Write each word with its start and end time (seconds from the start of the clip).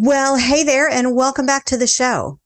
Well, 0.00 0.36
hey 0.36 0.62
there, 0.62 0.88
and 0.88 1.16
welcome 1.16 1.44
back 1.44 1.64
to 1.64 1.76
the 1.76 1.88
show. 1.88 2.38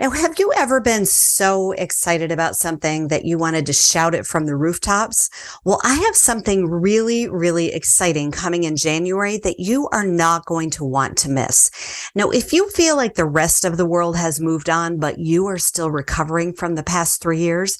Now, 0.00 0.10
have 0.10 0.36
you 0.40 0.52
ever 0.56 0.80
been 0.80 1.06
so 1.06 1.70
excited 1.70 2.32
about 2.32 2.56
something 2.56 3.06
that 3.06 3.24
you 3.24 3.38
wanted 3.38 3.66
to 3.66 3.72
shout 3.72 4.16
it 4.16 4.26
from 4.26 4.46
the 4.46 4.56
rooftops? 4.56 5.30
Well, 5.64 5.80
I 5.84 5.94
have 5.94 6.16
something 6.16 6.66
really, 6.66 7.28
really 7.28 7.72
exciting 7.72 8.32
coming 8.32 8.64
in 8.64 8.76
January 8.76 9.38
that 9.44 9.60
you 9.60 9.88
are 9.92 10.04
not 10.04 10.44
going 10.46 10.70
to 10.70 10.84
want 10.84 11.16
to 11.18 11.30
miss. 11.30 11.70
Now, 12.16 12.30
if 12.30 12.52
you 12.52 12.68
feel 12.70 12.96
like 12.96 13.14
the 13.14 13.24
rest 13.24 13.64
of 13.64 13.76
the 13.76 13.86
world 13.86 14.16
has 14.16 14.40
moved 14.40 14.68
on, 14.68 14.98
but 14.98 15.20
you 15.20 15.46
are 15.46 15.56
still 15.56 15.92
recovering 15.92 16.52
from 16.52 16.74
the 16.74 16.82
past 16.82 17.22
three 17.22 17.38
years, 17.38 17.78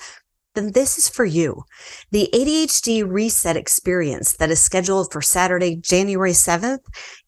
then 0.59 0.72
this 0.72 0.98
is 0.98 1.09
for 1.09 1.25
you. 1.25 1.64
The 2.11 2.29
ADHD 2.34 3.09
Reset 3.09 3.56
Experience 3.56 4.32
that 4.38 4.50
is 4.50 4.61
scheduled 4.61 5.12
for 5.12 5.23
Saturday, 5.23 5.77
January 5.77 6.32
7th 6.32 6.80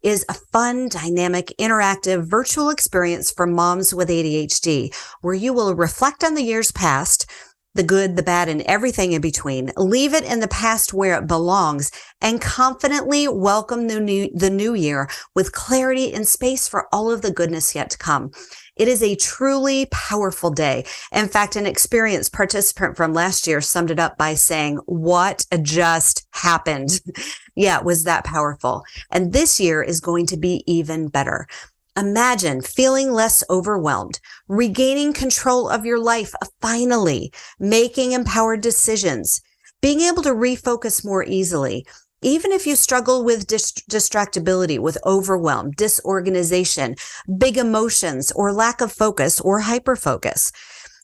is 0.03 0.25
a 0.29 0.35
fun, 0.35 0.89
dynamic, 0.89 1.53
interactive 1.59 2.29
virtual 2.29 2.71
experience 2.71 3.31
for 3.31 3.46
moms 3.46 3.95
with 3.95 4.09
ADHD 4.09 4.93
where 5.21 5.35
you 5.35 5.53
will 5.53 5.77
reflect 5.77 6.25
on 6.25 6.35
the 6.35 6.43
years 6.43 6.73
past, 6.73 7.31
the 7.75 7.85
good, 7.85 8.17
the 8.17 8.23
bad, 8.25 8.49
and 8.49 8.63
everything 8.63 9.13
in 9.13 9.21
between. 9.21 9.71
Leave 9.76 10.12
it 10.12 10.25
in 10.25 10.40
the 10.40 10.49
past 10.49 10.93
where 10.93 11.17
it 11.17 11.29
belongs 11.29 11.93
and 12.21 12.40
confidently 12.40 13.29
welcome 13.29 13.87
the 13.87 14.01
new, 14.01 14.29
the 14.35 14.51
new 14.51 14.75
year 14.75 15.09
with 15.37 15.53
clarity 15.53 16.12
and 16.12 16.26
space 16.26 16.67
for 16.67 16.89
all 16.93 17.12
of 17.12 17.23
the 17.23 17.31
goodness 17.31 17.76
yet 17.76 17.90
to 17.90 17.99
come. 17.99 18.32
It 18.80 18.89
is 18.89 19.02
a 19.02 19.14
truly 19.14 19.84
powerful 19.90 20.50
day. 20.50 20.86
In 21.12 21.29
fact, 21.29 21.54
an 21.54 21.66
experienced 21.66 22.32
participant 22.32 22.96
from 22.96 23.12
last 23.12 23.46
year 23.46 23.61
summed 23.61 23.90
it 23.90 24.00
up 24.00 24.16
by 24.16 24.32
saying, 24.32 24.79
what 24.86 25.44
just 25.61 26.26
happened? 26.30 26.98
yeah, 27.54 27.79
it 27.80 27.84
was 27.84 28.04
that 28.04 28.25
powerful. 28.25 28.82
And 29.11 29.34
this 29.34 29.61
year 29.61 29.82
is 29.82 30.00
going 30.00 30.25
to 30.29 30.39
be 30.39 30.64
even 30.66 31.08
better. 31.08 31.46
Imagine 31.94 32.62
feeling 32.62 33.12
less 33.12 33.45
overwhelmed, 33.50 34.19
regaining 34.48 35.12
control 35.12 35.69
of 35.69 35.84
your 35.84 35.98
life, 35.98 36.33
finally 36.62 37.31
making 37.59 38.12
empowered 38.12 38.62
decisions, 38.62 39.42
being 39.83 40.00
able 40.00 40.22
to 40.22 40.31
refocus 40.31 41.05
more 41.05 41.22
easily, 41.25 41.84
even 42.23 42.53
if 42.53 42.67
you 42.67 42.77
struggle 42.77 43.25
with 43.25 43.47
dist- 43.47 43.89
distractibility, 43.89 44.79
with 44.79 44.99
overwhelm, 45.05 45.71
disorganization, 45.71 46.97
big 47.39 47.57
emotions, 47.57 48.31
or 48.33 48.53
lack 48.53 48.81
of 48.81 48.93
focus 48.93 49.41
or 49.41 49.62
hyperfocus, 49.62 50.53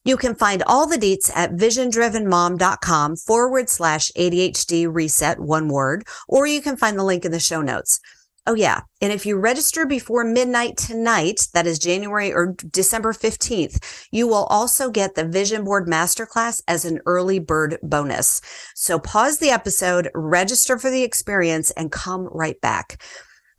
you 0.04 0.16
can 0.16 0.34
find 0.34 0.62
all 0.66 0.86
the 0.86 0.98
deets 0.98 1.30
at 1.34 1.54
visiondrivenmom.com 1.54 3.16
forward 3.16 3.68
slash 3.68 4.10
ADHD 4.16 4.86
reset, 4.92 5.40
one 5.40 5.68
word, 5.68 6.06
or 6.28 6.46
you 6.46 6.62
can 6.62 6.76
find 6.76 6.98
the 6.98 7.04
link 7.04 7.24
in 7.24 7.32
the 7.32 7.40
show 7.40 7.60
notes. 7.60 8.00
Oh, 8.48 8.54
yeah. 8.54 8.82
And 9.00 9.12
if 9.12 9.26
you 9.26 9.36
register 9.36 9.86
before 9.86 10.22
midnight 10.22 10.76
tonight, 10.76 11.48
that 11.52 11.66
is 11.66 11.80
January 11.80 12.32
or 12.32 12.54
December 12.70 13.12
15th, 13.12 14.06
you 14.12 14.28
will 14.28 14.44
also 14.44 14.88
get 14.88 15.16
the 15.16 15.24
Vision 15.26 15.64
Board 15.64 15.88
Masterclass 15.88 16.62
as 16.68 16.84
an 16.84 17.00
early 17.06 17.40
bird 17.40 17.76
bonus. 17.82 18.40
So 18.76 19.00
pause 19.00 19.38
the 19.38 19.50
episode, 19.50 20.10
register 20.14 20.78
for 20.78 20.90
the 20.90 21.02
experience, 21.02 21.72
and 21.72 21.90
come 21.90 22.28
right 22.30 22.60
back. 22.60 23.02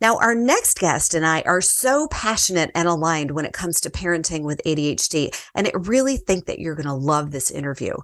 Now, 0.00 0.16
our 0.18 0.34
next 0.34 0.78
guest 0.78 1.12
and 1.12 1.26
I 1.26 1.42
are 1.42 1.60
so 1.60 2.06
passionate 2.08 2.70
and 2.74 2.86
aligned 2.86 3.32
when 3.32 3.44
it 3.44 3.52
comes 3.52 3.80
to 3.80 3.90
parenting 3.90 4.42
with 4.42 4.62
ADHD, 4.64 5.36
and 5.56 5.66
I 5.66 5.72
really 5.74 6.16
think 6.16 6.46
that 6.46 6.60
you're 6.60 6.76
going 6.76 6.86
to 6.86 6.94
love 6.94 7.32
this 7.32 7.50
interview. 7.50 7.94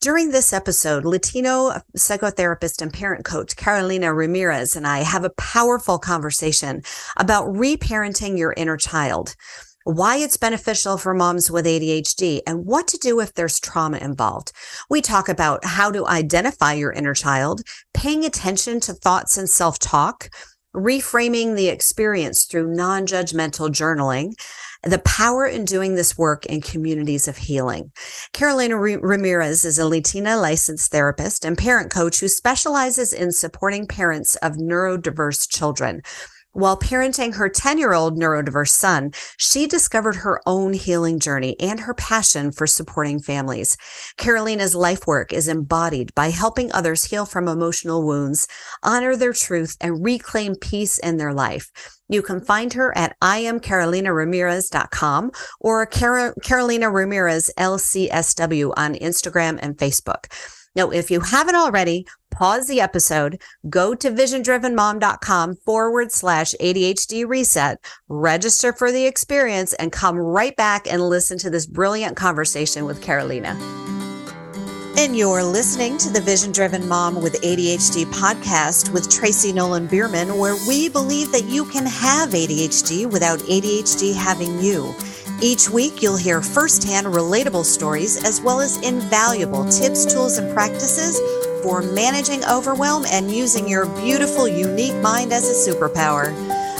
During 0.00 0.30
this 0.30 0.52
episode, 0.52 1.04
Latino 1.04 1.80
psychotherapist 1.96 2.82
and 2.82 2.92
parent 2.92 3.24
coach 3.24 3.56
Carolina 3.56 4.12
Ramirez 4.12 4.76
and 4.76 4.86
I 4.86 4.98
have 4.98 5.24
a 5.24 5.30
powerful 5.30 5.98
conversation 5.98 6.82
about 7.16 7.46
reparenting 7.46 8.36
your 8.38 8.52
inner 8.56 8.76
child 8.76 9.34
why 9.84 10.16
it's 10.16 10.38
beneficial 10.38 10.96
for 10.96 11.12
moms 11.12 11.50
with 11.50 11.66
ADHD, 11.66 12.40
and 12.46 12.64
what 12.64 12.88
to 12.88 12.98
do 12.98 13.20
if 13.20 13.34
there's 13.34 13.60
trauma 13.60 13.98
involved. 13.98 14.50
We 14.88 15.02
talk 15.02 15.28
about 15.28 15.64
how 15.64 15.90
to 15.90 16.06
identify 16.06 16.72
your 16.72 16.92
inner 16.92 17.14
child, 17.14 17.60
paying 17.92 18.24
attention 18.24 18.80
to 18.80 18.94
thoughts 18.94 19.36
and 19.36 19.48
self 19.48 19.78
talk, 19.78 20.30
reframing 20.74 21.54
the 21.54 21.68
experience 21.68 22.44
through 22.44 22.74
non 22.74 23.06
judgmental 23.06 23.68
journaling, 23.68 24.32
the 24.84 24.98
power 25.00 25.46
in 25.46 25.64
doing 25.64 25.94
this 25.94 26.18
work 26.18 26.46
in 26.46 26.60
communities 26.60 27.26
of 27.26 27.36
healing. 27.36 27.90
Carolina 28.32 28.76
Ramirez 28.76 29.64
is 29.64 29.78
a 29.78 29.86
Latina 29.86 30.36
licensed 30.36 30.90
therapist 30.90 31.44
and 31.44 31.56
parent 31.56 31.90
coach 31.90 32.20
who 32.20 32.28
specializes 32.28 33.12
in 33.12 33.32
supporting 33.32 33.86
parents 33.86 34.36
of 34.36 34.52
neurodiverse 34.52 35.48
children. 35.48 36.02
While 36.54 36.78
parenting 36.78 37.34
her 37.34 37.48
10 37.48 37.78
year 37.78 37.94
old 37.94 38.16
neurodiverse 38.16 38.68
son, 38.68 39.10
she 39.36 39.66
discovered 39.66 40.14
her 40.16 40.40
own 40.46 40.72
healing 40.72 41.18
journey 41.18 41.56
and 41.58 41.80
her 41.80 41.94
passion 41.94 42.52
for 42.52 42.68
supporting 42.68 43.20
families. 43.20 43.76
Carolina's 44.18 44.76
life 44.76 45.04
work 45.04 45.32
is 45.32 45.48
embodied 45.48 46.14
by 46.14 46.30
helping 46.30 46.70
others 46.70 47.06
heal 47.06 47.26
from 47.26 47.48
emotional 47.48 48.06
wounds, 48.06 48.46
honor 48.84 49.16
their 49.16 49.32
truth, 49.32 49.76
and 49.80 50.04
reclaim 50.04 50.54
peace 50.54 50.98
in 50.98 51.16
their 51.16 51.34
life. 51.34 51.72
You 52.08 52.22
can 52.22 52.40
find 52.40 52.72
her 52.74 52.96
at 52.96 53.18
iamcarolinaramirez.com 53.20 55.32
or 55.60 55.86
Car- 55.86 56.34
Carolina 56.42 56.90
Ramirez 56.90 57.50
LCSW 57.58 58.72
on 58.76 58.94
Instagram 58.94 59.58
and 59.62 59.76
Facebook. 59.76 60.26
Now, 60.76 60.90
if 60.90 61.10
you 61.10 61.20
haven't 61.20 61.54
already, 61.54 62.06
pause 62.30 62.66
the 62.66 62.80
episode, 62.80 63.40
go 63.70 63.94
to 63.94 64.10
visiondrivenmom.com 64.10 65.56
forward 65.64 66.10
slash 66.10 66.52
ADHD 66.60 67.26
reset, 67.26 67.78
register 68.08 68.72
for 68.72 68.90
the 68.90 69.06
experience, 69.06 69.72
and 69.74 69.92
come 69.92 70.18
right 70.18 70.56
back 70.56 70.92
and 70.92 71.08
listen 71.08 71.38
to 71.38 71.50
this 71.50 71.66
brilliant 71.66 72.16
conversation 72.16 72.86
with 72.86 73.00
Carolina. 73.00 73.56
And 74.96 75.16
you're 75.16 75.42
listening 75.42 75.98
to 75.98 76.10
the 76.10 76.20
Vision 76.20 76.52
Driven 76.52 76.86
Mom 76.86 77.20
with 77.20 77.40
ADHD 77.42 78.04
podcast 78.06 78.92
with 78.92 79.10
Tracy 79.10 79.52
Nolan 79.52 79.88
Bierman, 79.88 80.38
where 80.38 80.54
we 80.68 80.88
believe 80.88 81.32
that 81.32 81.46
you 81.46 81.64
can 81.64 81.84
have 81.84 82.30
ADHD 82.30 83.10
without 83.10 83.40
ADHD 83.40 84.14
having 84.14 84.60
you. 84.60 84.94
Each 85.42 85.68
week, 85.68 86.00
you'll 86.00 86.16
hear 86.16 86.40
firsthand 86.40 87.08
relatable 87.08 87.64
stories 87.64 88.24
as 88.24 88.40
well 88.40 88.60
as 88.60 88.80
invaluable 88.82 89.64
tips, 89.68 90.06
tools, 90.06 90.38
and 90.38 90.54
practices 90.54 91.18
for 91.64 91.82
managing 91.82 92.44
overwhelm 92.44 93.04
and 93.06 93.32
using 93.32 93.68
your 93.68 93.86
beautiful, 94.00 94.46
unique 94.46 94.96
mind 95.02 95.32
as 95.32 95.50
a 95.50 95.70
superpower. 95.70 96.32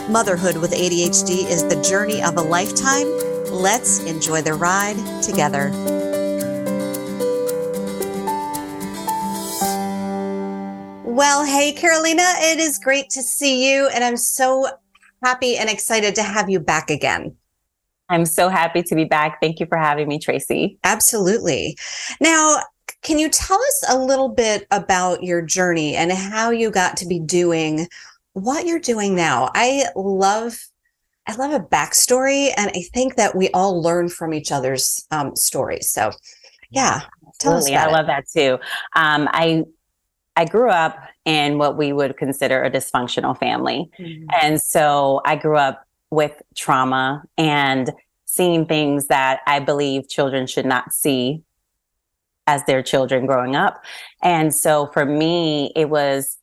Motherhood 0.08 0.56
with 0.58 0.70
ADHD 0.70 1.50
is 1.50 1.64
the 1.64 1.82
journey 1.82 2.22
of 2.22 2.36
a 2.36 2.42
lifetime. 2.42 3.08
Let's 3.50 3.98
enjoy 4.04 4.42
the 4.42 4.54
ride 4.54 4.96
together. 5.22 5.72
Well, 11.14 11.44
hey, 11.44 11.70
Carolina, 11.70 12.24
it 12.38 12.58
is 12.58 12.76
great 12.76 13.08
to 13.10 13.22
see 13.22 13.72
you, 13.72 13.86
and 13.86 14.02
I'm 14.02 14.16
so 14.16 14.66
happy 15.22 15.56
and 15.56 15.70
excited 15.70 16.16
to 16.16 16.24
have 16.24 16.50
you 16.50 16.58
back 16.58 16.90
again. 16.90 17.36
I'm 18.08 18.26
so 18.26 18.48
happy 18.48 18.82
to 18.82 18.96
be 18.96 19.04
back. 19.04 19.40
Thank 19.40 19.60
you 19.60 19.66
for 19.66 19.78
having 19.78 20.08
me, 20.08 20.18
Tracy. 20.18 20.76
Absolutely. 20.82 21.78
Now, 22.20 22.56
can 23.02 23.20
you 23.20 23.28
tell 23.28 23.62
us 23.62 23.84
a 23.90 23.96
little 23.96 24.28
bit 24.28 24.66
about 24.72 25.22
your 25.22 25.40
journey 25.40 25.94
and 25.94 26.10
how 26.10 26.50
you 26.50 26.72
got 26.72 26.96
to 26.96 27.06
be 27.06 27.20
doing 27.20 27.86
what 28.32 28.66
you're 28.66 28.80
doing 28.80 29.14
now? 29.14 29.52
I 29.54 29.84
love 29.94 30.58
I 31.28 31.36
love 31.36 31.52
a 31.52 31.60
backstory, 31.60 32.50
and 32.56 32.72
I 32.74 32.82
think 32.92 33.14
that 33.14 33.36
we 33.36 33.50
all 33.50 33.80
learn 33.80 34.08
from 34.08 34.34
each 34.34 34.50
other's 34.50 35.06
um, 35.12 35.36
stories. 35.36 35.88
So, 35.90 36.10
yeah, 36.72 37.02
tell 37.38 37.52
Absolutely. 37.52 37.76
us. 37.76 37.84
I 37.84 37.88
it. 37.88 37.92
love 37.92 38.06
that 38.06 38.24
too. 38.28 38.58
Um, 38.96 39.28
I 39.32 39.62
I 40.36 40.44
grew 40.44 40.70
up 40.70 40.98
in 41.24 41.58
what 41.58 41.76
we 41.76 41.92
would 41.92 42.16
consider 42.16 42.62
a 42.62 42.70
dysfunctional 42.70 43.38
family, 43.38 43.90
mm-hmm. 43.98 44.26
and 44.42 44.60
so 44.60 45.20
I 45.24 45.36
grew 45.36 45.56
up 45.56 45.86
with 46.10 46.40
trauma 46.54 47.22
and 47.38 47.90
seeing 48.24 48.66
things 48.66 49.06
that 49.06 49.40
I 49.46 49.60
believe 49.60 50.08
children 50.08 50.46
should 50.46 50.66
not 50.66 50.92
see 50.92 51.42
as 52.46 52.64
their 52.64 52.82
children 52.82 53.26
growing 53.26 53.56
up. 53.56 53.82
And 54.22 54.54
so 54.54 54.88
for 54.92 55.04
me, 55.04 55.72
it 55.74 55.88
was 55.88 56.38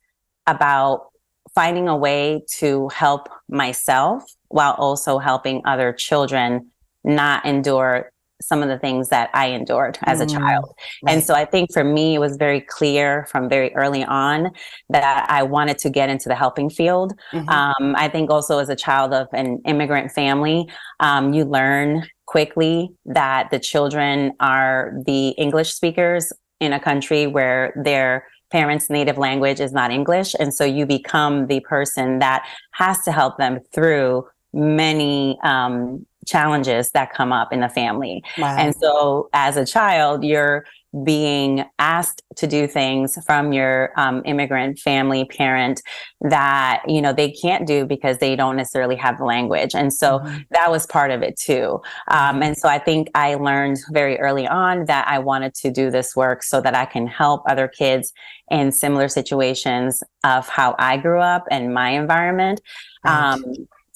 about 0.46 1.10
finding 1.54 1.88
a 1.88 1.96
way 1.96 2.42
to 2.58 2.88
help 2.88 3.28
myself 3.48 4.24
while 4.48 4.72
also 4.78 5.18
helping 5.18 5.62
other 5.64 5.92
children 5.92 6.70
not 7.04 7.44
endure 7.44 8.10
some 8.42 8.62
of 8.62 8.68
the 8.68 8.78
things 8.78 9.08
that 9.08 9.30
I 9.34 9.46
endured 9.46 9.98
as 10.04 10.20
a 10.20 10.26
mm, 10.26 10.32
child. 10.32 10.74
Right. 11.02 11.14
And 11.14 11.24
so 11.24 11.34
I 11.34 11.44
think 11.44 11.72
for 11.72 11.84
me, 11.84 12.14
it 12.14 12.18
was 12.18 12.36
very 12.36 12.60
clear 12.60 13.26
from 13.30 13.48
very 13.48 13.74
early 13.74 14.04
on 14.04 14.50
that 14.90 15.26
I 15.28 15.42
wanted 15.42 15.78
to 15.78 15.90
get 15.90 16.08
into 16.10 16.28
the 16.28 16.34
helping 16.34 16.70
field. 16.70 17.14
Mm-hmm. 17.32 17.48
Um, 17.48 17.94
I 17.96 18.08
think 18.08 18.30
also 18.30 18.58
as 18.58 18.68
a 18.68 18.76
child 18.76 19.12
of 19.12 19.28
an 19.32 19.60
immigrant 19.66 20.12
family, 20.12 20.68
um, 21.00 21.32
you 21.32 21.44
learn 21.44 22.06
quickly 22.26 22.90
that 23.04 23.50
the 23.50 23.58
children 23.58 24.32
are 24.40 24.92
the 25.06 25.28
English 25.30 25.74
speakers 25.74 26.32
in 26.60 26.72
a 26.72 26.80
country 26.80 27.26
where 27.26 27.72
their 27.84 28.26
parents' 28.50 28.88
native 28.88 29.18
language 29.18 29.60
is 29.60 29.72
not 29.72 29.90
English. 29.90 30.34
And 30.38 30.54
so 30.54 30.64
you 30.64 30.86
become 30.86 31.46
the 31.46 31.60
person 31.60 32.20
that 32.20 32.46
has 32.72 33.00
to 33.02 33.12
help 33.12 33.38
them 33.38 33.60
through 33.74 34.26
many 34.52 35.38
um, 35.42 36.06
challenges 36.26 36.90
that 36.90 37.12
come 37.12 37.32
up 37.32 37.52
in 37.52 37.60
the 37.60 37.68
family. 37.68 38.22
Wow. 38.38 38.56
And 38.56 38.74
so 38.74 39.28
as 39.32 39.56
a 39.56 39.66
child, 39.66 40.24
you're 40.24 40.64
being 41.04 41.64
asked 41.78 42.22
to 42.36 42.46
do 42.46 42.66
things 42.66 43.18
from 43.24 43.52
your 43.52 43.98
um, 43.98 44.20
immigrant 44.26 44.78
family 44.78 45.24
parent 45.24 45.80
that 46.20 46.82
you 46.86 47.00
know 47.00 47.14
they 47.14 47.30
can't 47.30 47.66
do 47.66 47.86
because 47.86 48.18
they 48.18 48.36
don't 48.36 48.56
necessarily 48.56 48.94
have 48.94 49.16
the 49.16 49.24
language 49.24 49.74
and 49.74 49.92
so 49.92 50.18
mm-hmm. 50.18 50.38
that 50.50 50.70
was 50.70 50.84
part 50.86 51.10
of 51.10 51.22
it 51.22 51.34
too 51.38 51.80
um, 52.08 52.42
and 52.42 52.58
so 52.58 52.68
i 52.68 52.78
think 52.78 53.08
i 53.14 53.34
learned 53.36 53.78
very 53.90 54.18
early 54.18 54.46
on 54.46 54.84
that 54.84 55.08
i 55.08 55.18
wanted 55.18 55.54
to 55.54 55.70
do 55.70 55.90
this 55.90 56.14
work 56.14 56.42
so 56.42 56.60
that 56.60 56.74
i 56.74 56.84
can 56.84 57.06
help 57.06 57.42
other 57.48 57.68
kids 57.68 58.12
in 58.50 58.70
similar 58.70 59.08
situations 59.08 60.02
of 60.24 60.46
how 60.46 60.74
i 60.78 60.98
grew 60.98 61.20
up 61.20 61.44
and 61.50 61.72
my 61.72 61.88
environment 61.88 62.60
right. 63.02 63.32
um, 63.32 63.42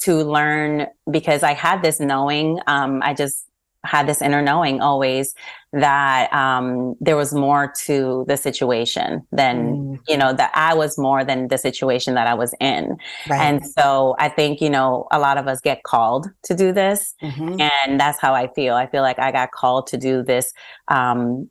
to 0.01 0.23
learn 0.23 0.87
because 1.11 1.43
i 1.43 1.53
had 1.53 1.83
this 1.83 2.01
knowing 2.01 2.59
um, 2.67 3.01
i 3.03 3.15
just 3.15 3.47
had 3.87 4.07
this 4.07 4.21
inner 4.21 4.43
knowing 4.43 4.81
always 4.81 5.35
that 5.73 6.33
um, 6.33 6.95
there 7.01 7.17
was 7.17 7.33
more 7.33 7.73
to 7.85 8.25
the 8.29 8.37
situation 8.37 9.27
than 9.33 9.75
mm. 9.75 9.99
you 10.09 10.17
know 10.17 10.33
that 10.33 10.51
I 10.55 10.75
was 10.75 10.99
more 10.99 11.25
than 11.25 11.49
the 11.49 11.59
situation 11.59 12.15
that 12.15 12.27
I 12.27 12.35
was 12.35 12.55
in, 12.61 12.97
right. 13.29 13.41
and 13.41 13.65
so 13.65 14.17
I 14.19 14.29
think 14.29 14.61
you 14.61 14.71
know 14.71 15.07
a 15.11 15.19
lot 15.19 15.39
of 15.39 15.47
us 15.47 15.61
get 15.61 15.83
called 15.85 16.29
to 16.45 16.55
do 16.55 16.73
this, 16.73 17.15
mm-hmm. 17.23 17.61
and 17.61 17.99
that's 17.99 18.21
how 18.21 18.35
I 18.35 18.53
feel. 18.53 18.75
I 18.75 18.87
feel 18.87 19.03
like 19.03 19.19
I 19.19 19.33
got 19.33 19.53
called 19.53 19.87
to 19.89 19.97
do 19.97 20.23
this 20.23 20.53
um, 20.89 21.51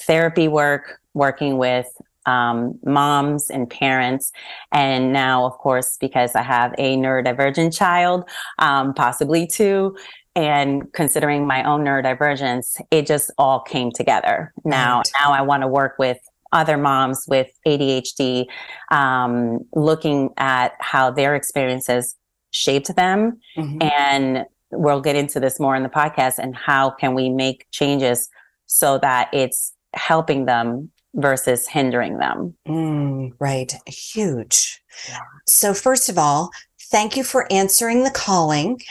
therapy 0.00 0.48
work, 0.48 1.00
working 1.14 1.58
with 1.58 1.86
um, 2.26 2.78
moms 2.84 3.50
and 3.50 3.68
parents. 3.70 4.32
And 4.72 5.12
now, 5.12 5.46
of 5.46 5.52
course, 5.58 5.96
because 6.00 6.34
I 6.34 6.42
have 6.42 6.74
a 6.78 6.96
neurodivergent 6.96 7.76
child, 7.76 8.28
um, 8.58 8.94
possibly 8.94 9.46
two, 9.46 9.96
and 10.34 10.92
considering 10.92 11.46
my 11.46 11.64
own 11.64 11.82
neurodivergence, 11.82 12.80
it 12.90 13.06
just 13.06 13.30
all 13.38 13.60
came 13.60 13.90
together. 13.90 14.52
Now, 14.64 14.98
right. 14.98 15.10
now 15.18 15.32
I 15.32 15.40
want 15.42 15.62
to 15.62 15.68
work 15.68 15.94
with 15.98 16.18
other 16.52 16.76
moms 16.76 17.24
with 17.26 17.48
ADHD, 17.66 18.46
um, 18.90 19.60
looking 19.74 20.30
at 20.36 20.72
how 20.78 21.10
their 21.10 21.34
experiences 21.34 22.16
shaped 22.50 22.94
them. 22.96 23.40
Mm-hmm. 23.56 23.82
And 23.82 24.46
we'll 24.70 25.00
get 25.00 25.16
into 25.16 25.40
this 25.40 25.58
more 25.58 25.74
in 25.74 25.82
the 25.82 25.88
podcast 25.88 26.38
and 26.38 26.54
how 26.54 26.90
can 26.90 27.14
we 27.14 27.28
make 27.28 27.66
changes 27.72 28.28
so 28.66 28.98
that 28.98 29.28
it's 29.32 29.72
helping 29.94 30.44
them 30.46 30.90
versus 31.16 31.66
hindering 31.66 32.18
them. 32.18 32.54
Mm, 32.68 33.32
right. 33.38 33.74
Huge. 33.86 34.80
Yeah. 35.08 35.18
So, 35.48 35.74
first 35.74 36.08
of 36.08 36.18
all, 36.18 36.50
thank 36.90 37.16
you 37.16 37.24
for 37.24 37.50
answering 37.52 38.04
the 38.04 38.10
calling. 38.10 38.80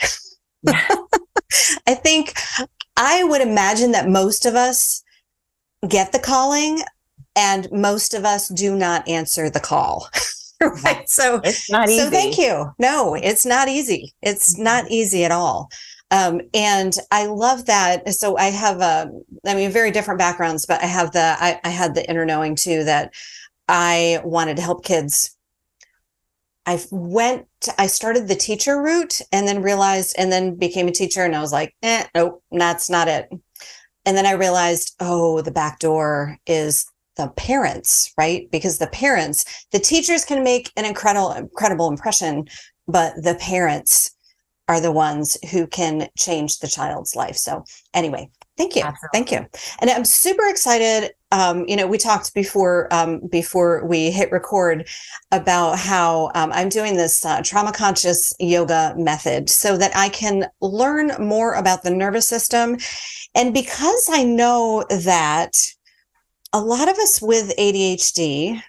I 1.86 1.94
think 1.94 2.34
I 2.96 3.24
would 3.24 3.40
imagine 3.40 3.92
that 3.92 4.08
most 4.08 4.46
of 4.46 4.54
us 4.54 5.02
get 5.88 6.12
the 6.12 6.18
calling 6.18 6.82
and 7.36 7.68
most 7.70 8.14
of 8.14 8.24
us 8.24 8.48
do 8.48 8.74
not 8.74 9.06
answer 9.06 9.50
the 9.50 9.60
call. 9.60 10.08
right. 10.60 11.08
So 11.08 11.40
it's 11.44 11.70
not 11.70 11.88
easy. 11.88 12.00
So 12.00 12.10
thank 12.10 12.38
you. 12.38 12.72
No, 12.78 13.14
it's 13.14 13.44
not 13.44 13.68
easy. 13.68 14.14
It's 14.22 14.54
mm-hmm. 14.54 14.64
not 14.64 14.90
easy 14.90 15.24
at 15.24 15.32
all. 15.32 15.68
Um, 16.10 16.40
and 16.54 16.94
I 17.10 17.26
love 17.26 17.66
that. 17.66 18.08
So 18.14 18.36
I 18.36 18.46
have 18.46 18.80
a, 18.80 19.10
I 19.44 19.54
mean, 19.54 19.70
very 19.70 19.90
different 19.90 20.18
backgrounds, 20.18 20.64
but 20.64 20.82
I 20.82 20.86
have 20.86 21.12
the, 21.12 21.36
I, 21.38 21.60
I 21.64 21.70
had 21.70 21.94
the 21.94 22.08
inner 22.08 22.24
knowing 22.24 22.54
too 22.54 22.84
that 22.84 23.12
I 23.68 24.20
wanted 24.24 24.56
to 24.56 24.62
help 24.62 24.84
kids 24.84 25.36
I 26.66 26.82
went, 26.90 27.46
I 27.78 27.86
started 27.86 28.26
the 28.26 28.34
teacher 28.34 28.82
route 28.82 29.20
and 29.30 29.46
then 29.46 29.62
realized, 29.62 30.16
and 30.18 30.32
then 30.32 30.56
became 30.56 30.88
a 30.88 30.92
teacher. 30.92 31.22
And 31.22 31.34
I 31.34 31.40
was 31.40 31.52
like, 31.52 31.74
eh, 31.82 32.06
nope, 32.14 32.42
that's 32.50 32.90
not 32.90 33.06
it. 33.06 33.28
And 34.04 34.16
then 34.16 34.26
I 34.26 34.32
realized, 34.32 34.96
oh, 34.98 35.40
the 35.42 35.52
back 35.52 35.78
door 35.78 36.38
is 36.46 36.84
the 37.16 37.28
parents, 37.28 38.12
right? 38.18 38.50
Because 38.50 38.78
the 38.78 38.88
parents, 38.88 39.66
the 39.70 39.78
teachers 39.78 40.24
can 40.24 40.42
make 40.42 40.72
an 40.76 40.84
incredible, 40.84 41.32
incredible 41.32 41.88
impression, 41.88 42.46
but 42.88 43.14
the 43.22 43.36
parents 43.36 44.15
are 44.68 44.80
the 44.80 44.92
ones 44.92 45.36
who 45.50 45.66
can 45.66 46.08
change 46.18 46.58
the 46.58 46.68
child's 46.68 47.14
life. 47.14 47.36
So 47.36 47.64
anyway, 47.94 48.30
Thank 48.56 48.74
you. 48.74 48.82
Absolutely. 48.82 49.08
Thank 49.12 49.32
you. 49.32 49.46
And 49.80 49.90
I'm 49.90 50.04
super 50.04 50.46
excited. 50.48 51.12
Um, 51.30 51.66
you 51.68 51.76
know, 51.76 51.86
we 51.86 51.98
talked 51.98 52.32
before 52.32 52.88
um, 52.90 53.20
before 53.30 53.84
we 53.84 54.10
hit 54.10 54.32
record 54.32 54.88
about 55.30 55.78
how 55.78 56.30
um, 56.34 56.52
I'm 56.52 56.70
doing 56.70 56.96
this 56.96 57.24
uh, 57.24 57.42
trauma 57.42 57.72
conscious 57.72 58.34
yoga 58.40 58.94
method 58.96 59.50
so 59.50 59.76
that 59.76 59.94
I 59.94 60.08
can 60.08 60.46
learn 60.62 61.12
more 61.18 61.54
about 61.54 61.82
the 61.82 61.90
nervous 61.90 62.26
system. 62.26 62.78
And 63.34 63.52
because 63.52 64.08
I 64.10 64.24
know 64.24 64.84
that 64.88 65.52
a 66.54 66.60
lot 66.60 66.88
of 66.88 66.96
us 66.96 67.20
with 67.20 67.54
ADHD 67.58 68.62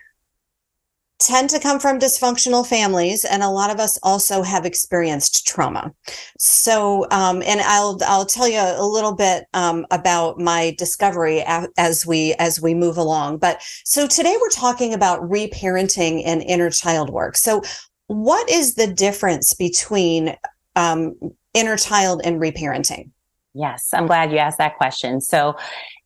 tend 1.19 1.49
to 1.49 1.59
come 1.59 1.79
from 1.79 1.99
dysfunctional 1.99 2.65
families 2.65 3.25
and 3.25 3.41
a 3.41 3.49
lot 3.49 3.71
of 3.71 3.79
us 3.79 3.97
also 4.03 4.43
have 4.43 4.65
experienced 4.65 5.47
trauma. 5.47 5.91
So 6.37 7.07
um, 7.11 7.41
and 7.43 7.59
i'll 7.61 7.99
i'll 8.05 8.25
tell 8.25 8.47
you 8.47 8.59
a 8.59 8.85
little 8.85 9.15
bit 9.15 9.45
um, 9.53 9.85
about 9.89 10.39
my 10.39 10.75
discovery 10.77 11.43
as 11.77 12.05
we 12.05 12.33
as 12.35 12.61
we 12.61 12.73
move 12.73 12.97
along. 12.97 13.37
But 13.37 13.61
so 13.83 14.07
today 14.07 14.37
we're 14.39 14.49
talking 14.49 14.93
about 14.93 15.21
reparenting 15.21 16.21
and 16.25 16.43
inner 16.43 16.69
child 16.69 17.09
work. 17.09 17.35
So 17.35 17.63
what 18.07 18.49
is 18.49 18.75
the 18.75 18.87
difference 18.87 19.53
between 19.53 20.35
um, 20.75 21.15
inner 21.53 21.77
child 21.77 22.21
and 22.23 22.39
reparenting? 22.39 23.09
Yes 23.55 23.89
i'm 23.91 24.05
glad 24.05 24.31
you 24.31 24.37
asked 24.37 24.59
that 24.59 24.77
question. 24.77 25.19
So 25.21 25.55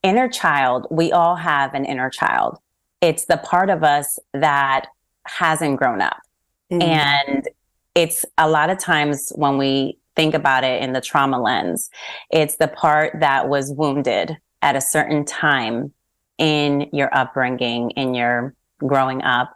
inner 0.04 0.30
child 0.30 0.88
we 0.90 1.12
all 1.12 1.36
have 1.36 1.74
an 1.74 1.84
inner 1.84 2.10
child. 2.10 2.60
It's 3.02 3.25
the 3.25 3.38
part 3.38 3.69
of 3.69 3.84
us 3.84 4.19
that 4.34 4.86
hasn't 5.25 5.77
grown 5.77 6.01
up. 6.01 6.18
Mm-hmm. 6.71 6.81
And 6.81 7.50
it's 7.95 8.25
a 8.38 8.50
lot 8.50 8.69
of 8.69 8.79
times 8.79 9.31
when 9.35 9.57
we 9.57 9.97
think 10.15 10.33
about 10.33 10.63
it 10.63 10.81
in 10.81 10.94
the 10.94 11.01
trauma 11.01 11.41
lens, 11.41 11.89
it's 12.31 12.57
the 12.57 12.68
part 12.68 13.19
that 13.19 13.50
was 13.50 13.71
wounded 13.71 14.38
at 14.62 14.75
a 14.75 14.81
certain 14.81 15.25
time 15.25 15.94
in 16.38 16.89
your 16.94 17.13
upbringing, 17.15 17.91
in 17.91 18.13
your 18.13 18.53
growing 18.79 19.21
up, 19.23 19.53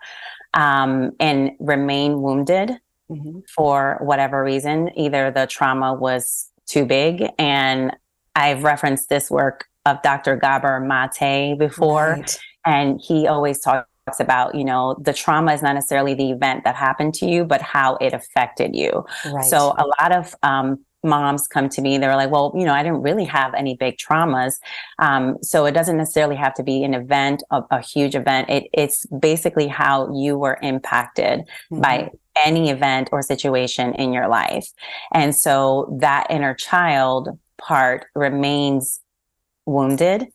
um, 0.54 1.12
and 1.20 1.52
remain 1.60 2.22
wounded 2.22 2.72
mm-hmm. 3.10 3.40
for 3.54 3.98
whatever 4.02 4.44
reason. 4.44 4.90
Either 4.98 5.32
the 5.32 5.48
trauma 5.48 5.94
was 5.94 6.52
too 6.68 6.86
big, 6.86 7.26
and 7.38 7.96
I've 8.36 8.64
referenced 8.64 9.10
this 9.10 9.30
work 9.32 9.68
of 9.86 10.02
Dr. 10.02 10.36
Gabor 10.36 10.80
Mate 10.80 11.58
before, 11.58 12.18
right. 12.20 12.40
and 12.66 13.00
he 13.02 13.28
always 13.28 13.60
talks 13.60 13.88
talks 14.06 14.20
about, 14.20 14.56
you 14.56 14.64
know, 14.64 14.96
the 15.02 15.14
trauma 15.14 15.54
is 15.54 15.62
not 15.62 15.74
necessarily 15.74 16.14
the 16.14 16.32
event 16.32 16.64
that 16.64 16.76
happened 16.76 17.14
to 17.16 17.26
you, 17.26 17.44
but 17.44 17.62
how 17.62 17.96
it 17.98 18.14
affected 18.14 18.76
you. 18.76 19.06
Right. 19.26 19.44
So 19.46 19.74
a 19.78 19.86
lot 20.00 20.12
of 20.12 20.36
um, 20.44 20.86
moms 21.04 21.48
come 21.48 21.70
to 21.70 21.82
me, 21.82 21.98
they're 21.98 22.16
like, 22.16 22.32
well, 22.32 22.52
you 22.56 22.66
know, 22.66 22.74
I 22.74 22.84
didn't 22.84 23.02
really 23.02 23.26
have 23.26 23.54
any 23.54 23.76
big 23.76 23.98
traumas. 23.98 24.56
Um, 25.00 25.38
so 25.42 25.66
it 25.66 25.72
doesn't 25.72 25.98
necessarily 25.98 26.36
have 26.36 26.54
to 26.56 26.64
be 26.64 26.84
an 26.84 26.94
event, 26.94 27.44
a, 27.52 27.64
a 27.72 27.82
huge 27.82 28.16
event. 28.16 28.50
It, 28.50 28.68
it's 28.74 29.06
basically 29.08 29.68
how 29.68 30.14
you 30.14 30.38
were 30.38 30.60
impacted 30.62 31.42
mm-hmm. 31.42 31.82
by 31.82 32.12
any 32.44 32.70
event 32.70 33.10
or 33.12 33.22
situation 33.22 33.94
in 33.96 34.12
your 34.14 34.28
life. 34.28 34.68
And 35.14 35.34
so 35.36 35.98
that 36.02 36.28
inner 36.30 36.54
child 36.54 37.40
part 37.58 38.08
remains 38.14 39.00
wounded 39.66 40.28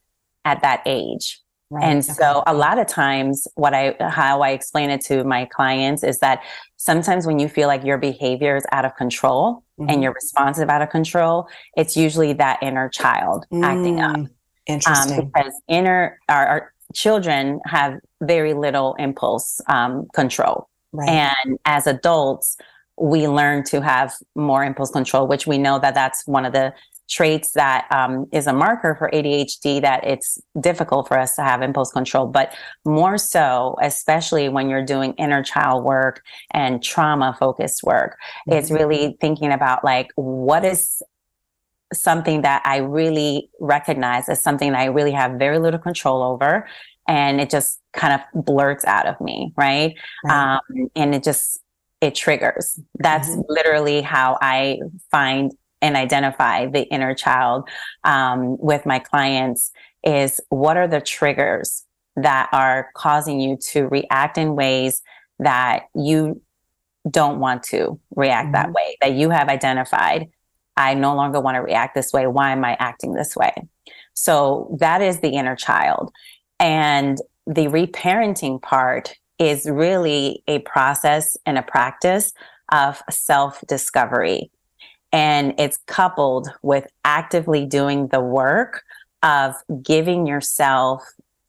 at 0.45 0.63
that 0.63 0.83
age. 0.87 1.40
Right. 1.71 1.85
And 1.85 2.03
okay. 2.03 2.13
so 2.13 2.43
a 2.49 2.55
lot 2.55 2.79
of 2.79 2.89
times 2.89 3.47
what 3.55 3.75
I 3.75 3.95
how 4.01 4.43
I 4.43 4.51
explain 4.51 4.91
it 4.91 5.01
to 5.03 5.23
my 5.23 5.45
clients 5.45 6.03
is 6.03 6.19
that 6.19 6.43
sometimes 6.77 7.29
when 7.29 7.39
you 7.39 7.49
feel 7.49 7.69
like 7.69 7.85
your 7.85 7.97
behavior 7.97 8.57
is 8.57 8.65
out 8.73 8.85
of 8.85 8.97
control 8.97 9.63
mm-hmm. 9.79 9.89
and 9.89 10.03
your 10.03 10.13
responsive 10.13 10.69
out 10.69 10.83
of 10.83 10.91
control, 10.91 11.49
it's 11.77 11.97
usually 11.97 12.33
that 12.33 12.59
inner 12.61 12.89
child 12.89 13.47
mm, 13.53 13.65
acting 13.65 14.01
up. 14.01 14.17
Mm, 14.17 14.31
interesting. 14.67 15.21
Um, 15.21 15.31
because 15.33 15.53
inner 15.69 16.19
our, 16.29 16.47
our, 16.47 16.73
children 16.93 17.61
have 17.67 18.01
very 18.21 18.53
little 18.53 18.95
impulse 18.99 19.61
um, 19.69 20.09
control. 20.13 20.69
Right. 20.93 21.09
And 21.09 21.57
as 21.67 21.87
adults, 21.87 22.57
we 22.99 23.29
learn 23.29 23.63
to 23.65 23.81
have 23.81 24.13
more 24.35 24.65
impulse 24.65 24.91
control, 24.91 25.29
which 25.29 25.47
we 25.47 25.57
know 25.57 25.79
that 25.79 25.95
that's 25.95 26.27
one 26.27 26.45
of 26.45 26.53
the 26.53 26.75
traits 27.11 27.53
that 27.53 27.87
um, 27.91 28.27
is 28.33 28.47
a 28.47 28.53
marker 28.53 28.95
for 28.97 29.11
ADHD 29.13 29.83
that 29.83 30.07
it's 30.07 30.39
difficult 30.61 31.09
for 31.09 31.19
us 31.19 31.35
to 31.35 31.43
have 31.43 31.61
impulse 31.61 31.91
control, 31.91 32.27
but 32.27 32.55
more 32.85 33.19
so, 33.19 33.77
especially 33.83 34.49
when 34.49 34.71
you're 34.71 34.85
doing 34.85 35.13
inner 35.15 35.43
child 35.43 35.85
work 35.85 36.23
and 36.53 36.83
trauma 36.83 37.37
focused 37.39 37.83
work, 37.83 38.17
mm-hmm. 38.49 38.59
it's 38.59 38.71
really 38.71 39.17
thinking 39.21 39.53
about 39.53 39.85
like, 39.85 40.09
what 40.15 40.65
is 40.65 41.03
something 41.93 42.43
that 42.43 42.63
I 42.65 42.79
really 42.79 43.51
recognize 43.59 44.29
as 44.29 44.43
something 44.43 44.73
that 44.73 44.81
I 44.81 44.85
really 44.87 45.13
have 45.13 45.33
very 45.33 45.59
little 45.59 45.81
control 45.81 46.23
over. 46.23 46.69
And 47.09 47.41
it 47.41 47.51
just 47.51 47.81
kind 47.93 48.15
of 48.15 48.45
blurts 48.45 48.85
out 48.85 49.07
of 49.07 49.21
me, 49.21 49.53
right? 49.57 49.95
right. 50.25 50.55
Um, 50.55 50.89
and 50.95 51.15
it 51.15 51.25
just 51.25 51.61
it 52.01 52.15
triggers. 52.15 52.79
That's 52.99 53.29
mm-hmm. 53.29 53.41
literally 53.49 54.01
how 54.01 54.39
I 54.41 54.79
find 55.11 55.53
and 55.83 55.97
identify 55.97 56.67
the 56.67 56.83
inner 56.89 57.15
child 57.15 57.69
um, 58.05 58.57
with 58.59 58.87
my 58.87 58.99
clients 58.99 59.73
is 60.05 60.41
what 60.49 60.77
are 60.77 60.89
the 60.89 61.01
triggers 61.01 61.85
that 62.17 62.49
are 62.53 62.89
causing 62.95 63.41
you 63.41 63.57
to 63.57 63.87
react 63.89 64.39
in 64.39 64.57
ways 64.57 65.03
that 65.39 65.85
you 65.95 66.41
don't 67.09 67.41
want 67.41 67.63
to 67.63 67.99
react 68.15 68.47
mm-hmm. 68.47 68.53
that 68.53 68.73
way, 68.73 68.97
that 69.01 69.13
you 69.13 69.31
have 69.31 69.49
identified. 69.49 70.29
I 70.77 70.95
no 70.95 71.15
longer 71.15 71.41
want 71.41 71.57
to 71.57 71.61
react 71.61 71.95
this 71.95 72.13
way. 72.13 72.27
Why 72.27 72.53
am 72.53 72.65
I 72.65 72.77
acting 72.79 73.15
this 73.15 73.37
way? 73.37 73.53
So 74.15 74.77
that 74.81 75.03
is 75.03 75.21
the 75.21 75.31
inner 75.31 75.57
child. 75.57 76.13
And 76.59 77.19
the 77.47 77.67
reparenting 77.67 78.61
part 78.61 79.15
is 79.39 79.69
really 79.69 80.43
a 80.47 80.59
process 80.61 81.37
and 81.47 81.59
a 81.59 81.63
practice 81.63 82.33
of 82.73 83.03
self 83.11 83.65
discovery. 83.67 84.51
And 85.13 85.55
it's 85.59 85.79
coupled 85.87 86.49
with 86.63 86.87
actively 87.05 87.67
doing 87.67 88.09
the 88.09 88.21
work 88.21 88.85
of 89.23 89.55
giving 89.83 90.27
yourself 90.27 91.03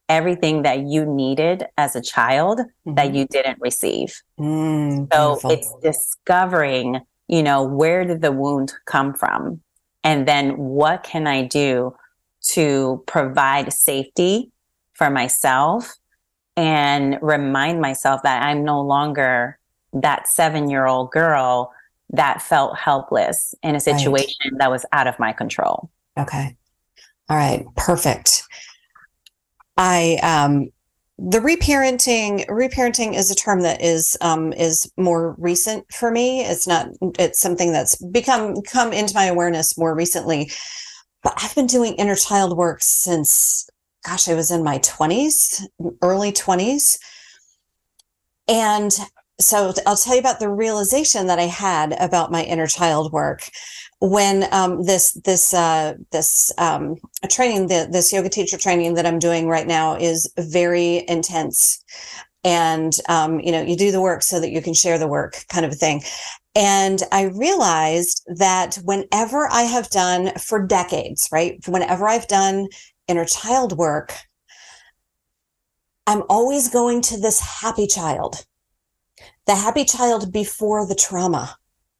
everything 0.09 0.63
that 0.63 0.79
you 0.81 1.05
needed 1.05 1.65
as 1.77 1.95
a 1.95 2.01
child 2.01 2.59
mm-hmm. 2.59 2.95
that 2.95 3.13
you 3.13 3.25
didn't 3.27 3.59
receive. 3.61 4.21
Mm, 4.39 5.07
so 5.13 5.35
beautiful. 5.35 5.51
it's 5.51 5.73
discovering, 5.81 7.01
you 7.27 7.41
know, 7.41 7.63
where 7.63 8.03
did 8.03 8.21
the 8.21 8.31
wound 8.31 8.73
come 8.85 9.13
from? 9.13 9.61
And 10.03 10.27
then 10.27 10.57
what 10.57 11.03
can 11.03 11.27
I 11.27 11.43
do 11.43 11.95
to 12.49 13.03
provide 13.05 13.71
safety 13.71 14.51
for 14.93 15.09
myself 15.09 15.95
and 16.57 17.17
remind 17.21 17.79
myself 17.79 18.23
that 18.23 18.43
I'm 18.43 18.65
no 18.65 18.81
longer 18.81 19.57
that 19.93 20.27
seven 20.27 20.69
year 20.69 20.87
old 20.87 21.11
girl 21.11 21.71
that 22.11 22.41
felt 22.41 22.77
helpless 22.77 23.55
in 23.63 23.75
a 23.75 23.79
situation 23.79 24.51
right. 24.51 24.59
that 24.59 24.71
was 24.71 24.85
out 24.91 25.07
of 25.07 25.17
my 25.19 25.33
control. 25.33 25.89
Okay. 26.17 26.55
All 27.29 27.37
right. 27.37 27.65
Perfect. 27.75 28.43
I 29.77 30.19
um 30.21 30.69
the 31.17 31.39
reparenting 31.39 32.45
reparenting 32.47 33.15
is 33.15 33.31
a 33.31 33.35
term 33.35 33.61
that 33.61 33.81
is 33.81 34.17
um 34.21 34.51
is 34.53 34.91
more 34.97 35.35
recent 35.37 35.85
for 35.93 36.11
me. 36.11 36.41
It's 36.41 36.67
not 36.67 36.87
it's 37.17 37.39
something 37.39 37.71
that's 37.71 37.95
become 38.07 38.61
come 38.63 38.91
into 38.91 39.15
my 39.15 39.25
awareness 39.25 39.77
more 39.77 39.95
recently. 39.95 40.51
But 41.23 41.33
I've 41.37 41.55
been 41.55 41.67
doing 41.67 41.93
inner 41.95 42.15
child 42.15 42.57
work 42.57 42.79
since 42.81 43.69
gosh, 44.05 44.27
I 44.27 44.33
was 44.33 44.51
in 44.51 44.63
my 44.63 44.79
20s, 44.79 45.63
early 46.01 46.31
20s. 46.31 46.97
And 48.47 48.91
so 49.41 49.73
I'll 49.85 49.95
tell 49.95 50.13
you 50.13 50.19
about 50.19 50.39
the 50.39 50.49
realization 50.49 51.27
that 51.27 51.39
I 51.39 51.43
had 51.43 51.93
about 51.99 52.31
my 52.31 52.43
inner 52.43 52.67
child 52.67 53.11
work. 53.11 53.49
When 53.99 54.51
um, 54.51 54.83
this 54.83 55.13
this 55.25 55.53
uh, 55.53 55.93
this 56.11 56.51
um, 56.57 56.95
training, 57.29 57.67
the, 57.67 57.87
this 57.91 58.11
yoga 58.11 58.29
teacher 58.29 58.57
training 58.57 58.95
that 58.95 59.05
I'm 59.05 59.19
doing 59.19 59.47
right 59.47 59.67
now 59.67 59.95
is 59.95 60.31
very 60.39 61.05
intense, 61.07 61.83
and 62.43 62.93
um, 63.09 63.39
you 63.41 63.51
know 63.51 63.61
you 63.61 63.75
do 63.75 63.91
the 63.91 64.01
work 64.01 64.23
so 64.23 64.39
that 64.39 64.49
you 64.51 64.61
can 64.61 64.73
share 64.73 64.97
the 64.97 65.07
work, 65.07 65.45
kind 65.49 65.65
of 65.65 65.71
a 65.71 65.75
thing. 65.75 66.01
And 66.55 67.03
I 67.11 67.25
realized 67.25 68.23
that 68.37 68.79
whenever 68.83 69.47
I 69.51 69.61
have 69.63 69.89
done 69.89 70.31
for 70.35 70.65
decades, 70.65 71.29
right, 71.31 71.59
whenever 71.67 72.07
I've 72.07 72.27
done 72.27 72.67
inner 73.07 73.25
child 73.25 73.77
work, 73.77 74.13
I'm 76.07 76.23
always 76.27 76.69
going 76.69 77.01
to 77.03 77.19
this 77.19 77.39
happy 77.39 77.85
child 77.85 78.45
the 79.47 79.55
happy 79.55 79.85
child 79.85 80.31
before 80.31 80.87
the 80.87 80.95
trauma. 80.95 81.55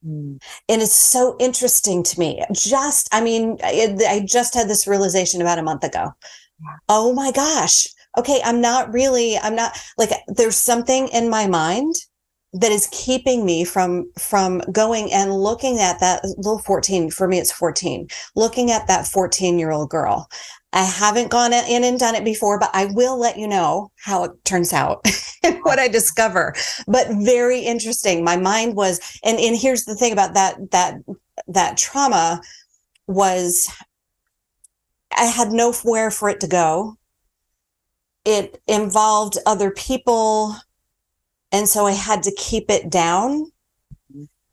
Mm. 0.06 0.42
And 0.68 0.82
it's 0.82 0.92
so 0.92 1.36
interesting 1.38 2.02
to 2.02 2.18
me. 2.18 2.44
Just, 2.52 3.08
I 3.12 3.20
mean, 3.20 3.58
it, 3.62 4.02
I 4.08 4.24
just 4.24 4.54
had 4.54 4.68
this 4.68 4.86
realization 4.86 5.40
about 5.40 5.58
a 5.58 5.62
month 5.62 5.84
ago. 5.84 6.12
Yeah. 6.60 6.76
Oh 6.88 7.12
my 7.12 7.32
gosh. 7.32 7.86
Okay. 8.18 8.40
I'm 8.44 8.60
not 8.60 8.92
really, 8.92 9.38
I'm 9.38 9.56
not 9.56 9.76
like, 9.98 10.10
there's 10.28 10.56
something 10.56 11.08
in 11.08 11.30
my 11.30 11.46
mind 11.46 11.94
that 12.54 12.72
is 12.72 12.88
keeping 12.92 13.46
me 13.46 13.64
from 13.64 14.10
from 14.18 14.60
going 14.70 15.10
and 15.12 15.32
looking 15.32 15.78
at 15.78 15.98
that 16.00 16.22
little 16.36 16.58
14 16.58 17.10
for 17.10 17.26
me 17.26 17.38
it's 17.38 17.50
14 17.50 18.06
looking 18.36 18.70
at 18.70 18.86
that 18.88 19.06
14 19.06 19.58
year 19.58 19.70
old 19.70 19.88
girl 19.88 20.28
I 20.72 20.84
haven't 20.84 21.30
gone 21.30 21.52
in 21.52 21.84
and 21.84 21.98
done 21.98 22.14
it 22.14 22.24
before, 22.24 22.58
but 22.58 22.70
I 22.72 22.86
will 22.86 23.18
let 23.18 23.38
you 23.38 23.46
know 23.46 23.90
how 23.96 24.24
it 24.24 24.32
turns 24.44 24.72
out 24.72 25.06
and 25.42 25.58
what 25.62 25.78
I 25.78 25.88
discover. 25.88 26.54
But 26.86 27.08
very 27.10 27.60
interesting. 27.60 28.24
My 28.24 28.36
mind 28.36 28.74
was, 28.74 29.00
and, 29.22 29.38
and 29.38 29.56
here's 29.56 29.84
the 29.84 29.94
thing 29.94 30.12
about 30.12 30.34
that, 30.34 30.70
that, 30.70 30.94
that 31.48 31.76
trauma 31.76 32.40
was 33.06 33.70
I 35.16 35.24
had 35.24 35.52
nowhere 35.52 36.10
for 36.10 36.28
it 36.28 36.40
to 36.40 36.48
go. 36.48 36.96
It 38.24 38.62
involved 38.66 39.38
other 39.46 39.70
people. 39.70 40.56
And 41.50 41.68
so 41.68 41.86
I 41.86 41.92
had 41.92 42.22
to 42.24 42.34
keep 42.36 42.70
it 42.70 42.88
down. 42.88 43.51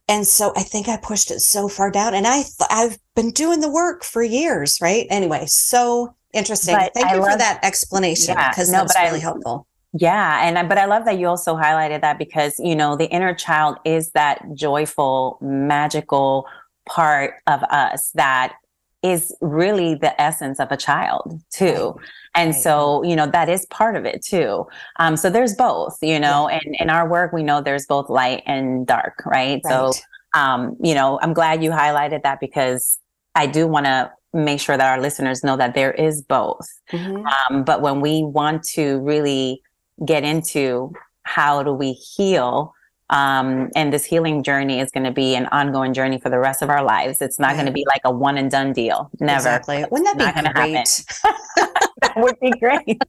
And 0.09 0.25
so 0.25 0.51
I 0.57 0.63
think 0.63 0.89
I 0.89 0.97
pushed 0.97 1.29
it 1.29 1.39
so 1.39 1.67
far 1.67 1.91
down 1.91 2.15
and 2.15 2.25
I 2.25 2.41
th- 2.41 2.67
I've 2.71 2.97
been 3.15 3.29
doing 3.29 3.61
the 3.61 3.69
work 3.69 4.03
for 4.03 4.23
years, 4.23 4.79
right? 4.81 5.05
Anyway, 5.11 5.45
so 5.45 6.15
interesting. 6.33 6.75
But 6.75 6.95
Thank 6.95 7.05
I 7.05 7.13
you 7.13 7.21
love, 7.21 7.33
for 7.33 7.37
that 7.37 7.59
explanation 7.63 8.35
because 8.35 8.71
yeah, 8.71 8.79
no, 8.79 8.83
that's 8.85 8.99
really 8.99 9.19
I, 9.19 9.21
helpful. 9.21 9.67
Yeah, 9.93 10.41
and 10.43 10.67
but 10.67 10.79
I 10.79 10.85
love 10.85 11.05
that 11.05 11.19
you 11.19 11.27
also 11.27 11.55
highlighted 11.55 12.01
that 12.01 12.17
because 12.17 12.59
you 12.59 12.75
know 12.75 12.95
the 12.95 13.07
inner 13.09 13.35
child 13.35 13.77
is 13.85 14.09
that 14.11 14.43
joyful, 14.55 15.37
magical 15.41 16.47
part 16.87 17.35
of 17.45 17.61
us 17.63 18.11
that 18.15 18.55
is 19.01 19.35
really 19.41 19.95
the 19.95 20.19
essence 20.21 20.59
of 20.59 20.71
a 20.71 20.77
child 20.77 21.41
too. 21.51 21.93
Right. 21.95 22.05
And 22.35 22.51
right. 22.51 22.61
so, 22.61 23.03
you 23.03 23.15
know, 23.15 23.27
that 23.27 23.49
is 23.49 23.65
part 23.67 23.95
of 23.95 24.05
it 24.05 24.23
too. 24.23 24.65
Um, 24.97 25.15
so 25.15 25.29
there's 25.29 25.55
both, 25.55 25.97
you 26.01 26.19
know, 26.19 26.49
yeah. 26.49 26.59
and 26.63 26.75
in 26.79 26.89
our 26.89 27.09
work, 27.09 27.31
we 27.31 27.43
know 27.43 27.61
there's 27.61 27.85
both 27.85 28.09
light 28.09 28.43
and 28.45 28.85
dark, 28.85 29.23
right? 29.25 29.61
right. 29.63 29.93
So, 29.93 29.93
um, 30.33 30.75
you 30.83 30.93
know, 30.93 31.19
I'm 31.21 31.33
glad 31.33 31.63
you 31.63 31.71
highlighted 31.71 32.23
that 32.23 32.39
because 32.39 32.99
I 33.35 33.47
do 33.47 33.67
want 33.67 33.85
to 33.85 34.11
make 34.33 34.59
sure 34.59 34.77
that 34.77 34.91
our 34.91 35.01
listeners 35.01 35.43
know 35.43 35.57
that 35.57 35.73
there 35.73 35.91
is 35.91 36.21
both. 36.21 36.67
Mm-hmm. 36.91 37.25
Um, 37.25 37.63
but 37.63 37.81
when 37.81 38.01
we 38.01 38.23
want 38.23 38.63
to 38.75 38.99
really 38.99 39.61
get 40.05 40.23
into 40.23 40.93
how 41.23 41.63
do 41.63 41.73
we 41.73 41.93
heal, 41.93 42.73
um, 43.09 43.69
and 43.75 43.91
this 43.91 44.05
healing 44.05 44.43
journey 44.43 44.79
is 44.79 44.91
going 44.91 45.03
to 45.03 45.11
be 45.11 45.35
an 45.35 45.47
ongoing 45.47 45.93
journey 45.93 46.19
for 46.19 46.29
the 46.29 46.39
rest 46.39 46.61
of 46.61 46.69
our 46.69 46.83
lives. 46.83 47.21
It's 47.21 47.39
not 47.39 47.53
going 47.55 47.65
to 47.65 47.71
be 47.71 47.85
like 47.87 48.01
a 48.05 48.11
one 48.11 48.37
and 48.37 48.51
done 48.51 48.73
deal. 48.73 49.09
Never. 49.19 49.37
Exactly. 49.37 49.85
Wouldn't 49.89 50.17
that 50.17 50.43
be 50.43 50.53
great? 50.53 51.05
that 52.01 52.13
would 52.17 52.39
be 52.39 52.51
great. 52.59 53.01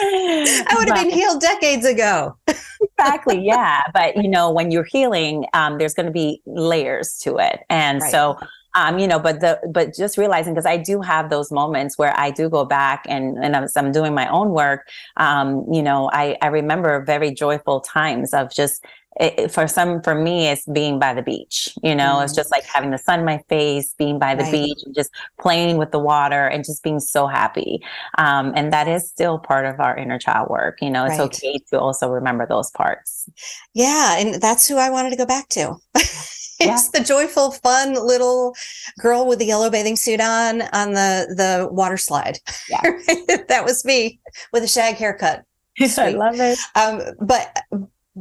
I 0.00 0.74
would 0.78 0.88
have 0.88 0.96
been 0.96 1.10
healed 1.10 1.40
decades 1.40 1.84
ago. 1.84 2.36
exactly. 2.80 3.44
Yeah. 3.44 3.82
But 3.92 4.16
you 4.16 4.28
know, 4.28 4.50
when 4.50 4.70
you're 4.70 4.84
healing, 4.84 5.46
um, 5.52 5.78
there's 5.78 5.94
going 5.94 6.06
to 6.06 6.12
be 6.12 6.40
layers 6.46 7.18
to 7.22 7.38
it. 7.38 7.60
And 7.68 8.00
right. 8.00 8.10
so, 8.10 8.38
um, 8.74 8.98
you 8.98 9.08
know, 9.08 9.18
but 9.18 9.40
the 9.40 9.58
but 9.72 9.94
just 9.94 10.16
realizing 10.16 10.54
because 10.54 10.66
I 10.66 10.76
do 10.76 11.00
have 11.00 11.28
those 11.28 11.50
moments 11.50 11.98
where 11.98 12.16
I 12.16 12.30
do 12.30 12.48
go 12.48 12.64
back 12.64 13.04
and 13.08 13.42
and 13.42 13.56
as 13.56 13.76
I'm 13.76 13.90
doing 13.90 14.14
my 14.14 14.28
own 14.28 14.50
work, 14.50 14.88
um, 15.16 15.64
you 15.72 15.82
know, 15.82 16.08
I 16.12 16.36
I 16.40 16.46
remember 16.46 17.04
very 17.04 17.32
joyful 17.32 17.80
times 17.80 18.32
of 18.32 18.52
just 18.52 18.84
it, 19.20 19.50
for 19.50 19.68
some 19.68 20.02
for 20.02 20.14
me 20.14 20.48
it's 20.48 20.66
being 20.66 20.98
by 20.98 21.12
the 21.12 21.22
beach 21.22 21.76
you 21.82 21.94
know 21.94 22.16
mm. 22.16 22.24
it's 22.24 22.34
just 22.34 22.50
like 22.50 22.64
having 22.64 22.90
the 22.90 22.98
sun 22.98 23.20
in 23.20 23.24
my 23.24 23.38
face 23.48 23.94
being 23.98 24.18
by 24.18 24.34
the 24.34 24.42
right. 24.44 24.52
beach 24.52 24.78
and 24.84 24.94
just 24.94 25.10
playing 25.38 25.76
with 25.76 25.90
the 25.90 25.98
water 25.98 26.46
and 26.46 26.64
just 26.64 26.82
being 26.82 26.98
so 26.98 27.26
happy 27.26 27.82
um, 28.18 28.52
and 28.56 28.72
that 28.72 28.88
is 28.88 29.08
still 29.08 29.38
part 29.38 29.66
of 29.66 29.78
our 29.78 29.96
inner 29.96 30.18
child 30.18 30.48
work 30.48 30.78
you 30.80 30.88
know 30.88 31.04
it's 31.04 31.18
right. 31.18 31.26
okay 31.26 31.58
to 31.68 31.78
also 31.78 32.08
remember 32.08 32.46
those 32.46 32.70
parts 32.70 33.28
yeah 33.74 34.18
and 34.18 34.40
that's 34.40 34.66
who 34.66 34.78
i 34.78 34.88
wanted 34.88 35.10
to 35.10 35.16
go 35.16 35.26
back 35.26 35.48
to 35.48 35.76
it's 35.94 36.58
yeah. 36.60 36.78
the 36.94 37.04
joyful 37.04 37.50
fun 37.50 37.94
little 37.94 38.54
girl 38.98 39.26
with 39.26 39.38
the 39.38 39.46
yellow 39.46 39.68
bathing 39.68 39.96
suit 39.96 40.20
on 40.20 40.62
on 40.72 40.94
the 40.94 41.26
the 41.36 41.68
water 41.70 41.98
slide 41.98 42.38
yeah. 42.70 42.80
that 43.48 43.64
was 43.64 43.84
me 43.84 44.18
with 44.52 44.64
a 44.64 44.68
shag 44.68 44.94
haircut 44.94 45.44
I 45.98 46.10
love 46.10 46.34
it. 46.38 46.58
Um, 46.74 47.00
but 47.20 47.56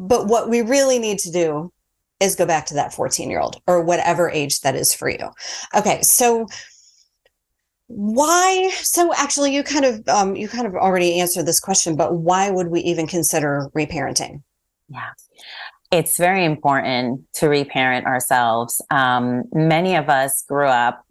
but 0.07 0.27
what 0.27 0.49
we 0.49 0.61
really 0.61 0.99
need 0.99 1.19
to 1.19 1.31
do 1.31 1.71
is 2.19 2.35
go 2.35 2.45
back 2.45 2.65
to 2.67 2.73
that 2.75 2.93
14 2.93 3.29
year 3.29 3.39
old 3.39 3.61
or 3.67 3.81
whatever 3.81 4.29
age 4.29 4.61
that 4.61 4.75
is 4.75 4.93
for 4.93 5.09
you. 5.09 5.29
Okay. 5.75 6.01
So, 6.01 6.47
why 7.91 8.69
so 8.83 9.11
actually 9.15 9.51
you 9.53 9.63
kind 9.63 9.83
of 9.83 10.07
um, 10.07 10.35
you 10.35 10.47
kind 10.47 10.67
of 10.67 10.75
already 10.75 11.19
answered 11.19 11.47
this 11.47 11.59
question 11.59 11.95
but 11.95 12.13
why 12.13 12.51
would 12.51 12.67
we 12.67 12.81
even 12.81 13.07
consider 13.07 13.67
reparenting 13.75 14.43
yeah 14.89 15.09
it's 15.91 16.15
very 16.15 16.45
important 16.45 17.19
to 17.33 17.49
reparent 17.49 18.05
ourselves 18.05 18.79
um, 18.91 19.43
many 19.53 19.95
of 19.95 20.07
us 20.07 20.43
grew 20.47 20.67
up 20.67 21.03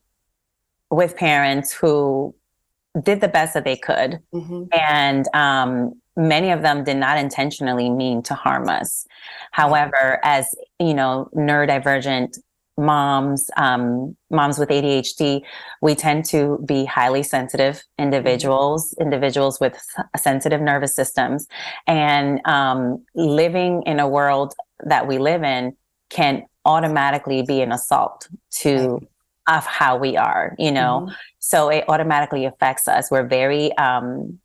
with 0.88 1.16
parents 1.16 1.72
who 1.72 2.32
did 3.02 3.20
the 3.20 3.26
best 3.26 3.54
that 3.54 3.64
they 3.64 3.76
could 3.76 4.20
mm-hmm. 4.32 4.62
and 4.72 5.26
um, 5.34 6.00
many 6.18 6.50
of 6.50 6.62
them 6.62 6.84
did 6.84 6.96
not 6.96 7.16
intentionally 7.16 7.88
mean 7.88 8.22
to 8.24 8.34
harm 8.34 8.68
us. 8.68 9.06
However, 9.52 10.20
as 10.24 10.54
you 10.78 10.92
know, 10.92 11.30
neurodivergent 11.34 12.38
moms, 12.76 13.50
um, 13.56 14.16
moms 14.30 14.58
with 14.58 14.68
ADHD, 14.68 15.42
we 15.80 15.94
tend 15.94 16.24
to 16.26 16.62
be 16.66 16.84
highly 16.84 17.22
sensitive 17.22 17.82
individuals, 17.98 18.94
individuals 19.00 19.58
with 19.60 19.80
sensitive 20.16 20.60
nervous 20.60 20.94
systems, 20.94 21.46
and 21.86 22.40
um, 22.46 23.04
living 23.14 23.82
in 23.86 24.00
a 24.00 24.08
world 24.08 24.54
that 24.84 25.06
we 25.06 25.18
live 25.18 25.42
in 25.42 25.76
can 26.10 26.44
automatically 26.64 27.42
be 27.42 27.62
an 27.62 27.72
assault 27.72 28.28
to 28.50 29.00
of 29.48 29.64
how 29.64 29.96
we 29.96 30.16
are, 30.16 30.54
you 30.58 30.70
know. 30.70 31.06
Mm-hmm. 31.06 31.14
So 31.38 31.70
it 31.70 31.84
automatically 31.88 32.44
affects 32.44 32.86
us. 32.86 33.10
We're 33.10 33.26
very 33.26 33.74
um, 33.78 34.38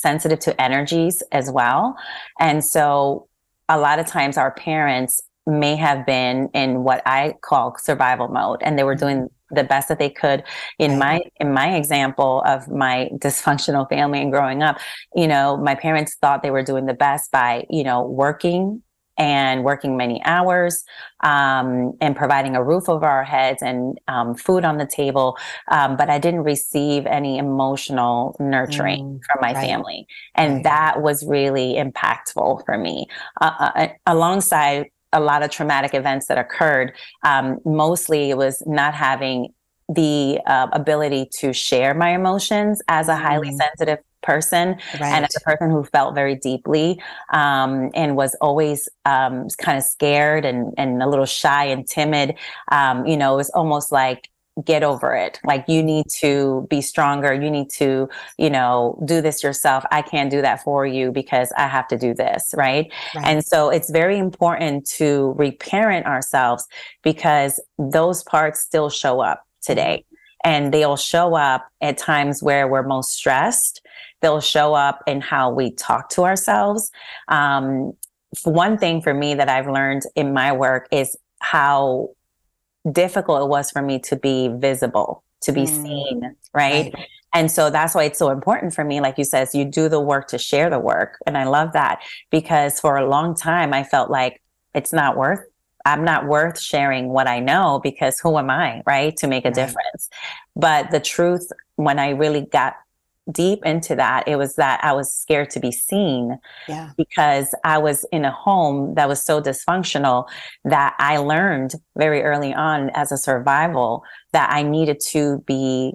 sensitive 0.00 0.38
to 0.40 0.60
energies 0.60 1.22
as 1.32 1.50
well, 1.50 1.96
and 2.38 2.64
so 2.64 3.28
a 3.68 3.78
lot 3.78 3.98
of 3.98 4.06
times 4.06 4.36
our 4.36 4.52
parents 4.52 5.22
may 5.46 5.76
have 5.76 6.04
been 6.06 6.48
in 6.52 6.84
what 6.84 7.02
I 7.06 7.34
call 7.42 7.76
survival 7.78 8.28
mode 8.28 8.60
and 8.62 8.78
they 8.78 8.84
were 8.84 8.94
doing 8.94 9.28
the 9.50 9.64
best 9.64 9.88
that 9.88 9.98
they 9.98 10.10
could. 10.10 10.44
In 10.78 10.98
my 10.98 11.22
in 11.40 11.52
my 11.54 11.74
example 11.74 12.42
of 12.46 12.68
my 12.68 13.08
dysfunctional 13.14 13.88
family 13.88 14.20
and 14.20 14.30
growing 14.30 14.62
up 14.62 14.78
you 15.16 15.26
know 15.26 15.56
my 15.56 15.74
parents 15.74 16.16
thought 16.20 16.42
they 16.42 16.50
were 16.50 16.62
doing 16.62 16.86
the 16.86 16.94
best 16.94 17.30
by 17.32 17.64
you 17.70 17.82
know 17.82 18.02
working 18.02 18.82
and 19.18 19.64
working 19.64 19.96
many 19.96 20.22
hours 20.24 20.84
um, 21.20 21.92
and 22.00 22.14
providing 22.14 22.54
a 22.54 22.62
roof 22.62 22.88
over 22.88 23.04
our 23.04 23.24
heads 23.24 23.62
and 23.62 23.98
um, 24.06 24.34
food 24.34 24.64
on 24.64 24.78
the 24.78 24.86
table. 24.86 25.36
Um, 25.68 25.96
but 25.96 26.08
I 26.08 26.18
didn't 26.18 26.44
receive 26.44 27.04
any 27.06 27.38
emotional 27.38 28.36
nurturing 28.38 29.04
mm, 29.04 29.20
from 29.24 29.40
my 29.40 29.52
right. 29.52 29.66
family. 29.66 30.06
And 30.36 30.54
right. 30.54 30.64
that 30.64 31.02
was 31.02 31.26
really 31.26 31.74
impactful 31.74 32.64
for 32.64 32.78
me. 32.78 33.06
Uh, 33.40 33.50
uh, 33.58 33.70
uh, 33.74 33.88
alongside 34.06 34.90
a 35.12 35.20
lot 35.20 35.42
of 35.42 35.50
traumatic 35.50 35.94
events 35.94 36.26
that 36.26 36.38
occurred, 36.38 36.92
um, 37.24 37.58
mostly 37.64 38.30
it 38.30 38.36
was 38.36 38.62
not 38.66 38.94
having 38.94 39.52
the 39.88 40.38
uh, 40.46 40.68
ability 40.72 41.28
to 41.32 41.52
share 41.52 41.94
my 41.94 42.10
emotions 42.10 42.82
as 42.88 43.08
a 43.08 43.16
highly 43.16 43.48
mm. 43.48 43.56
sensitive 43.56 43.98
person 44.22 44.76
right. 45.00 45.12
and 45.12 45.24
as 45.24 45.36
a 45.36 45.40
person 45.40 45.70
who 45.70 45.84
felt 45.84 46.14
very 46.14 46.34
deeply 46.34 47.00
um, 47.32 47.90
and 47.94 48.16
was 48.16 48.34
always 48.40 48.88
um, 49.04 49.48
kind 49.58 49.78
of 49.78 49.84
scared 49.84 50.44
and, 50.44 50.74
and 50.76 51.02
a 51.02 51.08
little 51.08 51.26
shy 51.26 51.64
and 51.64 51.86
timid. 51.86 52.34
Um, 52.72 53.06
you 53.06 53.16
know, 53.16 53.34
it 53.34 53.36
was 53.36 53.50
almost 53.50 53.92
like 53.92 54.28
get 54.64 54.82
over 54.82 55.14
it. 55.14 55.38
Like 55.44 55.64
you 55.68 55.82
need 55.82 56.06
to 56.20 56.66
be 56.68 56.80
stronger. 56.80 57.32
You 57.32 57.50
need 57.50 57.70
to, 57.70 58.08
you 58.38 58.50
know, 58.50 59.00
do 59.04 59.20
this 59.20 59.42
yourself. 59.42 59.84
I 59.90 60.02
can't 60.02 60.30
do 60.30 60.42
that 60.42 60.62
for 60.62 60.86
you 60.86 61.12
because 61.12 61.52
I 61.56 61.68
have 61.68 61.86
to 61.88 61.98
do 61.98 62.14
this. 62.14 62.54
Right. 62.56 62.92
right. 63.14 63.24
And 63.24 63.44
so 63.44 63.70
it's 63.70 63.90
very 63.90 64.18
important 64.18 64.86
to 64.96 65.34
reparent 65.36 66.06
ourselves 66.06 66.66
because 67.02 67.60
those 67.78 68.22
parts 68.24 68.60
still 68.60 68.90
show 68.90 69.20
up 69.20 69.46
today 69.62 70.04
and 70.44 70.72
they'll 70.72 70.96
show 70.96 71.34
up 71.34 71.68
at 71.80 71.98
times 71.98 72.42
where 72.42 72.68
we're 72.68 72.82
most 72.82 73.10
stressed 73.12 73.80
they'll 74.20 74.40
show 74.40 74.74
up 74.74 75.02
in 75.06 75.20
how 75.20 75.50
we 75.50 75.70
talk 75.72 76.08
to 76.10 76.24
ourselves. 76.24 76.90
Um, 77.28 77.92
one 78.44 78.78
thing 78.78 79.00
for 79.00 79.14
me 79.14 79.34
that 79.34 79.48
I've 79.48 79.68
learned 79.68 80.02
in 80.14 80.32
my 80.32 80.52
work 80.52 80.88
is 80.92 81.16
how 81.40 82.10
difficult 82.90 83.42
it 83.42 83.48
was 83.48 83.70
for 83.70 83.82
me 83.82 83.98
to 84.00 84.16
be 84.16 84.48
visible, 84.48 85.22
to 85.42 85.52
be 85.52 85.62
mm. 85.62 85.82
seen, 85.82 86.20
right? 86.52 86.92
right? 86.94 87.06
And 87.34 87.50
so 87.50 87.70
that's 87.70 87.94
why 87.94 88.04
it's 88.04 88.18
so 88.18 88.30
important 88.30 88.74
for 88.74 88.84
me. 88.84 89.00
Like 89.00 89.18
you 89.18 89.24
says, 89.24 89.54
you 89.54 89.64
do 89.64 89.88
the 89.88 90.00
work 90.00 90.28
to 90.28 90.38
share 90.38 90.70
the 90.70 90.78
work. 90.78 91.18
And 91.26 91.36
I 91.36 91.44
love 91.44 91.72
that 91.74 92.00
because 92.30 92.80
for 92.80 92.96
a 92.96 93.08
long 93.08 93.34
time, 93.34 93.74
I 93.74 93.84
felt 93.84 94.10
like 94.10 94.42
it's 94.74 94.92
not 94.92 95.16
worth 95.16 95.40
I'm 95.88 96.04
not 96.04 96.26
worth 96.26 96.60
sharing 96.60 97.08
what 97.08 97.26
I 97.26 97.40
know 97.40 97.80
because 97.82 98.18
who 98.20 98.36
am 98.36 98.50
I, 98.50 98.82
right, 98.86 99.16
to 99.16 99.26
make 99.26 99.44
a 99.44 99.48
right. 99.48 99.54
difference? 99.54 100.10
But 100.54 100.90
the 100.90 101.00
truth, 101.00 101.50
when 101.76 101.98
I 101.98 102.10
really 102.10 102.42
got 102.42 102.74
deep 103.30 103.64
into 103.64 103.94
that, 103.96 104.26
it 104.26 104.36
was 104.36 104.56
that 104.56 104.82
I 104.82 104.92
was 104.92 105.12
scared 105.12 105.50
to 105.50 105.60
be 105.60 105.72
seen 105.72 106.38
yeah. 106.68 106.90
because 106.96 107.54
I 107.64 107.78
was 107.78 108.04
in 108.12 108.24
a 108.24 108.30
home 108.30 108.94
that 108.94 109.08
was 109.08 109.22
so 109.22 109.40
dysfunctional 109.40 110.28
that 110.64 110.94
I 110.98 111.18
learned 111.18 111.74
very 111.96 112.22
early 112.22 112.54
on 112.54 112.90
as 112.90 113.12
a 113.12 113.16
survival 113.16 114.02
that 114.32 114.50
I 114.50 114.62
needed 114.62 115.00
to 115.10 115.42
be 115.46 115.94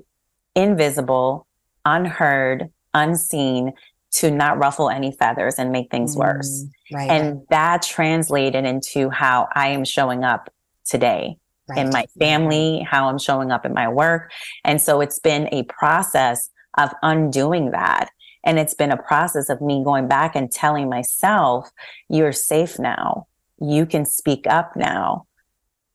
invisible, 0.56 1.48
unheard, 1.86 2.70
unseen 2.94 3.74
to 4.12 4.30
not 4.30 4.60
ruffle 4.60 4.90
any 4.90 5.12
feathers 5.12 5.56
and 5.58 5.72
make 5.72 5.90
things 5.90 6.16
mm, 6.16 6.20
worse. 6.20 6.66
Right. 6.92 7.10
And 7.10 7.42
that 7.50 7.82
translated 7.82 8.64
into 8.64 9.10
how 9.10 9.48
I 9.56 9.70
am 9.70 9.86
showing 9.86 10.24
up 10.24 10.52
today. 10.86 11.38
Right. 11.68 11.80
In 11.80 11.92
my 11.92 12.06
family, 12.20 12.86
how 12.88 13.08
I'm 13.08 13.18
showing 13.18 13.50
up 13.50 13.66
in 13.66 13.74
my 13.74 13.88
work. 13.88 14.32
And 14.66 14.82
so 14.82 15.00
it's 15.00 15.18
been 15.20 15.48
a 15.54 15.64
process 15.64 16.50
of 16.78 16.92
undoing 17.02 17.72
that. 17.72 18.10
And 18.44 18.60
it's 18.60 18.74
been 18.74 18.92
a 18.92 19.02
process 19.02 19.50
of 19.50 19.62
me 19.62 19.84
going 19.84 20.08
back 20.08 20.36
and 20.36 20.52
telling 20.52 20.90
myself, 20.90 21.72
you're 22.10 22.34
safe 22.34 22.78
now. 22.78 23.28
You 23.60 23.86
can 23.86 24.06
speak 24.06 24.46
up 24.48 24.76
now. 24.76 25.26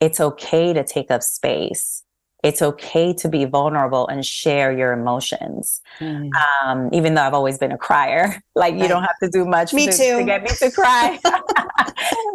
It's 0.01 0.21
okay 0.21 0.73
to 0.73 0.85
take 0.85 1.11
up 1.11 1.23
space. 1.23 2.05
It's 2.45 2.63
okay 2.63 3.13
to 3.15 3.29
be 3.29 3.45
vulnerable 3.45 4.07
and 4.07 4.25
share 4.25 4.71
your 4.71 4.93
emotions. 4.93 5.81
Mm. 5.99 6.31
Um, 6.63 6.89
even 6.93 7.15
though 7.15 7.23
I've 7.23 7.35
always 7.35 7.59
been 7.59 7.73
a 7.73 7.79
crier, 7.79 8.41
like 8.55 8.75
right. 8.75 8.83
you 8.83 8.89
don't 8.89 9.03
have 9.03 9.19
to 9.23 9.29
do 9.29 9.45
much 9.45 9.73
me 9.73 9.87
to, 9.87 9.93
too. 9.93 10.19
to 10.19 10.25
get 10.25 10.43
me 10.43 10.51
to 10.51 10.71
cry. 10.71 11.19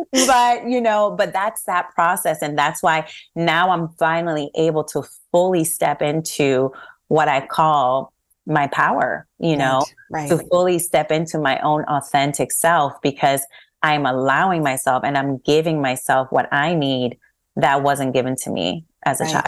but 0.11 0.67
you 0.67 0.81
know, 0.81 1.11
but 1.11 1.31
that's 1.33 1.63
that 1.63 1.91
process. 1.95 2.41
And 2.41 2.57
that's 2.57 2.83
why 2.83 3.07
now 3.35 3.71
I'm 3.71 3.89
finally 3.97 4.51
able 4.55 4.83
to 4.85 5.03
fully 5.31 5.63
step 5.63 6.01
into 6.01 6.71
what 7.07 7.27
I 7.27 7.45
call 7.45 8.12
my 8.45 8.67
power, 8.67 9.27
you 9.39 9.55
know, 9.55 9.85
right, 10.09 10.29
right. 10.29 10.29
to 10.29 10.37
fully 10.49 10.79
step 10.79 11.11
into 11.11 11.39
my 11.39 11.59
own 11.59 11.83
authentic 11.85 12.51
self 12.51 12.93
because 13.01 13.45
I'm 13.81 14.05
allowing 14.05 14.63
myself 14.63 15.03
and 15.05 15.17
I'm 15.17 15.37
giving 15.39 15.81
myself 15.81 16.31
what 16.31 16.51
I 16.51 16.73
need 16.73 17.17
that 17.55 17.83
wasn't 17.83 18.13
given 18.13 18.35
to 18.37 18.49
me 18.49 18.85
as 19.05 19.21
a 19.21 19.25
right. 19.25 19.33
child. 19.33 19.47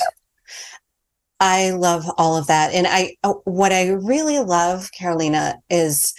I 1.39 1.71
love 1.71 2.05
all 2.17 2.37
of 2.37 2.47
that. 2.47 2.73
And 2.73 2.87
I, 2.87 3.17
uh, 3.23 3.33
what 3.43 3.73
I 3.73 3.89
really 3.89 4.39
love, 4.39 4.91
Carolina, 4.91 5.59
is 5.69 6.13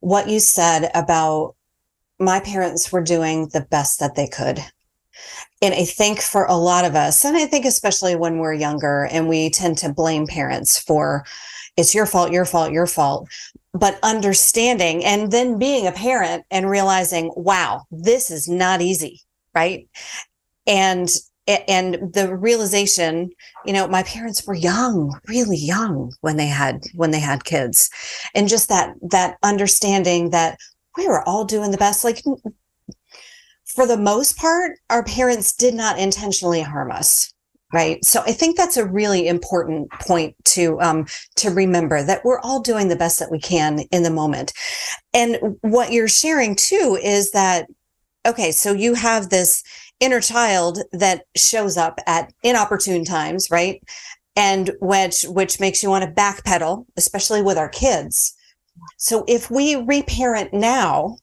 what 0.00 0.28
you 0.28 0.40
said 0.40 0.90
about 0.94 1.54
my 2.18 2.40
parents 2.40 2.90
were 2.90 3.02
doing 3.02 3.48
the 3.52 3.60
best 3.60 4.00
that 4.00 4.14
they 4.14 4.28
could. 4.28 4.60
And 5.60 5.74
I 5.74 5.84
think 5.84 6.20
for 6.20 6.46
a 6.46 6.56
lot 6.56 6.84
of 6.84 6.94
us, 6.94 7.24
and 7.24 7.36
I 7.36 7.46
think 7.46 7.64
especially 7.64 8.16
when 8.16 8.38
we're 8.38 8.54
younger 8.54 9.08
and 9.10 9.28
we 9.28 9.50
tend 9.50 9.78
to 9.78 9.92
blame 9.92 10.26
parents 10.26 10.78
for 10.78 11.24
it's 11.76 11.94
your 11.94 12.06
fault, 12.06 12.32
your 12.32 12.44
fault, 12.44 12.72
your 12.72 12.86
fault. 12.86 13.28
But 13.72 13.98
understanding 14.02 15.04
and 15.04 15.32
then 15.32 15.58
being 15.58 15.86
a 15.86 15.92
parent 15.92 16.44
and 16.50 16.68
realizing, 16.68 17.32
wow, 17.36 17.84
this 17.90 18.30
is 18.30 18.48
not 18.48 18.82
easy, 18.82 19.22
right? 19.54 19.88
And 20.66 21.08
and 21.48 22.12
the 22.12 22.36
realization 22.36 23.30
you 23.64 23.72
know 23.72 23.88
my 23.88 24.04
parents 24.04 24.46
were 24.46 24.54
young 24.54 25.18
really 25.26 25.56
young 25.56 26.12
when 26.20 26.36
they 26.36 26.46
had 26.46 26.80
when 26.94 27.10
they 27.10 27.18
had 27.18 27.44
kids 27.44 27.90
and 28.34 28.48
just 28.48 28.68
that 28.68 28.94
that 29.10 29.38
understanding 29.42 30.30
that 30.30 30.56
we 30.96 31.08
were 31.08 31.26
all 31.28 31.44
doing 31.44 31.72
the 31.72 31.78
best 31.78 32.04
like 32.04 32.22
for 33.64 33.88
the 33.88 33.96
most 33.96 34.36
part 34.36 34.78
our 34.88 35.02
parents 35.02 35.52
did 35.52 35.74
not 35.74 35.98
intentionally 35.98 36.62
harm 36.62 36.92
us 36.92 37.34
right. 37.72 38.04
So 38.04 38.22
i 38.26 38.32
think 38.32 38.56
that's 38.56 38.76
a 38.76 38.86
really 38.86 39.26
important 39.28 39.90
point 39.92 40.34
to 40.44 40.80
um, 40.80 41.06
to 41.36 41.50
remember 41.50 42.02
that 42.02 42.24
we're 42.24 42.40
all 42.40 42.60
doing 42.60 42.88
the 42.88 42.96
best 42.96 43.18
that 43.18 43.30
we 43.30 43.40
can 43.40 43.80
in 43.90 44.02
the 44.02 44.10
moment. 44.10 44.52
And 45.14 45.56
what 45.60 45.92
you're 45.92 46.08
sharing 46.08 46.54
too 46.56 46.98
is 47.02 47.30
that 47.32 47.66
okay 48.26 48.52
so 48.52 48.72
you 48.72 48.94
have 48.94 49.30
this 49.30 49.62
inner 50.00 50.20
child 50.20 50.78
that 50.92 51.24
shows 51.36 51.76
up 51.76 51.98
at 52.06 52.32
inopportune 52.42 53.04
times 53.04 53.50
right? 53.50 53.82
And 54.36 54.70
which 54.80 55.24
which 55.24 55.60
makes 55.60 55.82
you 55.82 55.90
want 55.90 56.04
to 56.04 56.10
backpedal 56.10 56.86
especially 56.96 57.42
with 57.42 57.58
our 57.58 57.68
kids. 57.68 58.34
So 58.96 59.24
if 59.28 59.50
we 59.50 59.76
reparent 59.76 60.54
now 60.54 61.18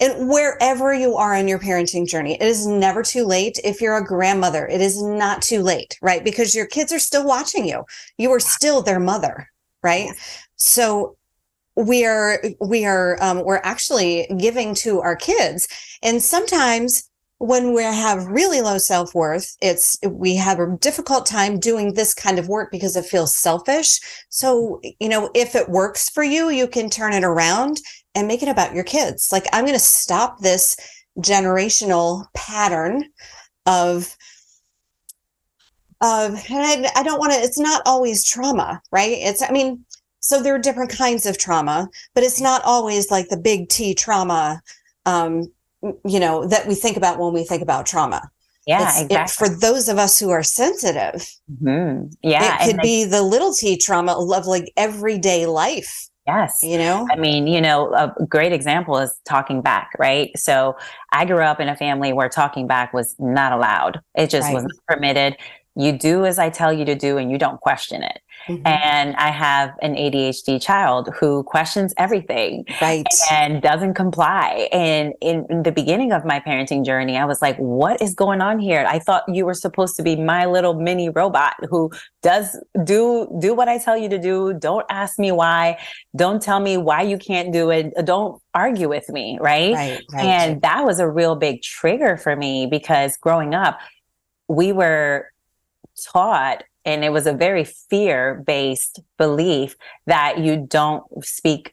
and 0.00 0.28
wherever 0.28 0.92
you 0.92 1.14
are 1.14 1.34
in 1.34 1.48
your 1.48 1.58
parenting 1.58 2.08
journey, 2.08 2.34
it 2.34 2.42
is 2.42 2.66
never 2.66 3.02
too 3.02 3.24
late. 3.24 3.58
If 3.64 3.80
you're 3.80 3.96
a 3.96 4.04
grandmother, 4.04 4.66
it 4.66 4.80
is 4.80 5.02
not 5.02 5.42
too 5.42 5.62
late, 5.62 5.98
right? 6.02 6.24
Because 6.24 6.54
your 6.54 6.66
kids 6.66 6.92
are 6.92 6.98
still 6.98 7.26
watching 7.26 7.66
you. 7.66 7.84
You 8.18 8.30
are 8.32 8.40
still 8.40 8.82
their 8.82 9.00
mother, 9.00 9.48
right? 9.82 10.10
So 10.56 11.16
we 11.76 12.04
are 12.04 12.42
we 12.60 12.84
are 12.84 13.16
um, 13.22 13.44
we're 13.44 13.60
actually 13.64 14.28
giving 14.38 14.74
to 14.76 15.00
our 15.00 15.16
kids, 15.16 15.68
and 16.02 16.22
sometimes 16.22 17.08
when 17.42 17.74
we 17.74 17.82
have 17.82 18.24
really 18.26 18.60
low 18.60 18.78
self-worth 18.78 19.56
it's 19.60 19.98
we 20.06 20.36
have 20.36 20.60
a 20.60 20.76
difficult 20.76 21.26
time 21.26 21.58
doing 21.58 21.92
this 21.92 22.14
kind 22.14 22.38
of 22.38 22.46
work 22.46 22.70
because 22.70 22.94
it 22.94 23.04
feels 23.04 23.34
selfish 23.34 23.98
so 24.28 24.80
you 25.00 25.08
know 25.08 25.28
if 25.34 25.56
it 25.56 25.68
works 25.68 26.08
for 26.08 26.22
you 26.22 26.50
you 26.50 26.68
can 26.68 26.88
turn 26.88 27.12
it 27.12 27.24
around 27.24 27.80
and 28.14 28.28
make 28.28 28.42
it 28.42 28.48
about 28.48 28.74
your 28.74 28.84
kids. 28.84 29.30
Like, 29.32 29.46
I'm 29.52 29.64
going 29.64 29.74
to 29.74 29.80
stop 29.80 30.40
this 30.40 30.76
generational 31.18 32.26
pattern 32.34 33.04
of 33.66 34.16
of 36.02 36.44
and 36.50 36.86
I, 36.86 36.90
I 36.96 37.02
don't 37.02 37.18
want 37.18 37.32
to 37.32 37.38
it's 37.38 37.58
not 37.58 37.82
always 37.86 38.24
trauma 38.24 38.82
right 38.90 39.12
it's 39.20 39.42
i 39.42 39.50
mean 39.50 39.84
so 40.20 40.42
there 40.42 40.54
are 40.54 40.58
different 40.58 40.90
kinds 40.90 41.26
of 41.26 41.38
trauma 41.38 41.88
but 42.14 42.24
it's 42.24 42.40
not 42.40 42.62
always 42.64 43.10
like 43.10 43.28
the 43.28 43.36
big 43.36 43.68
t 43.68 43.94
trauma 43.94 44.60
um 45.06 45.52
you 46.04 46.18
know 46.18 46.46
that 46.46 46.66
we 46.66 46.74
think 46.74 46.96
about 46.96 47.18
when 47.18 47.32
we 47.32 47.44
think 47.44 47.62
about 47.62 47.86
trauma 47.86 48.28
yeah 48.66 48.88
it's, 48.88 49.02
exactly 49.02 49.46
it, 49.46 49.50
for 49.50 49.54
those 49.54 49.88
of 49.88 49.98
us 49.98 50.18
who 50.18 50.30
are 50.30 50.42
sensitive 50.42 51.28
mm-hmm. 51.52 52.06
yeah 52.22 52.64
it 52.64 52.72
could 52.72 52.80
be 52.80 53.04
the 53.04 53.22
little 53.22 53.54
t 53.54 53.76
trauma 53.76 54.12
of 54.12 54.46
like 54.46 54.72
everyday 54.76 55.46
life 55.46 56.08
Yes. 56.26 56.60
You 56.62 56.78
know, 56.78 57.08
I 57.10 57.16
mean, 57.16 57.48
you 57.48 57.60
know, 57.60 57.92
a 57.94 58.14
great 58.26 58.52
example 58.52 58.96
is 58.98 59.18
talking 59.24 59.60
back, 59.60 59.90
right? 59.98 60.30
So 60.38 60.76
I 61.10 61.24
grew 61.24 61.42
up 61.42 61.58
in 61.58 61.68
a 61.68 61.76
family 61.76 62.12
where 62.12 62.28
talking 62.28 62.68
back 62.68 62.92
was 62.92 63.16
not 63.18 63.52
allowed. 63.52 64.00
It 64.14 64.30
just 64.30 64.44
right. 64.44 64.54
wasn't 64.54 64.72
permitted. 64.86 65.36
You 65.74 65.92
do 65.92 66.24
as 66.26 66.38
I 66.38 66.50
tell 66.50 66.72
you 66.72 66.84
to 66.84 66.94
do 66.94 67.16
and 67.16 67.30
you 67.30 67.38
don't 67.38 67.60
question 67.60 68.02
it. 68.02 68.20
Mm-hmm. 68.48 68.66
And 68.66 69.16
I 69.16 69.28
have 69.28 69.74
an 69.82 69.94
ADHD 69.94 70.60
child 70.60 71.08
who 71.18 71.44
questions 71.44 71.94
everything 71.96 72.64
right. 72.80 73.06
and 73.30 73.62
doesn't 73.62 73.94
comply. 73.94 74.68
And 74.72 75.14
in, 75.20 75.46
in, 75.48 75.62
the 75.62 75.70
beginning 75.70 76.12
of 76.12 76.24
my 76.24 76.40
parenting 76.40 76.84
journey, 76.84 77.16
I 77.16 77.24
was 77.24 77.40
like, 77.40 77.56
what 77.56 78.02
is 78.02 78.14
going 78.14 78.40
on 78.40 78.58
here? 78.58 78.84
I 78.88 78.98
thought 78.98 79.22
you 79.28 79.46
were 79.46 79.54
supposed 79.54 79.94
to 79.96 80.02
be 80.02 80.16
my 80.16 80.46
little 80.46 80.74
mini 80.74 81.08
robot 81.08 81.54
who 81.70 81.92
does 82.22 82.58
do 82.84 83.32
do 83.40 83.54
what 83.54 83.68
I 83.68 83.78
tell 83.78 83.96
you 83.96 84.08
to 84.08 84.18
do. 84.18 84.54
Don't 84.54 84.86
ask 84.90 85.18
me 85.18 85.30
why. 85.30 85.78
Don't 86.16 86.42
tell 86.42 86.58
me 86.58 86.76
why 86.76 87.02
you 87.02 87.18
can't 87.18 87.52
do 87.52 87.70
it. 87.70 87.92
Don't 88.04 88.42
argue 88.54 88.88
with 88.88 89.08
me, 89.08 89.38
right? 89.40 89.72
right, 89.72 90.02
right. 90.12 90.24
And 90.24 90.62
that 90.62 90.84
was 90.84 90.98
a 90.98 91.08
real 91.08 91.36
big 91.36 91.62
trigger 91.62 92.16
for 92.16 92.34
me 92.34 92.66
because 92.66 93.16
growing 93.16 93.54
up, 93.54 93.78
we 94.48 94.72
were 94.72 95.31
taught 96.12 96.64
and 96.84 97.04
it 97.04 97.10
was 97.10 97.26
a 97.26 97.32
very 97.32 97.64
fear 97.64 98.42
based 98.46 99.00
belief 99.18 99.76
that 100.06 100.38
you 100.38 100.66
don't 100.68 101.04
speak 101.24 101.72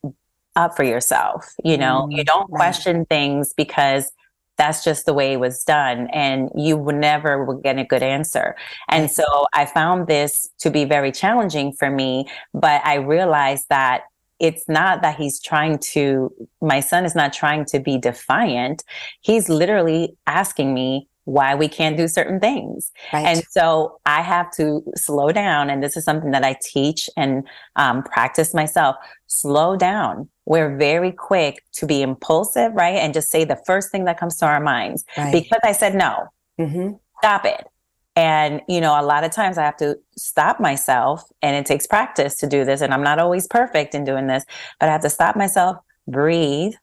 up 0.55 0.75
for 0.75 0.83
yourself 0.83 1.53
you 1.63 1.77
know? 1.77 2.07
Mm, 2.09 2.17
you 2.17 2.23
don't 2.23 2.49
question 2.49 3.05
things 3.05 3.53
because 3.55 4.11
that's 4.57 4.83
just 4.83 5.05
the 5.05 5.13
way 5.13 5.31
it 5.31 5.39
was 5.39 5.63
done 5.63 6.07
and 6.11 6.49
you 6.53 6.75
would 6.75 6.95
never 6.95 7.45
would 7.45 7.63
get 7.63 7.79
a 7.79 7.85
good 7.85 8.03
answer. 8.03 8.55
And 8.89 9.09
so 9.09 9.45
i 9.53 9.65
found 9.65 10.07
this 10.07 10.49
to 10.59 10.69
be 10.69 10.85
very 10.85 11.11
challenging 11.11 11.73
for 11.73 11.89
me 11.89 12.25
but 12.53 12.81
i 12.85 12.95
realized 12.95 13.65
that 13.69 14.03
it's 14.39 14.67
not 14.69 15.01
that 15.01 15.17
he's 15.17 15.39
trying 15.39 15.77
to 15.77 16.33
my 16.61 16.79
son 16.79 17.05
is 17.05 17.15
not 17.15 17.33
trying 17.33 17.65
to 17.65 17.79
be 17.79 17.97
defiant. 17.97 18.83
He's 19.21 19.49
literally 19.49 20.15
asking 20.27 20.73
me 20.73 21.08
why 21.29 21.53
we 21.53 21.67
can't 21.67 21.95
do 21.95 22.07
certain 22.07 22.39
things. 22.39 22.91
Right. 23.13 23.25
And 23.25 23.43
so 23.51 23.99
I 24.07 24.21
have 24.21 24.51
to 24.53 24.81
slow 24.95 25.31
down. 25.31 25.69
And 25.69 25.83
this 25.83 25.95
is 25.95 26.03
something 26.03 26.31
that 26.31 26.43
I 26.43 26.57
teach 26.63 27.07
and 27.15 27.47
um, 27.75 28.01
practice 28.01 28.53
myself. 28.53 28.95
Slow 29.27 29.75
down. 29.75 30.27
We're 30.45 30.75
very 30.75 31.11
quick 31.11 31.63
to 31.73 31.85
be 31.85 32.01
impulsive, 32.01 32.73
right? 32.73 32.95
And 32.95 33.13
just 33.13 33.29
say 33.29 33.43
the 33.43 33.61
first 33.67 33.91
thing 33.91 34.05
that 34.05 34.19
comes 34.19 34.37
to 34.37 34.47
our 34.47 34.59
minds. 34.59 35.05
Right. 35.15 35.31
Because 35.31 35.59
I 35.63 35.71
said 35.71 35.93
no, 35.93 36.29
mm-hmm. 36.59 36.93
stop 37.19 37.45
it. 37.45 37.67
And, 38.15 38.61
you 38.67 38.81
know, 38.81 38.99
a 38.99 39.05
lot 39.05 39.23
of 39.23 39.31
times 39.31 39.59
I 39.59 39.63
have 39.63 39.77
to 39.77 39.99
stop 40.17 40.59
myself 40.59 41.23
and 41.43 41.55
it 41.55 41.67
takes 41.67 41.85
practice 41.85 42.37
to 42.37 42.47
do 42.47 42.65
this. 42.65 42.81
And 42.81 42.91
I'm 42.91 43.03
not 43.03 43.19
always 43.19 43.45
perfect 43.47 43.93
in 43.93 44.03
doing 44.03 44.25
this, 44.25 44.45
but 44.79 44.89
I 44.89 44.91
have 44.91 45.01
to 45.01 45.11
stop 45.11 45.35
myself, 45.35 45.77
breathe, 46.07 46.73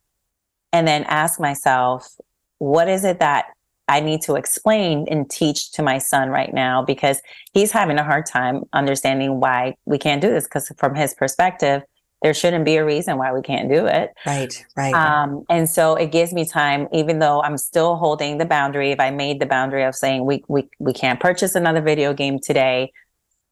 and 0.72 0.86
then 0.86 1.02
ask 1.08 1.40
myself, 1.40 2.16
what 2.58 2.88
is 2.88 3.04
it 3.04 3.18
that 3.18 3.46
I 3.88 4.00
need 4.00 4.22
to 4.22 4.34
explain 4.34 5.06
and 5.08 5.30
teach 5.30 5.72
to 5.72 5.82
my 5.82 5.98
son 5.98 6.30
right 6.30 6.52
now 6.52 6.82
because 6.82 7.22
he's 7.52 7.70
having 7.70 7.98
a 7.98 8.04
hard 8.04 8.26
time 8.26 8.64
understanding 8.72 9.40
why 9.40 9.76
we 9.84 9.98
can't 9.98 10.20
do 10.20 10.28
this. 10.28 10.44
Because 10.44 10.72
from 10.76 10.94
his 10.94 11.14
perspective, 11.14 11.82
there 12.22 12.34
shouldn't 12.34 12.64
be 12.64 12.76
a 12.76 12.84
reason 12.84 13.18
why 13.18 13.32
we 13.32 13.42
can't 13.42 13.68
do 13.68 13.86
it. 13.86 14.12
Right, 14.26 14.64
right. 14.76 14.94
Um, 14.94 15.44
and 15.48 15.68
so 15.68 15.94
it 15.94 16.10
gives 16.10 16.32
me 16.32 16.44
time, 16.44 16.88
even 16.92 17.18
though 17.18 17.42
I'm 17.42 17.58
still 17.58 17.96
holding 17.96 18.38
the 18.38 18.46
boundary. 18.46 18.90
If 18.90 19.00
I 19.00 19.10
made 19.10 19.38
the 19.38 19.46
boundary 19.46 19.84
of 19.84 19.94
saying 19.94 20.24
we 20.24 20.42
we 20.48 20.68
we 20.78 20.92
can't 20.92 21.20
purchase 21.20 21.54
another 21.54 21.80
video 21.80 22.12
game 22.12 22.38
today, 22.40 22.92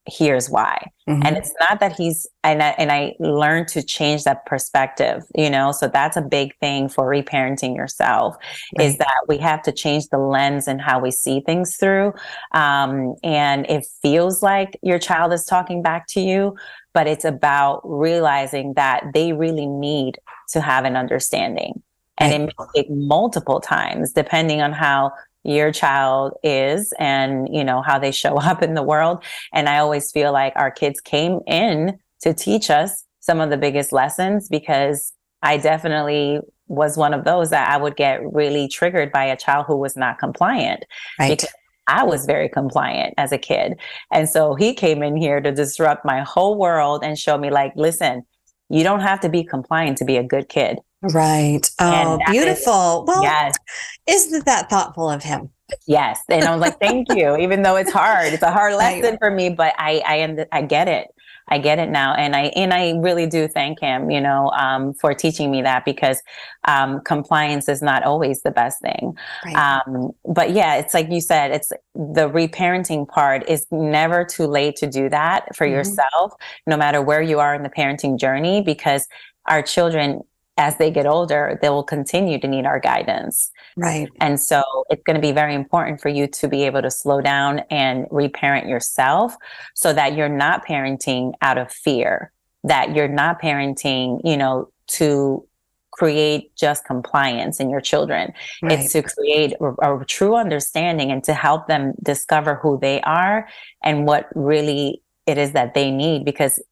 here's 0.07 0.51
why 0.51 0.91
mm-hmm. 1.09 1.23
and 1.25 1.37
it's 1.37 1.53
not 1.61 1.81
that 1.81 1.93
he's 1.93 2.27
and 2.43 2.63
I, 2.63 2.69
and 2.71 2.93
I 2.93 3.15
learned 3.19 3.69
to 3.69 3.83
change 3.83 4.25
that 4.25 4.45
perspective 4.45 5.23
you 5.35 5.49
know 5.49 5.73
so 5.73 5.89
that's 5.89 6.17
a 6.17 6.23
big 6.23 6.55
thing 6.59 6.91
for 6.91 7.09
reparenting 7.09 7.75
yourself 7.75 8.37
right. 8.77 8.87
is 8.87 8.99
that 8.99 9.25
we 9.29 9.39
have 9.39 9.63
to 9.63 9.73
change 9.73 10.09
the 10.09 10.19
lens 10.19 10.69
and 10.69 10.81
how 10.81 10.99
we 10.99 11.11
see 11.11 11.41
things 11.41 11.77
through 11.77 12.13
um, 12.53 13.15
and 13.23 13.65
it 13.71 13.87
feels 14.03 14.43
like 14.43 14.79
your 14.83 14.99
child 14.99 15.33
is 15.33 15.45
talking 15.45 15.83
back 15.83 16.07
to 16.09 16.21
you 16.21 16.55
but 16.93 17.07
it's 17.07 17.25
about 17.25 17.81
realizing 17.85 18.75
that 18.75 19.05
they 19.15 19.33
really 19.33 19.67
need 19.67 20.19
to 20.51 20.61
have 20.61 20.85
an 20.85 20.97
understanding 20.97 21.83
and 22.19 22.31
right. 22.31 22.41
it 22.43 22.55
may 22.59 22.83
take 22.83 22.91
multiple 22.91 23.59
times 23.59 24.13
depending 24.13 24.61
on 24.61 24.73
how 24.73 25.11
your 25.45 25.71
child 25.73 26.33
is 26.43 26.93
and 26.99 27.49
you 27.55 27.63
know 27.63 27.83
how 27.83 27.99
they 27.99 28.11
show 28.11 28.37
up 28.39 28.63
in 28.63 28.75
the 28.75 28.83
world 28.83 29.23
and 29.53 29.69
i 29.69 29.79
always 29.79 30.11
feel 30.11 30.33
like 30.33 30.53
our 30.57 30.71
kids 30.71 31.01
came 31.01 31.41
in 31.47 31.99
to 32.21 32.33
teach 32.33 32.71
us 32.71 33.05
some 33.21 33.41
of 33.41 33.51
the 33.51 33.57
biggest 33.57 33.93
lessons 33.93 34.49
because 34.49 35.13
i 35.43 35.57
definitely 35.57 36.41
was 36.67 36.97
one 36.97 37.13
of 37.13 37.25
those 37.25 37.51
that 37.51 37.69
i 37.69 37.77
would 37.77 37.97
get 37.97 38.21
really 38.33 38.69
triggered 38.69 39.13
by 39.13 39.25
a 39.25 39.37
child 39.37 39.67
who 39.67 39.77
was 39.77 39.97
not 39.97 40.19
compliant 40.19 40.85
right. 41.19 41.39
because 41.39 41.53
I 41.87 42.03
was 42.05 42.25
very 42.25 42.49
compliant 42.49 43.13
as 43.19 43.31
a 43.31 43.37
kid. 43.37 43.79
And 44.11 44.29
so 44.29 44.55
he 44.55 44.73
came 44.73 45.03
in 45.03 45.17
here 45.17 45.41
to 45.41 45.53
disrupt 45.53 46.05
my 46.05 46.23
whole 46.23 46.57
world 46.57 47.05
and 47.05 47.19
show 47.19 47.37
me, 47.37 47.51
like, 47.51 47.73
listen, 47.77 48.25
you 48.71 48.83
don't 48.83 49.01
have 49.01 49.21
to 49.21 49.29
be 49.29 49.45
compliant 49.45 49.99
to 49.99 50.05
be 50.05 50.17
a 50.17 50.23
good 50.23 50.49
kid. 50.49 50.79
Right. 51.13 51.71
Oh, 51.81 52.19
beautiful. 52.31 53.03
Is, 53.03 53.09
well, 53.09 53.23
yes. 53.23 53.55
isn't 54.07 54.47
that 54.47 54.71
thoughtful 54.71 55.11
of 55.11 55.23
him? 55.23 55.51
Yes. 55.87 56.21
And 56.29 56.45
I 56.45 56.51
was 56.53 56.61
like, 56.61 56.79
thank 56.79 57.09
you. 57.15 57.37
Even 57.41 57.63
though 57.63 57.77
it's 57.77 57.93
hard, 57.93 58.33
it's 58.33 58.43
a 58.43 58.51
hard 58.51 58.75
lesson 58.75 59.19
for 59.19 59.31
me, 59.31 59.51
but 59.51 59.75
I, 59.79 60.03
I, 60.07 60.47
I 60.53 60.63
get 60.63 60.89
it. 60.89 61.09
I 61.49 61.59
get 61.59 61.79
it 61.79 61.91
now. 61.91 62.15
And 62.15 62.35
I, 62.35 62.45
and 62.57 62.73
I 62.73 62.93
really 62.93 63.27
do 63.27 63.49
thank 63.49 63.79
him, 63.79 64.11
you 64.11 64.21
know, 64.21 64.51
um, 64.53 64.95
for 64.95 65.13
teaching 65.13 65.51
me 65.51 65.61
that 65.61 65.85
because, 65.85 66.23
um, 66.67 67.03
compliance 67.03 67.69
is 67.69 67.83
not 67.83 68.03
always 68.03 68.41
the 68.43 68.51
best 68.51 68.81
thing. 68.81 69.15
Right. 69.45 69.55
Um, 69.55 70.13
but 70.25 70.53
yeah, 70.53 70.77
it's 70.77 70.95
like 70.95 71.11
you 71.11 71.21
said, 71.21 71.51
it's 71.51 71.71
the 71.95 72.31
reparenting 72.31 73.07
part 73.07 73.47
is 73.47 73.67
never 73.71 74.25
too 74.25 74.47
late 74.47 74.77
to 74.77 74.87
do 74.87 75.11
that 75.11 75.55
for 75.55 75.67
mm-hmm. 75.67 75.75
yourself, 75.75 76.33
no 76.67 76.79
matter 76.79 77.03
where 77.03 77.21
you 77.21 77.41
are 77.41 77.55
in 77.55 77.63
the 77.63 77.69
parenting 77.69 78.19
journey, 78.19 78.63
because 78.63 79.07
our 79.47 79.61
children 79.61 80.23
as 80.57 80.77
they 80.77 80.91
get 80.91 81.07
older, 81.07 81.59
they 81.61 81.69
will 81.69 81.83
continue 81.83 82.39
to 82.39 82.47
need 82.47 82.65
our 82.65 82.79
guidance. 82.79 83.51
Right. 83.77 84.09
And 84.21 84.41
so 84.41 84.63
it's 84.89 85.03
going 85.03 85.17
to 85.17 85.21
be 85.21 85.33
very 85.33 85.55
important 85.55 86.01
for 86.01 86.09
you 86.09 86.29
to 86.29 86.49
be 86.49 86.65
able 86.65 86.83
to 86.83 86.91
slow 86.91 87.21
down 87.21 87.61
and 87.71 88.07
reparent 88.11 88.69
yourself 88.69 89.37
so 89.75 89.93
that 89.93 90.15
you're 90.15 90.29
not 90.29 90.65
parenting 90.65 91.33
out 91.43 91.59
of 91.59 91.73
fear, 91.73 92.33
that 92.63 92.95
you're 92.95 93.09
not 93.09 93.43
parenting, 93.43 94.21
you 94.25 94.37
know, 94.37 94.71
to 94.87 95.47
create 95.91 96.55
just 96.57 96.85
compliance 96.85 97.61
in 97.61 97.71
your 97.71 97.81
children. 97.81 98.33
Right. 98.63 98.79
It's 98.81 98.93
to 98.93 99.03
create 99.03 99.55
a, 99.61 100.01
a 100.01 100.05
true 100.05 100.37
understanding 100.37 101.11
and 101.11 101.23
to 101.25 101.35
help 101.35 101.67
them 101.67 101.95
discover 102.03 102.57
who 102.57 102.79
they 102.81 103.01
are 103.03 103.49
and 103.83 104.07
what 104.07 104.29
really 104.35 105.03
it 105.27 105.39
is 105.39 105.53
that 105.53 105.75
they 105.75 105.91
need 105.91 106.25
because 106.25 106.63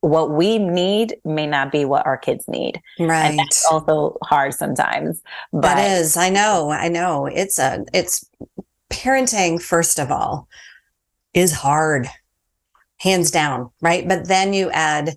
what 0.00 0.30
we 0.30 0.58
need 0.58 1.16
may 1.24 1.46
not 1.46 1.72
be 1.72 1.84
what 1.84 2.06
our 2.06 2.16
kids 2.16 2.46
need. 2.48 2.80
Right. 2.98 3.26
And 3.26 3.38
that's 3.38 3.66
also 3.66 4.16
hard 4.22 4.54
sometimes. 4.54 5.22
But 5.52 5.62
that 5.62 6.00
is, 6.00 6.16
I 6.16 6.28
know, 6.30 6.70
I 6.70 6.88
know. 6.88 7.26
It's 7.26 7.58
a 7.58 7.84
it's 7.92 8.28
parenting, 8.90 9.60
first 9.60 9.98
of 9.98 10.10
all, 10.10 10.48
is 11.34 11.52
hard. 11.52 12.08
Hands 13.00 13.30
down, 13.30 13.70
right? 13.80 14.08
But 14.08 14.26
then 14.26 14.52
you 14.52 14.70
add 14.70 15.16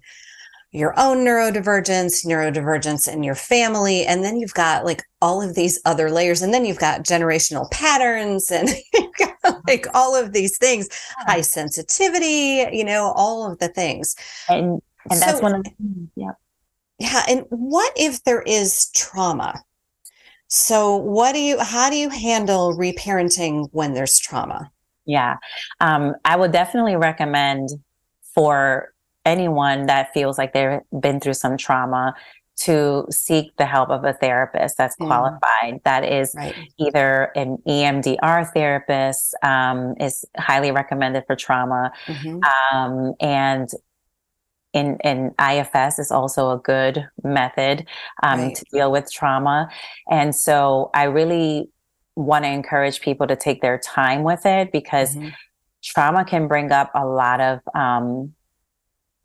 your 0.72 0.98
own 0.98 1.18
neurodivergence, 1.26 2.26
neurodivergence 2.26 3.12
in 3.12 3.24
your 3.24 3.36
family, 3.36 4.06
and 4.06 4.24
then 4.24 4.38
you've 4.38 4.54
got 4.54 4.86
like 4.86 5.04
all 5.22 5.42
of 5.42 5.56
these 5.56 5.80
other 5.86 6.10
layers, 6.10 6.42
and 6.42 6.54
then 6.54 6.66
you've 6.66 6.80
got 6.80 7.04
generational 7.04 7.70
patterns, 7.72 8.50
and 8.52 8.70
you've 8.94 9.16
got 9.44 9.68
like 9.68 9.88
all 9.94 10.16
of 10.16 10.34
these 10.34 10.58
things, 10.58 10.88
high 11.20 11.42
sensitivity, 11.42 12.66
you 12.72 12.86
know, 12.86 13.14
all 13.16 13.52
of 13.52 13.60
the 13.60 13.68
things. 13.68 14.16
And 14.48 14.82
and 15.10 15.22
that's 15.22 15.38
so, 15.38 15.44
one 15.44 15.56
of 15.56 15.64
the 15.64 15.72
yeah. 16.16 16.32
Yeah. 17.00 17.24
And 17.28 17.46
what 17.50 17.92
if 17.96 18.24
there 18.24 18.44
is 18.44 18.90
trauma? 18.92 19.64
So 20.48 20.96
what 20.96 21.34
do 21.34 21.40
you 21.40 21.60
how 21.60 21.90
do 21.90 21.96
you 21.96 22.10
handle 22.10 22.78
reparenting 22.78 23.70
when 23.72 23.94
there's 23.94 24.20
trauma? 24.20 24.72
Yeah. 25.06 25.38
Um, 25.80 26.14
I 26.26 26.36
would 26.36 26.52
definitely 26.52 26.96
recommend 26.96 27.70
for 28.36 28.94
anyone 29.26 29.86
that 29.88 30.14
feels 30.14 30.38
like 30.38 30.54
they've 30.54 30.80
been 31.00 31.20
through 31.20 31.34
some 31.34 31.58
trauma 31.58 32.14
to 32.58 33.06
seek 33.10 33.56
the 33.58 33.66
help 33.66 33.90
of 33.90 34.04
a 34.04 34.14
therapist 34.14 34.78
that's 34.78 34.96
qualified 34.96 35.42
mm. 35.64 35.84
that 35.84 36.04
is 36.04 36.34
right. 36.36 36.54
either 36.78 37.32
an 37.36 37.58
emdr 37.68 38.54
therapist 38.54 39.36
um, 39.42 39.96
is 40.00 40.26
highly 40.38 40.72
recommended 40.72 41.24
for 41.26 41.36
trauma 41.36 41.92
mm-hmm. 42.06 42.40
um, 42.76 43.14
and 43.20 43.70
in, 44.74 44.98
in 45.04 45.34
IFS 45.40 46.00
is 46.00 46.12
also 46.12 46.52
a 46.52 46.58
good 46.60 47.08
method 47.24 47.86
um, 48.24 48.40
right. 48.40 48.56
to 48.56 48.66
deal 48.72 48.92
with 48.92 49.12
trauma. 49.12 49.70
And 50.10 50.34
so 50.34 50.90
I 50.94 51.04
really 51.04 51.70
want 52.16 52.46
to 52.46 52.52
encourage 52.52 53.02
people 53.02 53.28
to 53.28 53.36
take 53.36 53.62
their 53.62 53.78
time 53.80 54.24
with 54.24 54.46
it 54.46 54.72
because 54.72 55.16
mm-hmm. 55.16 55.30
trauma 55.84 56.24
can 56.24 56.48
bring 56.48 56.72
up 56.72 56.90
a 56.96 57.06
lot 57.06 57.42
of 57.42 57.60
um, 57.76 58.34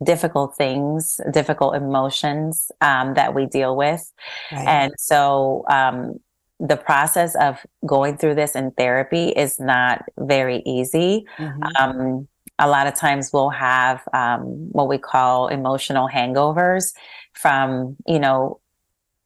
difficult 0.03 0.55
things, 0.55 1.19
difficult 1.31 1.75
emotions 1.75 2.71
um, 2.81 3.13
that 3.15 3.33
we 3.33 3.45
deal 3.45 3.75
with. 3.75 4.11
Right. 4.51 4.67
And 4.67 4.91
so 4.97 5.63
um, 5.69 6.19
the 6.59 6.77
process 6.77 7.35
of 7.35 7.65
going 7.85 8.17
through 8.17 8.35
this 8.35 8.55
in 8.55 8.71
therapy 8.71 9.29
is 9.29 9.59
not 9.59 10.03
very 10.17 10.61
easy. 10.65 11.25
Mm-hmm. 11.37 11.63
Um, 11.79 12.27
a 12.59 12.67
lot 12.67 12.87
of 12.87 12.95
times 12.95 13.31
we'll 13.31 13.49
have 13.49 14.01
um, 14.13 14.69
what 14.71 14.87
we 14.87 14.97
call 14.97 15.47
emotional 15.47 16.07
hangovers 16.07 16.93
from, 17.33 17.95
you 18.07 18.19
know, 18.19 18.59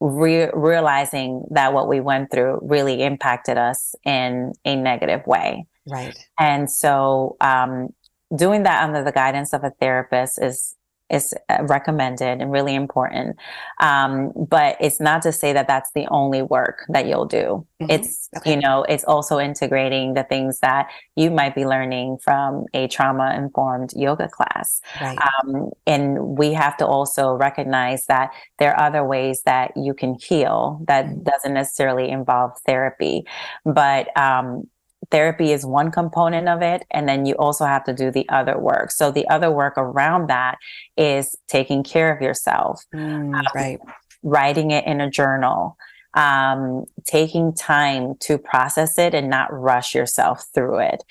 re- 0.02 0.50
realizing 0.54 1.46
that 1.52 1.74
what 1.74 1.88
we 1.88 2.02
went 2.02 2.32
through 2.32 2.60
really 2.62 3.04
impacted 3.04 3.58
us 3.58 3.96
in 4.04 4.52
a 4.66 4.76
negative 4.76 5.26
way. 5.26 5.66
Right. 5.88 6.18
And 6.40 6.70
so, 6.70 7.38
um, 7.40 7.90
doing 8.36 8.64
that 8.64 8.84
under 8.84 9.04
the 9.04 9.12
guidance 9.12 9.54
of 9.54 9.64
a 9.64 9.72
therapist 9.80 10.42
is 10.42 10.76
is 11.12 11.34
uh, 11.50 11.58
recommended 11.64 12.42
and 12.42 12.52
really 12.52 12.74
important. 12.74 13.36
Um, 13.82 14.32
but 14.50 14.78
it's 14.80 15.02
not 15.02 15.22
to 15.24 15.34
say 15.34 15.52
that 15.52 15.68
that's 15.68 15.92
the 15.94 16.08
only 16.08 16.42
work 16.42 16.86
that 16.88 17.06
you'll 17.06 17.26
do. 17.26 17.68
Mm-hmm. 17.82 17.92
It's, 17.92 18.30
okay. 18.38 18.52
you 18.52 18.62
know, 18.62 18.84
it's 18.84 19.04
also 19.04 19.38
integrating 19.38 20.14
the 20.14 20.24
things 20.24 20.60
that 20.60 20.88
you 21.18 21.30
might 21.30 21.54
be 21.54 21.66
learning 21.66 22.20
from 22.24 22.66
a 22.74 22.88
trauma 22.88 23.36
informed 23.38 23.92
yoga 23.94 24.30
class. 24.30 24.80
Right. 25.02 25.18
Um, 25.20 25.72
and 25.86 26.38
we 26.38 26.54
have 26.54 26.78
to 26.78 26.88
also 26.88 27.34
recognize 27.34 28.06
that 28.06 28.32
there 28.58 28.74
are 28.74 28.88
other 28.88 29.04
ways 29.04 29.44
that 29.44 29.76
you 29.76 29.94
can 29.94 30.16
heal 30.16 30.82
that 30.88 31.06
mm-hmm. 31.06 31.24
doesn't 31.24 31.54
necessarily 31.54 32.10
involve 32.10 32.52
therapy. 32.66 33.26
But, 33.66 34.18
um, 34.18 34.70
therapy 35.12 35.52
is 35.52 35.66
one 35.66 35.92
component 35.92 36.48
of 36.48 36.62
it 36.62 36.84
and 36.92 37.08
then 37.08 37.26
you 37.26 37.36
also 37.36 37.66
have 37.66 37.84
to 37.84 37.94
do 37.94 38.10
the 38.10 38.28
other 38.30 38.58
work 38.58 38.92
so 38.92 39.12
the 39.12 39.28
other 39.28 39.52
work 39.52 39.74
around 39.78 40.28
that 40.28 40.58
is 40.98 41.38
taking 41.48 41.84
care 41.84 42.16
of 42.16 42.22
yourself 42.22 42.84
mm, 42.94 43.36
um, 43.36 43.46
right 43.54 43.80
writing 44.24 44.72
it 44.72 44.86
in 44.88 45.02
a 45.02 45.10
journal 45.10 45.78
um, 46.14 46.86
taking 47.06 47.54
time 47.54 48.16
to 48.20 48.38
process 48.38 48.98
it 48.98 49.14
and 49.14 49.30
not 49.30 49.48
rush 49.54 49.96
yourself 49.96 50.46
through 50.54 50.80
it 50.80 51.04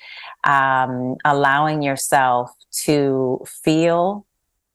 um, 0.43 1.15
allowing 1.23 1.81
yourself 1.81 2.51
to 2.71 3.43
feel 3.45 4.25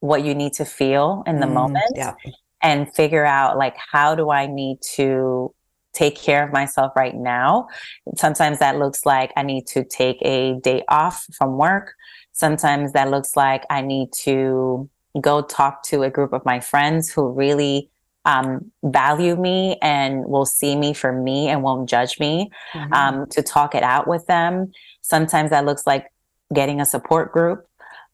what 0.01 0.25
you 0.25 0.35
need 0.35 0.53
to 0.53 0.65
feel 0.65 1.23
in 1.27 1.41
the 1.41 1.47
mm, 1.47 1.55
moment 1.55 1.93
yeah. 1.95 2.15
and 2.63 2.93
figure 2.95 3.25
out 3.25 3.57
like 3.59 3.77
how 3.93 4.15
do 4.15 4.31
i 4.31 4.47
need 4.47 4.79
to 4.83 5.53
take 5.97 6.17
care 6.17 6.45
of 6.45 6.53
myself 6.53 6.93
right 6.95 7.17
now. 7.17 7.69
Sometimes 8.17 8.59
that 8.59 8.79
looks 8.79 9.07
like 9.07 9.33
I 9.37 9.43
need 9.43 9.67
to 9.69 9.83
take 9.85 10.19
a 10.23 10.55
day 10.61 10.85
off 10.89 11.27
from 11.37 11.57
work. 11.57 11.95
Sometimes 12.33 12.93
that 12.93 13.11
looks 13.11 13.35
like 13.35 13.65
I 13.71 13.81
need 13.81 14.13
to 14.25 14.89
go 15.21 15.41
talk 15.41 15.83
to 15.85 16.03
a 16.03 16.11
group 16.11 16.33
of 16.35 16.45
my 16.45 16.61
friends 16.61 17.11
who 17.11 17.33
really 17.33 17.89
um, 18.27 18.71
value 18.85 19.37
me 19.37 19.79
and 19.81 20.27
will 20.27 20.45
see 20.45 20.77
me 20.77 20.93
for 20.93 21.13
me 21.13 21.49
and 21.49 21.63
won't 21.63 21.89
judge 21.89 22.19
me 22.19 22.51
mm-hmm. 22.75 22.93
um, 22.93 23.27
to 23.31 23.43
talk 23.43 23.75
it 23.75 23.83
out 23.83 24.07
with 24.07 24.27
them. 24.27 24.73
Sometimes 25.01 25.51
that 25.51 25.65
looks 25.65 25.87
like 25.87 26.07
getting 26.53 26.81
a 26.81 26.85
support 26.85 27.33
group. 27.33 27.67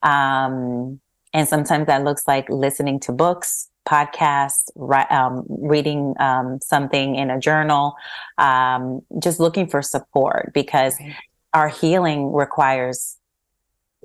Um, 0.03 1.01
and 1.33 1.47
sometimes 1.47 1.87
that 1.87 2.03
looks 2.03 2.27
like 2.27 2.47
listening 2.49 2.99
to 3.01 3.11
books, 3.11 3.69
podcast, 3.87 4.69
um, 5.11 5.45
reading 5.49 6.13
um, 6.19 6.59
something 6.61 7.15
in 7.15 7.29
a 7.29 7.39
journal, 7.39 7.95
um, 8.37 9.01
just 9.19 9.39
looking 9.39 9.67
for 9.67 9.81
support 9.81 10.51
because 10.53 10.95
right. 10.99 11.15
our 11.53 11.69
healing 11.69 12.31
requires 12.31 13.17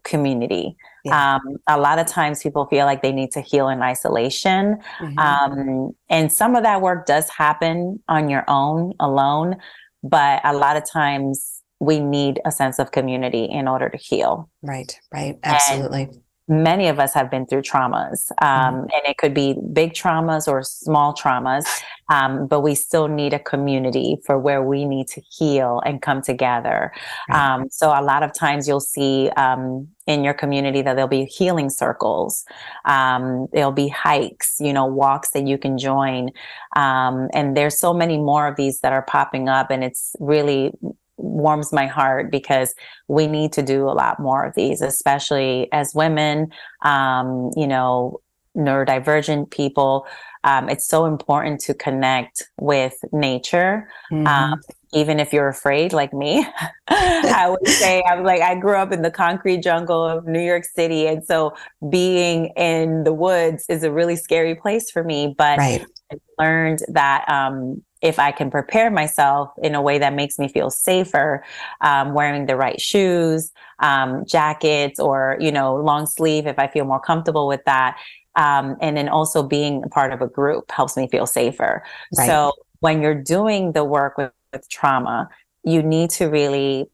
community. 0.04 0.76
Yeah. 1.04 1.36
Um, 1.36 1.56
a 1.68 1.78
lot 1.78 1.98
of 1.98 2.06
times 2.06 2.42
people 2.42 2.66
feel 2.66 2.86
like 2.86 3.02
they 3.02 3.12
need 3.12 3.32
to 3.32 3.40
heal 3.40 3.68
in 3.68 3.82
isolation. 3.82 4.78
Mm-hmm. 5.00 5.18
Um, 5.18 5.90
and 6.08 6.32
some 6.32 6.56
of 6.56 6.62
that 6.62 6.80
work 6.80 7.06
does 7.06 7.28
happen 7.28 8.02
on 8.08 8.28
your 8.28 8.44
own, 8.48 8.94
alone. 9.00 9.56
But 10.02 10.40
a 10.44 10.52
lot 10.52 10.76
of 10.76 10.88
times 10.88 11.62
we 11.80 12.00
need 12.00 12.40
a 12.44 12.50
sense 12.50 12.78
of 12.78 12.90
community 12.90 13.44
in 13.44 13.68
order 13.68 13.88
to 13.88 13.96
heal. 13.96 14.50
Right, 14.62 14.98
right. 15.12 15.38
Absolutely. 15.42 16.04
And 16.04 16.20
many 16.48 16.88
of 16.88 16.98
us 16.98 17.12
have 17.12 17.30
been 17.30 17.46
through 17.46 17.62
traumas 17.62 18.30
um, 18.40 18.74
mm-hmm. 18.74 18.80
and 18.80 19.02
it 19.06 19.18
could 19.18 19.34
be 19.34 19.54
big 19.72 19.92
traumas 19.92 20.48
or 20.48 20.62
small 20.62 21.14
traumas 21.14 21.64
um, 22.10 22.46
but 22.46 22.60
we 22.60 22.74
still 22.74 23.06
need 23.06 23.34
a 23.34 23.38
community 23.38 24.16
for 24.24 24.38
where 24.38 24.62
we 24.62 24.86
need 24.86 25.06
to 25.06 25.20
heal 25.30 25.82
and 25.84 26.00
come 26.00 26.22
together 26.22 26.90
right. 27.28 27.54
um, 27.54 27.68
so 27.70 27.88
a 27.88 28.02
lot 28.02 28.22
of 28.22 28.32
times 28.32 28.66
you'll 28.66 28.80
see 28.80 29.28
um, 29.36 29.86
in 30.06 30.24
your 30.24 30.34
community 30.34 30.80
that 30.80 30.94
there'll 30.94 31.06
be 31.06 31.26
healing 31.26 31.68
circles 31.68 32.44
um, 32.86 33.46
there'll 33.52 33.70
be 33.70 33.88
hikes 33.88 34.56
you 34.58 34.72
know 34.72 34.86
walks 34.86 35.30
that 35.30 35.46
you 35.46 35.58
can 35.58 35.76
join 35.76 36.30
um, 36.76 37.28
and 37.34 37.56
there's 37.56 37.78
so 37.78 37.92
many 37.92 38.16
more 38.16 38.46
of 38.46 38.56
these 38.56 38.80
that 38.80 38.92
are 38.92 39.02
popping 39.02 39.48
up 39.48 39.70
and 39.70 39.84
it's 39.84 40.16
really 40.18 40.72
warms 41.18 41.72
my 41.72 41.86
heart 41.86 42.30
because 42.30 42.74
we 43.08 43.26
need 43.26 43.52
to 43.52 43.62
do 43.62 43.84
a 43.88 43.92
lot 43.92 44.18
more 44.20 44.44
of 44.44 44.54
these, 44.54 44.80
especially 44.80 45.68
as 45.72 45.94
women, 45.94 46.52
um, 46.82 47.50
you 47.56 47.66
know, 47.66 48.20
neurodivergent 48.56 49.50
people. 49.50 50.06
Um, 50.44 50.68
it's 50.68 50.86
so 50.86 51.04
important 51.04 51.60
to 51.62 51.74
connect 51.74 52.48
with 52.60 52.94
nature. 53.12 53.88
Mm-hmm. 54.12 54.26
Um, 54.26 54.60
even 54.92 55.20
if 55.20 55.32
you're 55.32 55.48
afraid, 55.48 55.92
like 55.92 56.12
me, 56.12 56.46
I 56.88 57.46
would 57.48 57.68
say 57.68 58.02
I'm 58.10 58.24
like, 58.24 58.40
I 58.40 58.54
grew 58.54 58.76
up 58.76 58.92
in 58.92 59.02
the 59.02 59.10
concrete 59.10 59.62
jungle 59.62 60.04
of 60.04 60.26
New 60.26 60.40
York 60.40 60.64
City. 60.64 61.06
And 61.06 61.24
so 61.24 61.54
being 61.90 62.46
in 62.56 63.04
the 63.04 63.12
woods 63.12 63.64
is 63.68 63.82
a 63.82 63.92
really 63.92 64.16
scary 64.16 64.54
place 64.54 64.90
for 64.90 65.04
me. 65.04 65.34
But 65.36 65.58
right. 65.58 65.84
I 66.12 66.16
learned 66.38 66.80
that 66.88 67.28
um, 67.28 67.82
if 68.00 68.18
I 68.18 68.30
can 68.30 68.50
prepare 68.50 68.90
myself 68.90 69.50
in 69.62 69.74
a 69.74 69.82
way 69.82 69.98
that 69.98 70.14
makes 70.14 70.38
me 70.38 70.48
feel 70.48 70.70
safer, 70.70 71.44
um, 71.80 72.14
wearing 72.14 72.46
the 72.46 72.56
right 72.56 72.80
shoes, 72.80 73.52
um, 73.80 74.24
jackets, 74.26 74.98
or 74.98 75.36
you 75.40 75.52
know, 75.52 75.76
long 75.76 76.06
sleeve, 76.06 76.46
if 76.46 76.58
I 76.58 76.68
feel 76.68 76.84
more 76.84 77.00
comfortable 77.00 77.46
with 77.46 77.64
that, 77.66 77.98
um, 78.36 78.76
and 78.80 78.96
then 78.96 79.08
also 79.08 79.42
being 79.42 79.82
part 79.90 80.12
of 80.12 80.22
a 80.22 80.28
group 80.28 80.70
helps 80.70 80.96
me 80.96 81.08
feel 81.08 81.26
safer. 81.26 81.82
Right. 82.16 82.26
So 82.26 82.52
when 82.80 83.02
you're 83.02 83.20
doing 83.20 83.72
the 83.72 83.84
work 83.84 84.16
with, 84.16 84.30
with 84.52 84.68
trauma, 84.68 85.28
you 85.64 85.82
need 85.82 86.10
to 86.10 86.26
really 86.26 86.86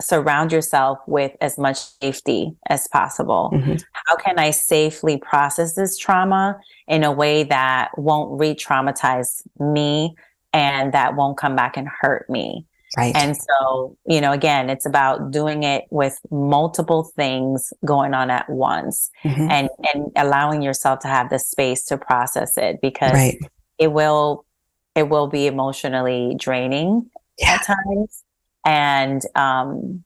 surround 0.00 0.52
yourself 0.52 0.98
with 1.06 1.32
as 1.40 1.58
much 1.58 1.78
safety 1.78 2.54
as 2.68 2.86
possible. 2.88 3.50
Mm-hmm. 3.54 3.76
How 3.92 4.16
can 4.16 4.38
I 4.38 4.50
safely 4.50 5.16
process 5.18 5.74
this 5.74 5.96
trauma 5.96 6.58
in 6.86 7.02
a 7.02 7.12
way 7.12 7.44
that 7.44 7.90
won't 7.96 8.38
re 8.38 8.54
traumatize 8.54 9.42
me 9.58 10.14
and 10.52 10.92
that 10.92 11.16
won't 11.16 11.38
come 11.38 11.56
back 11.56 11.76
and 11.76 11.88
hurt 11.88 12.28
me? 12.28 12.66
Right. 12.96 13.14
And 13.14 13.36
so, 13.36 13.96
you 14.06 14.20
know, 14.20 14.32
again, 14.32 14.70
it's 14.70 14.86
about 14.86 15.30
doing 15.30 15.64
it 15.64 15.84
with 15.90 16.18
multiple 16.30 17.10
things 17.16 17.72
going 17.84 18.14
on 18.14 18.30
at 18.30 18.48
once 18.48 19.10
mm-hmm. 19.24 19.50
and, 19.50 19.68
and 19.92 20.10
allowing 20.16 20.62
yourself 20.62 21.00
to 21.00 21.08
have 21.08 21.28
the 21.28 21.38
space 21.38 21.84
to 21.86 21.98
process 21.98 22.56
it 22.56 22.80
because 22.80 23.12
right. 23.12 23.38
it 23.78 23.92
will, 23.92 24.45
it 24.96 25.08
will 25.08 25.28
be 25.28 25.46
emotionally 25.46 26.34
draining 26.38 27.10
yeah. 27.38 27.58
at 27.60 27.64
times. 27.64 28.24
And 28.64 29.22
um, 29.36 30.02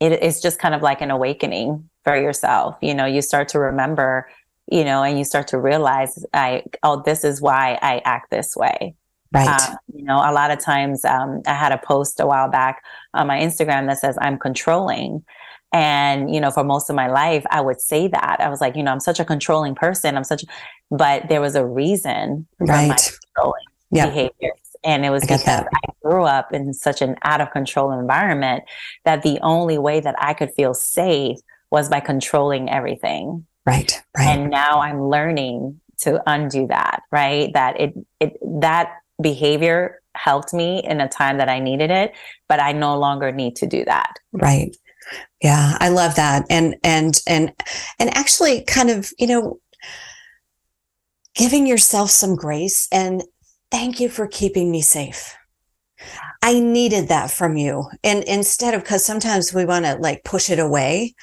it, 0.00 0.12
it's 0.12 0.42
just 0.42 0.58
kind 0.58 0.74
of 0.74 0.82
like 0.82 1.00
an 1.00 1.10
awakening 1.10 1.88
for 2.04 2.16
yourself. 2.16 2.76
You 2.82 2.94
know 2.94 3.06
you 3.06 3.22
start 3.22 3.48
to 3.50 3.58
remember 3.58 4.28
you 4.70 4.84
know 4.84 5.02
and 5.02 5.18
you 5.18 5.24
start 5.24 5.48
to 5.48 5.58
realize 5.58 6.26
i 6.34 6.62
oh 6.82 7.02
this 7.04 7.24
is 7.24 7.40
why 7.40 7.78
i 7.82 8.00
act 8.04 8.30
this 8.30 8.56
way. 8.56 8.94
Right. 9.32 9.48
Uh, 9.48 9.74
you 9.94 10.04
know 10.04 10.16
a 10.16 10.32
lot 10.32 10.50
of 10.50 10.58
times 10.58 11.04
um, 11.04 11.42
i 11.46 11.54
had 11.54 11.72
a 11.72 11.78
post 11.78 12.20
a 12.20 12.26
while 12.26 12.50
back 12.50 12.82
on 13.14 13.26
my 13.26 13.38
instagram 13.38 13.86
that 13.86 13.98
says 13.98 14.18
i'm 14.20 14.38
controlling. 14.38 15.24
And 15.70 16.34
you 16.34 16.40
know 16.40 16.50
for 16.50 16.64
most 16.64 16.88
of 16.88 16.96
my 16.96 17.08
life 17.08 17.44
i 17.50 17.60
would 17.60 17.80
say 17.80 18.08
that. 18.08 18.36
I 18.40 18.48
was 18.48 18.60
like 18.60 18.76
you 18.76 18.82
know 18.82 18.92
i'm 18.92 19.00
such 19.00 19.20
a 19.20 19.24
controlling 19.24 19.74
person. 19.74 20.16
I'm 20.16 20.24
such 20.24 20.44
but 20.90 21.28
there 21.28 21.40
was 21.40 21.54
a 21.54 21.66
reason 21.66 22.46
right. 22.58 23.10
Behaviors 23.90 24.68
and 24.84 25.04
it 25.04 25.10
was 25.10 25.22
I 25.24 25.26
because 25.26 25.46
I 25.48 25.64
grew 26.02 26.24
up 26.24 26.52
in 26.52 26.72
such 26.72 27.02
an 27.02 27.16
out 27.22 27.40
of 27.40 27.50
control 27.50 27.92
environment 27.92 28.64
that 29.04 29.22
the 29.22 29.38
only 29.42 29.78
way 29.78 30.00
that 30.00 30.14
I 30.18 30.34
could 30.34 30.52
feel 30.54 30.74
safe 30.74 31.38
was 31.70 31.88
by 31.88 32.00
controlling 32.00 32.70
everything. 32.70 33.46
Right. 33.66 34.00
Right. 34.16 34.28
And 34.28 34.50
now 34.50 34.80
I'm 34.80 35.08
learning 35.08 35.80
to 35.98 36.22
undo 36.26 36.66
that, 36.68 37.02
right? 37.10 37.52
That 37.52 37.80
it, 37.80 37.94
it, 38.20 38.38
that 38.60 38.94
behavior 39.20 40.00
helped 40.14 40.54
me 40.54 40.82
in 40.84 41.00
a 41.00 41.08
time 41.08 41.38
that 41.38 41.48
I 41.48 41.58
needed 41.58 41.90
it, 41.90 42.12
but 42.48 42.60
I 42.60 42.72
no 42.72 42.98
longer 42.98 43.30
need 43.32 43.56
to 43.56 43.66
do 43.66 43.84
that. 43.84 44.14
Right. 44.32 44.74
Yeah, 45.42 45.76
I 45.80 45.88
love 45.88 46.16
that. 46.16 46.44
And 46.50 46.76
and 46.84 47.20
and 47.26 47.52
and 47.98 48.16
actually 48.16 48.62
kind 48.62 48.90
of, 48.90 49.10
you 49.18 49.26
know, 49.26 49.58
giving 51.34 51.66
yourself 51.66 52.10
some 52.10 52.36
grace 52.36 52.88
and 52.92 53.22
thank 53.70 54.00
you 54.00 54.08
for 54.08 54.26
keeping 54.26 54.70
me 54.70 54.80
safe. 54.80 55.34
I 56.42 56.60
needed 56.60 57.08
that 57.08 57.30
from 57.30 57.56
you. 57.56 57.88
And 58.04 58.22
instead 58.24 58.74
of 58.74 58.84
cuz 58.84 59.04
sometimes 59.04 59.52
we 59.52 59.64
want 59.64 59.84
to 59.84 59.96
like 59.96 60.24
push 60.24 60.50
it 60.50 60.58
away, 60.58 61.14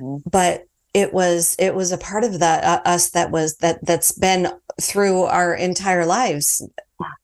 mm-hmm. 0.00 0.28
but 0.28 0.64
it 0.94 1.12
was 1.12 1.54
it 1.58 1.74
was 1.74 1.92
a 1.92 1.98
part 1.98 2.24
of 2.24 2.40
that 2.40 2.64
uh, 2.64 2.88
us 2.88 3.10
that 3.10 3.30
was 3.30 3.56
that 3.58 3.84
that's 3.84 4.12
been 4.12 4.48
through 4.80 5.22
our 5.22 5.54
entire 5.54 6.06
lives 6.06 6.66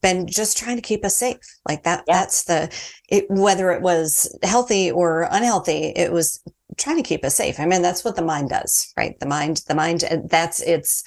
been 0.02 0.26
just 0.26 0.58
trying 0.58 0.76
to 0.76 0.82
keep 0.82 1.04
us 1.04 1.16
safe 1.16 1.38
like 1.66 1.82
that 1.85 2.04
yeah. 2.06 2.14
that's 2.14 2.44
the 2.44 2.70
it 3.08 3.24
whether 3.30 3.70
it 3.70 3.80
was 3.80 4.37
healthy 4.42 4.90
or 4.90 5.26
unhealthy 5.30 5.94
it 5.96 6.12
was 6.12 6.42
trying 6.76 6.98
to 6.98 7.02
keep 7.02 7.24
us 7.24 7.35
safe 7.35 7.58
i 7.58 7.64
mean 7.64 7.80
that's 7.80 8.04
what 8.04 8.14
the 8.14 8.22
mind 8.22 8.50
does 8.50 8.92
right 8.98 9.18
the 9.20 9.26
mind 9.26 9.62
the 9.68 9.74
mind 9.74 10.04
that's 10.28 10.61
its 10.61 11.02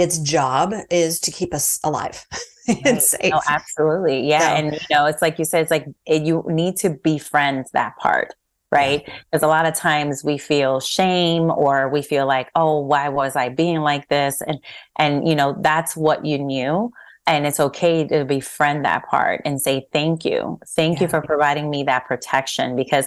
its 0.00 0.18
job 0.18 0.72
is 0.90 1.20
to 1.20 1.30
keep 1.30 1.52
us 1.54 1.78
alive. 1.84 2.24
and 2.84 3.02
safe 3.02 3.32
oh 3.34 3.40
absolutely. 3.48 4.26
Yeah 4.26 4.40
so, 4.40 4.46
and 4.46 4.72
you 4.72 4.96
know 4.96 5.06
it's 5.06 5.22
like 5.22 5.38
you 5.38 5.44
said 5.44 5.62
it's 5.62 5.70
like 5.70 5.86
it, 6.06 6.22
you 6.22 6.44
need 6.48 6.76
to 6.76 6.90
befriend 6.90 7.66
that 7.72 7.96
part 7.96 8.34
right? 8.72 9.04
Because 9.04 9.42
a 9.42 9.48
lot 9.48 9.66
of 9.66 9.74
times 9.74 10.22
we 10.22 10.38
feel 10.38 10.78
shame 10.78 11.50
or 11.50 11.88
we 11.88 12.02
feel 12.02 12.26
like 12.26 12.50
oh 12.54 12.78
why 12.78 13.08
was 13.08 13.34
i 13.34 13.48
being 13.48 13.80
like 13.80 14.08
this? 14.08 14.40
And 14.42 14.58
and 14.96 15.28
you 15.28 15.34
know 15.34 15.56
that's 15.60 15.96
what 15.96 16.24
you 16.24 16.38
knew 16.38 16.92
and 17.26 17.46
it's 17.46 17.60
okay 17.60 18.06
to 18.06 18.24
befriend 18.24 18.84
that 18.84 19.06
part 19.06 19.42
and 19.44 19.60
say 19.60 19.86
thank 19.92 20.24
you. 20.24 20.58
Thank 20.68 20.98
yeah. 20.98 21.04
you 21.04 21.08
for 21.08 21.20
providing 21.20 21.70
me 21.70 21.84
that 21.84 22.06
protection 22.06 22.76
because 22.76 23.06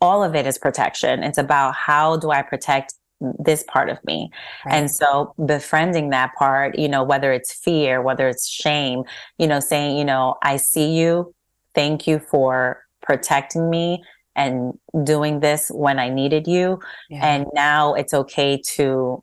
all 0.00 0.24
of 0.24 0.34
it 0.34 0.46
is 0.46 0.58
protection. 0.58 1.22
It's 1.22 1.38
about 1.38 1.74
how 1.74 2.16
do 2.16 2.30
i 2.30 2.42
protect 2.42 2.94
this 3.20 3.64
part 3.64 3.88
of 3.88 3.98
me 4.04 4.30
right. 4.64 4.76
and 4.76 4.90
so 4.90 5.34
befriending 5.44 6.10
that 6.10 6.32
part 6.36 6.78
you 6.78 6.88
know 6.88 7.02
whether 7.02 7.32
it's 7.32 7.52
fear 7.52 8.00
whether 8.00 8.28
it's 8.28 8.48
shame 8.48 9.02
you 9.38 9.46
know 9.46 9.58
saying 9.58 9.96
you 9.96 10.04
know 10.04 10.36
i 10.42 10.56
see 10.56 10.96
you 10.96 11.34
thank 11.74 12.06
you 12.06 12.18
for 12.18 12.82
protecting 13.02 13.68
me 13.70 14.02
and 14.38 14.78
doing 15.04 15.40
this 15.40 15.68
when 15.68 15.98
I 15.98 16.08
needed 16.08 16.46
you. 16.46 16.78
Yeah. 17.10 17.26
And 17.26 17.46
now 17.52 17.94
it's 17.94 18.14
okay 18.14 18.62
to 18.76 19.22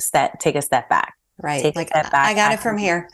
step, 0.00 0.38
take 0.40 0.56
a 0.56 0.62
step 0.62 0.88
back. 0.88 1.14
Right. 1.38 1.62
Take 1.62 1.76
like, 1.76 1.88
a 1.88 2.00
step 2.00 2.12
back. 2.12 2.26
I 2.26 2.34
got 2.34 2.52
it 2.52 2.60
from 2.60 2.76
here. 2.76 3.08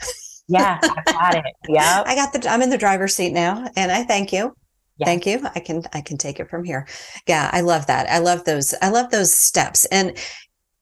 yeah, 0.48 0.78
I 0.82 1.12
got 1.12 1.34
it. 1.36 1.44
Yeah. 1.68 2.02
I 2.06 2.14
got 2.14 2.32
the, 2.32 2.48
I'm 2.48 2.62
in 2.62 2.70
the 2.70 2.78
driver's 2.78 3.14
seat 3.14 3.32
now 3.32 3.68
and 3.76 3.92
I 3.92 4.04
thank 4.04 4.32
you. 4.32 4.56
Thank 5.04 5.26
you. 5.26 5.46
I 5.54 5.60
can, 5.60 5.82
I 5.92 6.00
can 6.00 6.18
take 6.18 6.40
it 6.40 6.50
from 6.50 6.64
here. 6.64 6.86
Yeah. 7.26 7.50
I 7.52 7.60
love 7.60 7.86
that. 7.86 8.08
I 8.10 8.18
love 8.18 8.44
those, 8.44 8.74
I 8.82 8.90
love 8.90 9.10
those 9.10 9.32
steps 9.34 9.84
and 9.86 10.16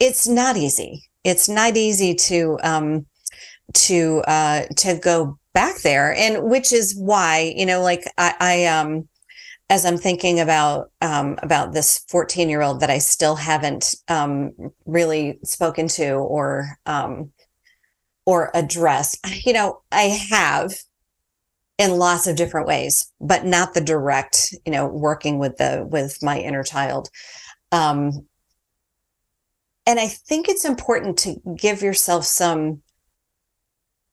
it's 0.00 0.26
not 0.26 0.56
easy. 0.56 1.04
It's 1.24 1.48
not 1.48 1.76
easy 1.76 2.14
to, 2.14 2.58
um, 2.62 3.06
to, 3.74 4.22
uh, 4.26 4.62
to 4.76 4.98
go 4.98 5.38
back 5.52 5.80
there. 5.82 6.14
And 6.14 6.44
which 6.44 6.72
is 6.72 6.94
why, 6.96 7.54
you 7.56 7.66
know, 7.66 7.82
like 7.82 8.04
I, 8.16 8.34
I, 8.38 8.64
um, 8.66 9.08
as 9.68 9.84
I'm 9.84 9.96
thinking 9.96 10.38
about 10.40 10.90
um, 11.00 11.36
about 11.42 11.72
this 11.72 12.04
14 12.08 12.48
year 12.48 12.62
old 12.62 12.80
that 12.80 12.90
I 12.90 12.98
still 12.98 13.34
haven't 13.34 13.94
um, 14.08 14.52
really 14.84 15.38
spoken 15.42 15.88
to 15.88 16.12
or 16.12 16.78
um, 16.86 17.32
or 18.24 18.50
addressed, 18.54 19.18
you 19.44 19.52
know, 19.52 19.82
I 19.90 20.18
have 20.30 20.72
in 21.78 21.98
lots 21.98 22.26
of 22.26 22.36
different 22.36 22.66
ways, 22.66 23.12
but 23.20 23.44
not 23.44 23.74
the 23.74 23.80
direct, 23.80 24.54
you 24.64 24.72
know, 24.72 24.86
working 24.86 25.38
with 25.38 25.56
the 25.58 25.86
with 25.90 26.22
my 26.22 26.38
inner 26.38 26.62
child. 26.62 27.10
Um, 27.72 28.26
and 29.86 30.00
I 30.00 30.08
think 30.08 30.48
it's 30.48 30.64
important 30.64 31.18
to 31.18 31.36
give 31.56 31.82
yourself 31.82 32.24
some 32.24 32.82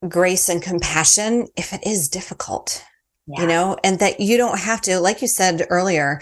grace 0.08 0.49
and 0.49 0.62
compassion 0.62 1.47
if 1.56 1.73
it 1.73 1.86
is 1.86 2.10
difficult 2.10 2.84
yeah. 3.28 3.41
you 3.41 3.47
know, 3.47 3.78
and 3.84 3.99
that 3.99 4.19
you 4.19 4.38
don't 4.38 4.60
have 4.60 4.82
to, 4.82 4.99
like 4.99 5.21
you 5.21 5.28
said 5.28 5.65
earlier, 5.69 6.21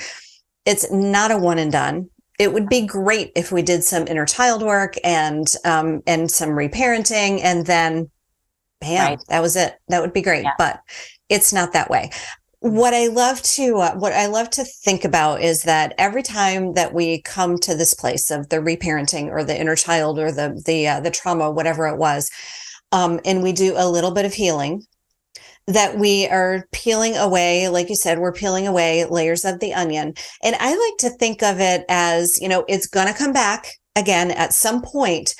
it's 0.65 0.91
not 0.91 1.31
a 1.31 1.37
one 1.37 1.57
and 1.57 1.71
done. 1.71 2.09
It 2.39 2.53
would 2.53 2.69
be 2.69 2.85
great 2.85 3.31
if 3.35 3.51
we 3.51 3.61
did 3.61 3.83
some 3.83 4.07
inner 4.07 4.25
child 4.25 4.63
work 4.63 4.95
and 5.03 5.47
um, 5.63 6.01
and 6.07 6.29
some 6.29 6.49
reparenting, 6.49 7.39
and 7.43 7.65
then, 7.67 8.09
bam, 8.79 9.11
right. 9.11 9.19
that 9.29 9.41
was 9.41 9.55
it. 9.55 9.75
That 9.89 10.01
would 10.01 10.13
be 10.13 10.23
great, 10.23 10.43
yeah. 10.43 10.53
but 10.57 10.79
it's 11.31 11.51
not 11.51 11.73
that 11.73 11.89
way. 11.89 12.11
What 12.59 12.93
I 12.93 13.07
love 13.07 13.41
to 13.41 13.77
uh, 13.77 13.95
what 13.95 14.13
I 14.13 14.27
love 14.27 14.51
to 14.51 14.63
think 14.63 15.03
about 15.03 15.41
is 15.41 15.63
that 15.63 15.95
every 15.97 16.21
time 16.21 16.73
that 16.73 16.93
we 16.93 17.21
come 17.23 17.57
to 17.59 17.75
this 17.75 17.95
place 17.95 18.29
of 18.29 18.49
the 18.49 18.57
reparenting 18.57 19.29
or 19.29 19.43
the 19.43 19.59
inner 19.59 19.75
child 19.75 20.19
or 20.19 20.31
the 20.31 20.61
the 20.63 20.87
uh, 20.87 20.99
the 20.99 21.09
trauma, 21.09 21.49
whatever 21.49 21.87
it 21.87 21.97
was, 21.97 22.29
um, 22.91 23.19
and 23.25 23.41
we 23.41 23.51
do 23.51 23.73
a 23.77 23.89
little 23.89 24.11
bit 24.11 24.25
of 24.25 24.33
healing, 24.33 24.83
that 25.65 25.97
we 25.97 26.27
are 26.27 26.67
peeling 26.71 27.15
away, 27.17 27.67
like 27.69 27.89
you 27.89 27.95
said, 27.95 28.19
we're 28.19 28.33
peeling 28.33 28.67
away 28.67 29.05
layers 29.05 29.45
of 29.45 29.59
the 29.59 29.73
onion. 29.73 30.13
And 30.43 30.55
I 30.59 30.69
like 30.69 30.97
to 30.99 31.17
think 31.17 31.41
of 31.41 31.59
it 31.59 31.83
as, 31.89 32.39
you 32.41 32.47
know, 32.47 32.65
it's 32.67 32.87
going 32.87 33.07
to 33.07 33.13
come 33.13 33.33
back 33.33 33.71
again 33.95 34.31
at 34.31 34.53
some 34.53 34.81
point, 34.81 35.35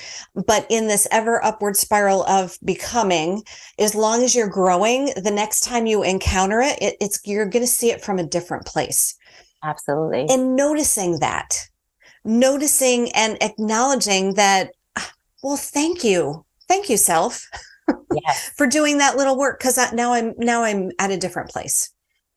but 0.45 0.65
in 0.69 0.87
this 0.87 1.07
ever 1.11 1.43
upward 1.43 1.77
spiral 1.77 2.23
of 2.25 2.57
becoming, 2.63 3.43
as 3.79 3.95
long 3.95 4.23
as 4.23 4.35
you're 4.35 4.49
growing, 4.49 5.11
the 5.15 5.31
next 5.31 5.61
time 5.61 5.85
you 5.85 6.03
encounter 6.03 6.61
it, 6.61 6.77
it 6.81 6.95
it's 6.99 7.19
you're 7.25 7.45
going 7.45 7.63
to 7.63 7.67
see 7.67 7.91
it 7.91 8.03
from 8.03 8.19
a 8.19 8.25
different 8.25 8.65
place. 8.65 9.15
Absolutely. 9.63 10.27
And 10.29 10.55
noticing 10.55 11.19
that, 11.19 11.55
noticing 12.25 13.11
and 13.13 13.37
acknowledging 13.41 14.33
that, 14.35 14.71
well, 15.43 15.57
thank 15.57 16.03
you. 16.03 16.45
Thank 16.67 16.89
you, 16.89 16.97
self. 16.97 17.47
yes. 18.13 18.49
for 18.57 18.67
doing 18.67 18.97
that 18.97 19.17
little 19.17 19.37
work 19.37 19.59
because 19.59 19.77
now 19.93 20.13
I'm 20.13 20.33
now 20.37 20.63
I'm 20.63 20.91
at 20.99 21.11
a 21.11 21.17
different 21.17 21.49
place. 21.49 21.91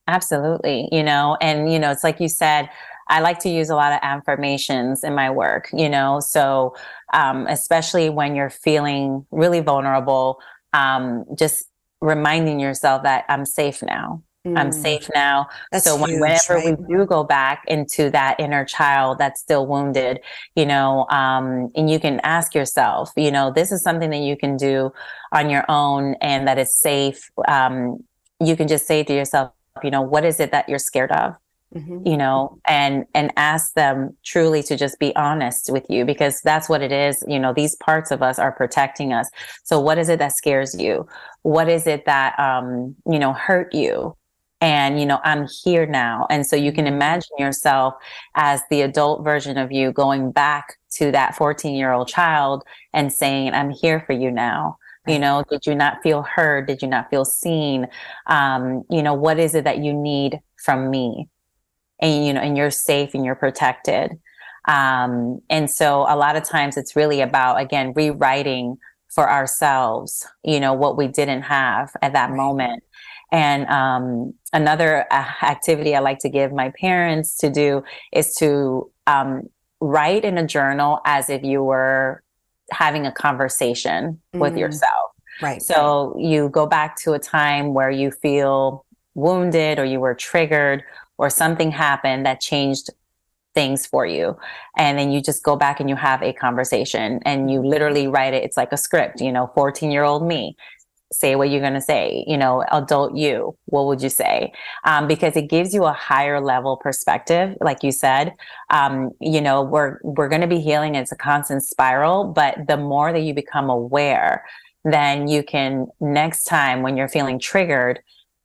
Absolutely, 0.06 0.88
you 0.92 1.02
know, 1.02 1.36
and 1.40 1.72
you 1.72 1.78
know, 1.78 1.90
it's 1.90 2.04
like 2.04 2.20
you 2.20 2.28
said. 2.28 2.68
I 3.08 3.20
like 3.20 3.38
to 3.40 3.48
use 3.48 3.70
a 3.70 3.76
lot 3.76 3.92
of 3.92 3.98
affirmations 4.02 5.04
in 5.04 5.14
my 5.14 5.30
work, 5.30 5.68
you 5.72 5.88
know, 5.88 6.20
so 6.20 6.74
um, 7.12 7.46
especially 7.46 8.10
when 8.10 8.34
you're 8.34 8.50
feeling 8.50 9.26
really 9.30 9.60
vulnerable, 9.60 10.40
um, 10.72 11.24
just 11.36 11.64
reminding 12.00 12.60
yourself 12.60 13.02
that 13.02 13.24
I'm 13.28 13.46
safe 13.46 13.82
now. 13.82 14.22
Mm. 14.46 14.58
I'm 14.58 14.72
safe 14.72 15.08
now. 15.14 15.48
That's 15.72 15.84
so 15.86 15.96
huge, 15.96 16.20
whenever 16.20 16.54
right? 16.56 16.78
we 16.78 16.96
do 16.96 17.06
go 17.06 17.24
back 17.24 17.64
into 17.66 18.10
that 18.10 18.38
inner 18.38 18.64
child 18.64 19.18
that's 19.18 19.40
still 19.40 19.66
wounded, 19.66 20.20
you 20.54 20.66
know, 20.66 21.06
um, 21.08 21.70
and 21.74 21.88
you 21.88 21.98
can 21.98 22.20
ask 22.24 22.54
yourself, 22.54 23.10
you 23.16 23.30
know, 23.30 23.50
this 23.50 23.72
is 23.72 23.82
something 23.82 24.10
that 24.10 24.18
you 24.18 24.36
can 24.36 24.58
do 24.58 24.92
on 25.32 25.48
your 25.48 25.64
own 25.70 26.14
and 26.20 26.46
that 26.46 26.58
is 26.58 26.74
safe. 26.74 27.30
Um, 27.48 28.04
you 28.38 28.54
can 28.54 28.68
just 28.68 28.86
say 28.86 29.02
to 29.02 29.14
yourself, 29.14 29.52
you 29.82 29.90
know, 29.90 30.02
what 30.02 30.24
is 30.24 30.40
it 30.40 30.52
that 30.52 30.68
you're 30.68 30.78
scared 30.78 31.12
of? 31.12 31.36
Mm-hmm. 31.74 32.06
you 32.06 32.16
know 32.16 32.56
and 32.68 33.04
and 33.14 33.32
ask 33.36 33.74
them 33.74 34.16
truly 34.24 34.62
to 34.62 34.76
just 34.76 34.96
be 35.00 35.14
honest 35.16 35.72
with 35.72 35.84
you 35.88 36.04
because 36.04 36.40
that's 36.42 36.68
what 36.68 36.82
it 36.82 36.92
is. 36.92 37.24
You 37.26 37.40
know 37.40 37.52
these 37.52 37.74
parts 37.76 38.12
of 38.12 38.22
us 38.22 38.38
are 38.38 38.52
protecting 38.52 39.12
us. 39.12 39.28
So 39.64 39.80
what 39.80 39.98
is 39.98 40.08
it 40.08 40.20
that 40.20 40.36
scares 40.36 40.80
you? 40.80 41.08
What 41.42 41.68
is 41.68 41.88
it 41.88 42.04
that 42.04 42.38
um 42.38 42.94
you 43.10 43.18
know 43.18 43.32
hurt 43.32 43.74
you? 43.74 44.16
And 44.60 45.00
you 45.00 45.06
know 45.06 45.18
i'm 45.24 45.48
here 45.64 45.84
now. 45.84 46.28
And 46.30 46.46
so 46.46 46.54
you 46.54 46.70
can 46.70 46.84
mm-hmm. 46.84 46.94
imagine 46.94 47.36
yourself 47.38 47.94
as 48.36 48.62
the 48.70 48.82
adult 48.82 49.24
version 49.24 49.58
of 49.58 49.72
you 49.72 49.90
going 49.90 50.30
back 50.30 50.76
to 50.98 51.10
that 51.10 51.34
14 51.34 51.74
year 51.74 51.90
old 51.90 52.06
child 52.06 52.62
and 52.92 53.12
saying 53.12 53.52
i'm 53.52 53.70
here 53.70 54.04
for 54.06 54.12
you 54.12 54.30
now. 54.30 54.78
You 55.08 55.18
know 55.18 55.42
did 55.50 55.66
you 55.66 55.74
not 55.74 56.04
feel 56.04 56.22
heard? 56.22 56.68
Did 56.68 56.82
you 56.82 56.88
not 56.88 57.10
feel 57.10 57.24
seen? 57.24 57.88
Um, 58.28 58.84
you 58.88 59.02
know 59.02 59.14
what 59.14 59.40
is 59.40 59.56
it 59.56 59.64
that 59.64 59.78
you 59.78 59.92
need 59.92 60.38
from 60.56 60.88
me 60.88 61.28
and 62.04 62.26
you 62.26 62.32
know 62.32 62.40
and 62.40 62.56
you're 62.56 62.70
safe 62.70 63.14
and 63.14 63.24
you're 63.24 63.34
protected 63.34 64.12
um, 64.66 65.40
and 65.50 65.70
so 65.70 66.06
a 66.08 66.16
lot 66.16 66.36
of 66.36 66.44
times 66.44 66.76
it's 66.76 66.94
really 66.94 67.20
about 67.20 67.60
again 67.60 67.92
rewriting 67.94 68.76
for 69.08 69.28
ourselves 69.30 70.26
you 70.44 70.60
know 70.60 70.72
what 70.72 70.96
we 70.96 71.08
didn't 71.08 71.42
have 71.42 71.90
at 72.02 72.12
that 72.12 72.30
right. 72.30 72.36
moment 72.36 72.82
and 73.32 73.66
um, 73.66 74.34
another 74.52 75.06
uh, 75.10 75.24
activity 75.42 75.96
I 75.96 75.98
like 75.98 76.20
to 76.20 76.28
give 76.28 76.52
my 76.52 76.72
parents 76.80 77.36
to 77.38 77.50
do 77.50 77.82
is 78.12 78.34
to 78.36 78.90
um, 79.08 79.48
write 79.80 80.24
in 80.24 80.38
a 80.38 80.46
journal 80.46 81.00
as 81.04 81.28
if 81.28 81.42
you 81.42 81.62
were 81.64 82.22
having 82.70 83.06
a 83.06 83.12
conversation 83.12 84.20
mm. 84.32 84.38
with 84.38 84.56
yourself. 84.56 85.10
Right. 85.42 85.60
So 85.60 86.16
you 86.16 86.48
go 86.48 86.66
back 86.66 86.96
to 87.02 87.14
a 87.14 87.18
time 87.18 87.74
where 87.74 87.90
you 87.90 88.12
feel 88.12 88.86
wounded 89.14 89.80
or 89.80 89.84
you 89.84 89.98
were 89.98 90.14
triggered 90.14 90.84
or 91.18 91.30
something 91.30 91.70
happened 91.70 92.26
that 92.26 92.40
changed 92.40 92.90
things 93.54 93.86
for 93.86 94.04
you. 94.04 94.36
And 94.76 94.98
then 94.98 95.10
you 95.12 95.22
just 95.22 95.42
go 95.42 95.56
back 95.56 95.80
and 95.80 95.88
you 95.88 95.96
have 95.96 96.22
a 96.22 96.32
conversation 96.32 97.20
and 97.24 97.50
you 97.50 97.64
literally 97.64 98.08
write 98.08 98.34
it. 98.34 98.42
It's 98.42 98.56
like 98.56 98.72
a 98.72 98.76
script 98.76 99.20
you 99.20 99.32
know 99.32 99.50
14 99.54 99.90
year 99.90 100.02
old 100.02 100.26
me. 100.26 100.56
Say 101.12 101.36
what 101.36 101.48
you're 101.50 101.60
going 101.60 101.74
to 101.74 101.80
say 101.80 102.24
you 102.26 102.36
know 102.36 102.64
adult 102.72 103.14
you 103.14 103.56
what 103.66 103.86
would 103.86 104.02
you 104.02 104.08
say? 104.08 104.52
Um, 104.84 105.06
because 105.06 105.36
it 105.36 105.48
gives 105.48 105.72
you 105.72 105.84
a 105.84 105.92
higher 105.92 106.40
level 106.40 106.76
perspective 106.76 107.56
like 107.60 107.82
you 107.82 107.92
said. 107.92 108.32
Um, 108.70 109.12
you 109.20 109.40
know 109.40 109.62
we're 109.62 109.98
we're 110.02 110.28
going 110.28 110.40
to 110.40 110.48
be 110.48 110.60
healing. 110.60 110.96
It's 110.96 111.12
a 111.12 111.16
constant 111.16 111.62
spiral 111.62 112.24
but 112.24 112.66
the 112.66 112.76
more 112.76 113.12
that 113.12 113.20
you 113.20 113.34
become 113.34 113.70
aware 113.70 114.44
then 114.84 115.28
you 115.28 115.42
can 115.42 115.86
next 116.00 116.44
time 116.44 116.82
when 116.82 116.96
you're 116.96 117.08
feeling 117.08 117.38
triggered 117.38 118.00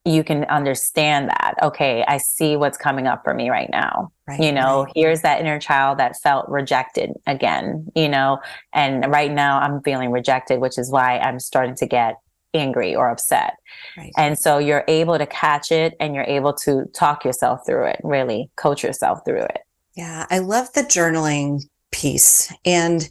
you 0.06 0.24
can 0.24 0.46
understand 0.46 1.30
that 1.30 1.56
okay 1.62 2.04
i 2.08 2.18
see 2.18 2.56
what's 2.56 2.78
coming 2.78 3.06
up 3.06 3.24
for 3.24 3.34
me 3.34 3.50
right 3.50 3.70
now 3.70 4.12
right, 4.28 4.40
you 4.40 4.52
know 4.52 4.84
right. 4.84 4.94
here's 4.96 5.22
that 5.22 5.42
inner 5.42 5.60
child 5.60 6.00
that 6.00 6.16
felt 6.22 6.48
rejected 6.50 7.12
again 7.28 7.86
you 7.96 8.08
know 8.08 8.40
and 8.74 9.06
right 9.08 9.32
now 9.32 9.60
i'm 9.60 9.82
feeling 9.84 10.12
rejected 10.12 10.60
which 10.60 10.78
is 10.78 10.92
why 10.92 11.20
i'm 11.20 11.40
starting 11.40 11.76
to 11.76 11.86
get 11.86 12.16
angry 12.54 12.96
or 12.96 13.10
upset. 13.10 13.56
Right. 13.98 14.12
And 14.18 14.38
so 14.38 14.58
you're 14.58 14.84
able 14.88 15.18
to 15.18 15.26
catch 15.26 15.72
it 15.72 15.96
and 16.00 16.16
you're 16.16 16.24
able 16.24 16.54
to 16.54 16.86
talk 16.94 17.24
yourself 17.26 17.66
through 17.66 17.86
it, 17.86 18.02
really 18.04 18.50
coach 18.56 18.84
yourself 18.84 19.20
through 19.26 19.44
it. 19.44 19.60
Yeah, 19.96 20.26
I 20.30 20.40
love 20.40 20.72
the 20.74 20.82
journaling 20.82 21.62
piece. 21.92 22.54
And 22.66 23.08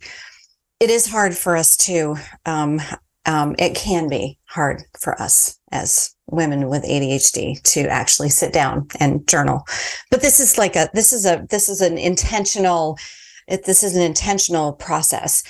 it 0.81 0.91
is 0.91 1.07
hard 1.07 1.37
for 1.37 1.57
us 1.57 1.77
to, 1.79 2.17
um, 2.47 2.81
um, 3.27 3.55
it 3.59 3.75
can 3.75 4.09
be 4.09 4.39
hard 4.47 4.83
for 4.99 5.21
us 5.21 5.59
as 5.73 6.15
women 6.27 6.69
with 6.69 6.85
ADHD 6.85 7.61
to 7.63 7.89
actually 7.89 8.29
sit 8.29 8.53
down 8.53 8.89
and 9.01 9.27
journal. 9.27 9.65
But 10.11 10.23
this 10.23 10.41
is 10.41 10.59
like 10.59 10.77
a, 10.77 10.89
this 10.95 11.13
is 11.13 11.27
a, 11.27 11.47
this 11.51 11.69
is 11.69 11.81
an 11.81 11.99
intentional, 11.99 12.99
it, 13.47 13.65
this 13.65 13.83
is 13.83 13.97
an 13.97 14.03
intentional 14.03 14.73
process 14.75 15.43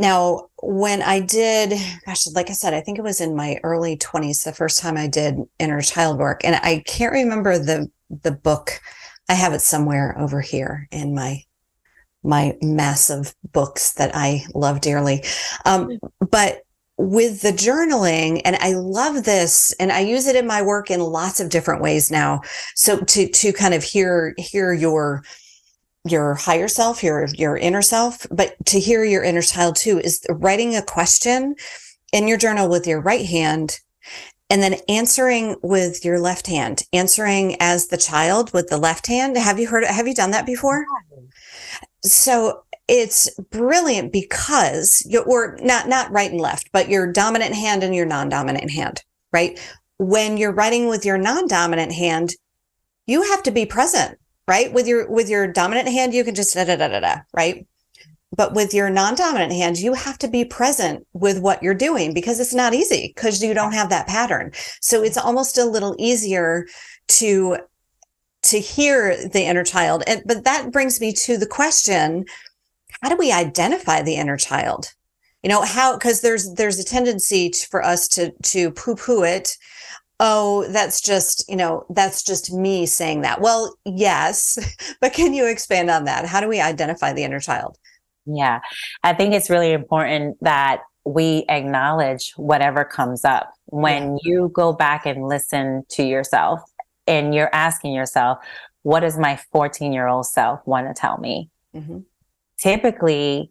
now, 0.00 0.48
when 0.62 1.02
I 1.02 1.20
did, 1.20 1.78
gosh, 2.06 2.26
like 2.28 2.48
I 2.48 2.54
said, 2.54 2.72
I 2.72 2.80
think 2.80 2.98
it 2.98 3.02
was 3.02 3.20
in 3.20 3.36
my 3.36 3.60
early 3.62 3.98
20s, 3.98 4.44
the 4.44 4.52
first 4.54 4.78
time 4.78 4.96
I 4.96 5.06
did 5.06 5.36
inner 5.58 5.82
child 5.82 6.18
work. 6.18 6.40
And 6.42 6.56
I 6.56 6.82
can't 6.86 7.12
remember 7.12 7.58
the 7.58 7.90
the 8.08 8.32
book. 8.32 8.80
I 9.28 9.34
have 9.34 9.52
it 9.52 9.60
somewhere 9.60 10.18
over 10.18 10.40
here 10.40 10.88
in 10.90 11.14
my 11.14 11.44
my 12.22 12.56
massive 12.62 13.34
books 13.52 13.92
that 13.94 14.12
I 14.14 14.42
love 14.54 14.80
dearly. 14.80 15.22
Um, 15.66 15.98
but 16.18 16.62
with 17.00 17.40
the 17.40 17.52
journaling, 17.52 18.42
and 18.44 18.56
I 18.56 18.74
love 18.74 19.24
this, 19.24 19.72
and 19.80 19.90
I 19.90 20.00
use 20.00 20.26
it 20.26 20.36
in 20.36 20.46
my 20.46 20.60
work 20.60 20.90
in 20.90 21.00
lots 21.00 21.40
of 21.40 21.48
different 21.48 21.80
ways 21.80 22.10
now. 22.10 22.42
So 22.74 23.00
to 23.00 23.26
to 23.28 23.52
kind 23.52 23.74
of 23.74 23.82
hear 23.82 24.34
hear 24.36 24.72
your 24.72 25.24
your 26.04 26.34
higher 26.34 26.68
self, 26.68 27.02
your 27.02 27.26
your 27.34 27.56
inner 27.56 27.82
self, 27.82 28.26
but 28.30 28.54
to 28.66 28.78
hear 28.78 29.02
your 29.04 29.24
inner 29.24 29.42
child 29.42 29.76
too 29.76 29.98
is 29.98 30.24
writing 30.28 30.76
a 30.76 30.82
question 30.82 31.56
in 32.12 32.28
your 32.28 32.38
journal 32.38 32.68
with 32.68 32.86
your 32.86 33.00
right 33.00 33.24
hand 33.26 33.80
and 34.50 34.62
then 34.62 34.76
answering 34.88 35.56
with 35.62 36.04
your 36.04 36.18
left 36.18 36.48
hand, 36.48 36.82
answering 36.92 37.56
as 37.60 37.86
the 37.86 37.96
child 37.96 38.52
with 38.52 38.68
the 38.68 38.76
left 38.76 39.06
hand. 39.06 39.36
Have 39.38 39.58
you 39.58 39.68
heard 39.68 39.84
have 39.84 40.06
you 40.06 40.14
done 40.14 40.32
that 40.32 40.44
before? 40.44 40.84
So 42.02 42.64
it's 42.90 43.30
brilliant 43.50 44.12
because 44.12 45.06
you 45.08 45.22
or 45.22 45.56
not 45.62 45.88
not 45.88 46.10
right 46.10 46.30
and 46.30 46.40
left, 46.40 46.70
but 46.72 46.88
your 46.88 47.10
dominant 47.10 47.54
hand 47.54 47.82
and 47.82 47.94
your 47.94 48.06
non-dominant 48.06 48.70
hand, 48.70 49.02
right? 49.32 49.58
When 49.98 50.36
you're 50.36 50.52
writing 50.52 50.88
with 50.88 51.04
your 51.04 51.16
non-dominant 51.16 51.92
hand, 51.92 52.34
you 53.06 53.22
have 53.22 53.42
to 53.44 53.50
be 53.50 53.64
present 53.64 54.18
right? 54.50 54.72
With 54.72 54.88
your 54.88 55.08
with 55.08 55.28
your 55.28 55.46
dominant 55.46 55.88
hand, 55.88 56.12
you 56.12 56.24
can 56.24 56.34
just 56.34 56.54
da 56.54 56.64
da 56.64 56.74
da 56.74 56.88
da 56.88 56.98
da, 56.98 57.16
right? 57.32 57.66
But 58.36 58.52
with 58.52 58.74
your 58.74 58.90
non-dominant 58.90 59.52
hand, 59.52 59.78
you 59.78 59.94
have 59.94 60.18
to 60.18 60.28
be 60.28 60.44
present 60.44 61.06
with 61.12 61.38
what 61.38 61.62
you're 61.62 61.72
doing 61.72 62.12
because 62.12 62.40
it's 62.40 62.54
not 62.54 62.74
easy 62.74 63.12
because 63.14 63.42
you 63.42 63.54
don't 63.54 63.74
have 63.74 63.90
that 63.90 64.08
pattern. 64.08 64.50
So 64.80 65.04
it's 65.04 65.16
almost 65.16 65.56
a 65.56 65.64
little 65.64 65.94
easier 66.00 66.66
to 67.20 67.58
to 68.42 68.58
hear 68.58 69.28
the 69.28 69.42
inner 69.42 69.62
child. 69.62 70.02
And 70.08 70.22
but 70.26 70.42
that 70.44 70.72
brings 70.72 71.00
me 71.00 71.12
to 71.12 71.38
the 71.38 71.46
question, 71.46 72.24
how 73.02 73.08
do 73.08 73.16
we 73.16 73.32
identify 73.32 74.02
the 74.02 74.16
inner 74.16 74.36
child? 74.36 74.92
You 75.42 75.48
know, 75.48 75.62
how 75.62 75.94
because 75.94 76.20
there's 76.20 76.52
there's 76.54 76.78
a 76.78 76.84
tendency 76.84 77.50
to, 77.50 77.66
for 77.68 77.82
us 77.82 78.08
to 78.08 78.32
to 78.42 78.70
poo-poo 78.70 79.22
it 79.24 79.56
oh, 80.20 80.66
that's 80.70 81.00
just, 81.00 81.48
you 81.48 81.56
know, 81.56 81.84
that's 81.88 82.22
just 82.22 82.52
me 82.52 82.84
saying 82.84 83.22
that. 83.22 83.40
Well, 83.40 83.74
yes, 83.86 84.58
but 85.00 85.14
can 85.14 85.32
you 85.32 85.46
expand 85.46 85.90
on 85.90 86.04
that? 86.04 86.26
How 86.26 86.40
do 86.40 86.48
we 86.48 86.60
identify 86.60 87.12
the 87.12 87.24
inner 87.24 87.40
child? 87.40 87.78
Yeah, 88.26 88.60
I 89.02 89.14
think 89.14 89.34
it's 89.34 89.50
really 89.50 89.72
important 89.72 90.36
that 90.42 90.82
we 91.04 91.46
acknowledge 91.48 92.34
whatever 92.36 92.84
comes 92.84 93.24
up 93.24 93.50
when 93.66 94.18
yeah. 94.18 94.18
you 94.22 94.50
go 94.52 94.74
back 94.74 95.06
and 95.06 95.26
listen 95.26 95.84
to 95.88 96.02
yourself 96.02 96.60
and 97.06 97.34
you're 97.34 97.52
asking 97.54 97.94
yourself, 97.94 98.38
what 98.82 99.00
does 99.00 99.18
my 99.18 99.40
14 99.52 99.92
year 99.92 100.06
old 100.06 100.26
self 100.26 100.60
want 100.66 100.86
to 100.86 100.94
tell 100.94 101.16
me? 101.16 101.48
Mm-hmm. 101.74 102.00
Typically, 102.60 103.50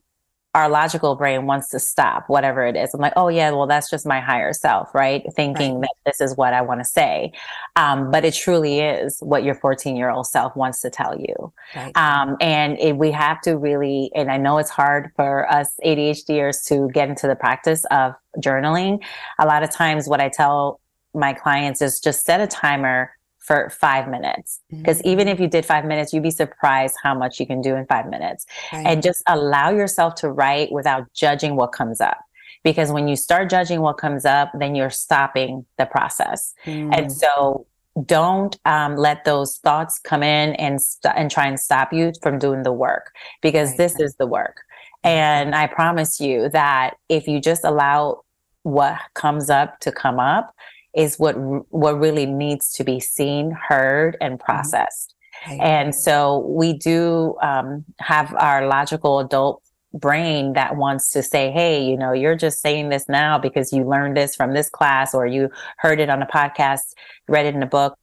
our 0.55 0.67
logical 0.67 1.15
brain 1.15 1.45
wants 1.45 1.69
to 1.69 1.79
stop 1.79 2.27
whatever 2.27 2.65
it 2.65 2.75
is. 2.75 2.93
I'm 2.93 2.99
like, 2.99 3.13
oh 3.15 3.27
yeah, 3.27 3.51
well 3.51 3.67
that's 3.67 3.89
just 3.89 4.05
my 4.05 4.19
higher 4.19 4.51
self, 4.51 4.93
right? 4.95 5.23
Thinking 5.35 5.75
right. 5.75 5.81
that 5.81 6.11
this 6.11 6.21
is 6.21 6.35
what 6.35 6.53
I 6.53 6.61
want 6.61 6.79
to 6.79 6.85
say, 6.85 7.31
um, 7.75 8.09
but 8.09 8.25
it 8.25 8.33
truly 8.33 8.79
is 8.79 9.17
what 9.19 9.43
your 9.43 9.53
14 9.53 9.95
year 9.95 10.09
old 10.09 10.25
self 10.25 10.55
wants 10.55 10.81
to 10.81 10.89
tell 10.89 11.19
you. 11.19 11.53
Right. 11.75 11.95
Um, 11.95 12.35
and 12.41 12.79
it, 12.79 12.97
we 12.97 13.11
have 13.11 13.41
to 13.41 13.57
really, 13.57 14.11
and 14.15 14.31
I 14.31 14.37
know 14.37 14.57
it's 14.57 14.71
hard 14.71 15.11
for 15.15 15.49
us 15.51 15.75
ADHDers 15.85 16.65
to 16.67 16.89
get 16.93 17.09
into 17.09 17.27
the 17.27 17.35
practice 17.35 17.85
of 17.91 18.13
journaling. 18.39 19.03
A 19.37 19.45
lot 19.45 19.61
of 19.61 19.69
times, 19.69 20.07
what 20.07 20.19
I 20.19 20.29
tell 20.29 20.79
my 21.13 21.33
clients 21.33 21.81
is 21.81 21.99
just 21.99 22.25
set 22.25 22.41
a 22.41 22.47
timer 22.47 23.11
for 23.49 23.67
five 23.71 24.07
minutes. 24.07 24.61
Because 24.69 24.99
mm-hmm. 24.99 25.09
even 25.09 25.27
if 25.27 25.39
you 25.39 25.47
did 25.47 25.65
five 25.65 25.83
minutes, 25.83 26.13
you'd 26.13 26.21
be 26.21 26.29
surprised 26.29 26.95
how 27.01 27.15
much 27.15 27.39
you 27.39 27.47
can 27.47 27.61
do 27.61 27.75
in 27.75 27.87
five 27.87 28.07
minutes. 28.07 28.45
Right. 28.71 28.85
And 28.85 29.01
just 29.01 29.23
allow 29.25 29.71
yourself 29.71 30.13
to 30.15 30.29
write 30.29 30.71
without 30.71 31.11
judging 31.15 31.55
what 31.55 31.71
comes 31.71 31.99
up. 31.99 32.19
Because 32.63 32.91
when 32.91 33.07
you 33.07 33.15
start 33.15 33.49
judging 33.49 33.81
what 33.81 33.97
comes 33.97 34.23
up, 34.23 34.51
then 34.53 34.75
you're 34.75 34.91
stopping 34.91 35.65
the 35.79 35.87
process. 35.87 36.53
Mm. 36.67 36.95
And 36.95 37.11
so 37.11 37.65
don't 38.05 38.55
um, 38.65 38.95
let 38.97 39.25
those 39.25 39.57
thoughts 39.57 39.97
come 39.97 40.21
in 40.21 40.53
and 40.57 40.79
st- 40.79 41.15
and 41.17 41.31
try 41.31 41.47
and 41.47 41.59
stop 41.59 41.91
you 41.91 42.11
from 42.21 42.37
doing 42.37 42.61
the 42.61 42.71
work 42.71 43.11
because 43.41 43.69
right. 43.69 43.77
this 43.79 43.99
is 43.99 44.13
the 44.17 44.27
work. 44.27 44.57
And 45.03 45.55
I 45.55 45.65
promise 45.65 46.19
you 46.19 46.49
that 46.49 46.97
if 47.07 47.27
you 47.27 47.41
just 47.41 47.63
allow 47.63 48.21
what 48.61 48.99
comes 49.15 49.49
up 49.49 49.79
to 49.79 49.91
come 49.91 50.19
up, 50.19 50.53
is 50.95 51.17
what 51.17 51.33
what 51.71 51.99
really 51.99 52.25
needs 52.25 52.71
to 52.73 52.83
be 52.83 52.99
seen, 52.99 53.51
heard, 53.51 54.17
and 54.21 54.35
mm-hmm. 54.35 54.45
processed. 54.45 55.15
Mm-hmm. 55.45 55.61
And 55.61 55.95
so 55.95 56.39
we 56.39 56.73
do 56.73 57.37
um, 57.41 57.85
have 57.99 58.33
our 58.35 58.67
logical 58.67 59.19
adult 59.19 59.63
brain 59.93 60.53
that 60.53 60.75
wants 60.75 61.09
to 61.11 61.23
say, 61.23 61.51
hey, 61.51 61.83
you 61.83 61.97
know, 61.97 62.11
you're 62.11 62.35
just 62.35 62.61
saying 62.61 62.89
this 62.89 63.07
now 63.09 63.39
because 63.39 63.73
you 63.73 63.83
learned 63.83 64.15
this 64.15 64.35
from 64.35 64.53
this 64.53 64.69
class 64.69 65.15
or 65.15 65.25
you 65.25 65.49
heard 65.77 65.99
it 65.99 66.09
on 66.09 66.21
a 66.21 66.27
podcast, 66.27 66.93
read 67.27 67.45
it 67.45 67.55
in 67.55 67.63
a 67.63 67.67
book. 67.67 67.97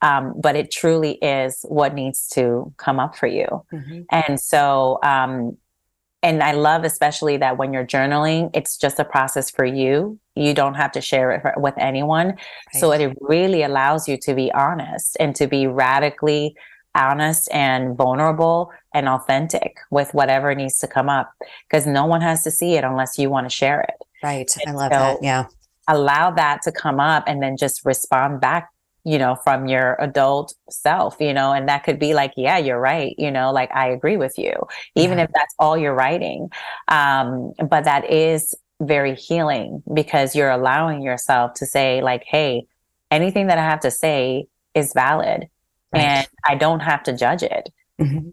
Um, 0.00 0.34
but 0.40 0.54
it 0.54 0.70
truly 0.70 1.14
is 1.14 1.64
what 1.66 1.92
needs 1.92 2.28
to 2.34 2.72
come 2.76 3.00
up 3.00 3.16
for 3.16 3.26
you. 3.26 3.64
Mm-hmm. 3.72 4.02
And 4.10 4.38
so 4.38 5.00
um, 5.02 5.56
and 6.22 6.42
I 6.42 6.52
love 6.52 6.84
especially 6.84 7.36
that 7.36 7.58
when 7.58 7.72
you're 7.72 7.86
journaling, 7.86 8.50
it's 8.52 8.76
just 8.76 8.98
a 8.98 9.04
process 9.04 9.50
for 9.50 9.64
you. 9.64 10.18
You 10.34 10.52
don't 10.52 10.74
have 10.74 10.92
to 10.92 11.00
share 11.00 11.30
it 11.30 11.42
with 11.60 11.74
anyone. 11.78 12.28
Right. 12.28 12.38
So 12.72 12.90
it 12.92 13.16
really 13.20 13.62
allows 13.62 14.08
you 14.08 14.16
to 14.18 14.34
be 14.34 14.52
honest 14.52 15.16
and 15.20 15.34
to 15.36 15.46
be 15.46 15.66
radically 15.66 16.56
honest 16.94 17.48
and 17.52 17.96
vulnerable 17.96 18.72
and 18.92 19.08
authentic 19.08 19.76
with 19.90 20.12
whatever 20.12 20.54
needs 20.54 20.78
to 20.80 20.88
come 20.88 21.08
up 21.08 21.32
because 21.68 21.86
no 21.86 22.04
one 22.04 22.20
has 22.20 22.42
to 22.42 22.50
see 22.50 22.74
it 22.74 22.82
unless 22.82 23.18
you 23.18 23.30
want 23.30 23.48
to 23.48 23.54
share 23.54 23.82
it. 23.82 23.94
Right. 24.22 24.50
And 24.66 24.76
I 24.76 24.80
love 24.80 24.92
so 24.92 24.98
that. 24.98 25.18
Yeah. 25.22 25.46
Allow 25.86 26.32
that 26.32 26.62
to 26.62 26.72
come 26.72 26.98
up 26.98 27.24
and 27.26 27.42
then 27.42 27.56
just 27.56 27.84
respond 27.84 28.40
back 28.40 28.70
you 29.08 29.18
know, 29.18 29.36
from 29.42 29.68
your 29.68 29.96
adult 30.00 30.54
self, 30.68 31.16
you 31.18 31.32
know, 31.32 31.50
and 31.50 31.66
that 31.66 31.82
could 31.82 31.98
be 31.98 32.12
like, 32.12 32.34
yeah, 32.36 32.58
you're 32.58 32.78
right, 32.78 33.14
you 33.16 33.30
know, 33.30 33.50
like 33.50 33.70
I 33.74 33.88
agree 33.88 34.18
with 34.18 34.34
you, 34.36 34.52
even 34.96 35.16
yeah. 35.16 35.24
if 35.24 35.30
that's 35.32 35.54
all 35.58 35.78
you're 35.78 35.94
writing. 35.94 36.50
Um, 36.88 37.54
but 37.70 37.84
that 37.84 38.10
is 38.10 38.54
very 38.82 39.14
healing 39.14 39.82
because 39.94 40.36
you're 40.36 40.50
allowing 40.50 41.00
yourself 41.00 41.54
to 41.54 41.64
say, 41.64 42.02
like, 42.02 42.22
hey, 42.26 42.66
anything 43.10 43.46
that 43.46 43.56
I 43.56 43.64
have 43.64 43.80
to 43.80 43.90
say 43.90 44.46
is 44.74 44.92
valid 44.92 45.48
right. 45.94 46.02
and 46.02 46.28
I 46.46 46.56
don't 46.56 46.80
have 46.80 47.02
to 47.04 47.16
judge 47.16 47.42
it. 47.42 47.70
Mm-hmm. 47.98 48.28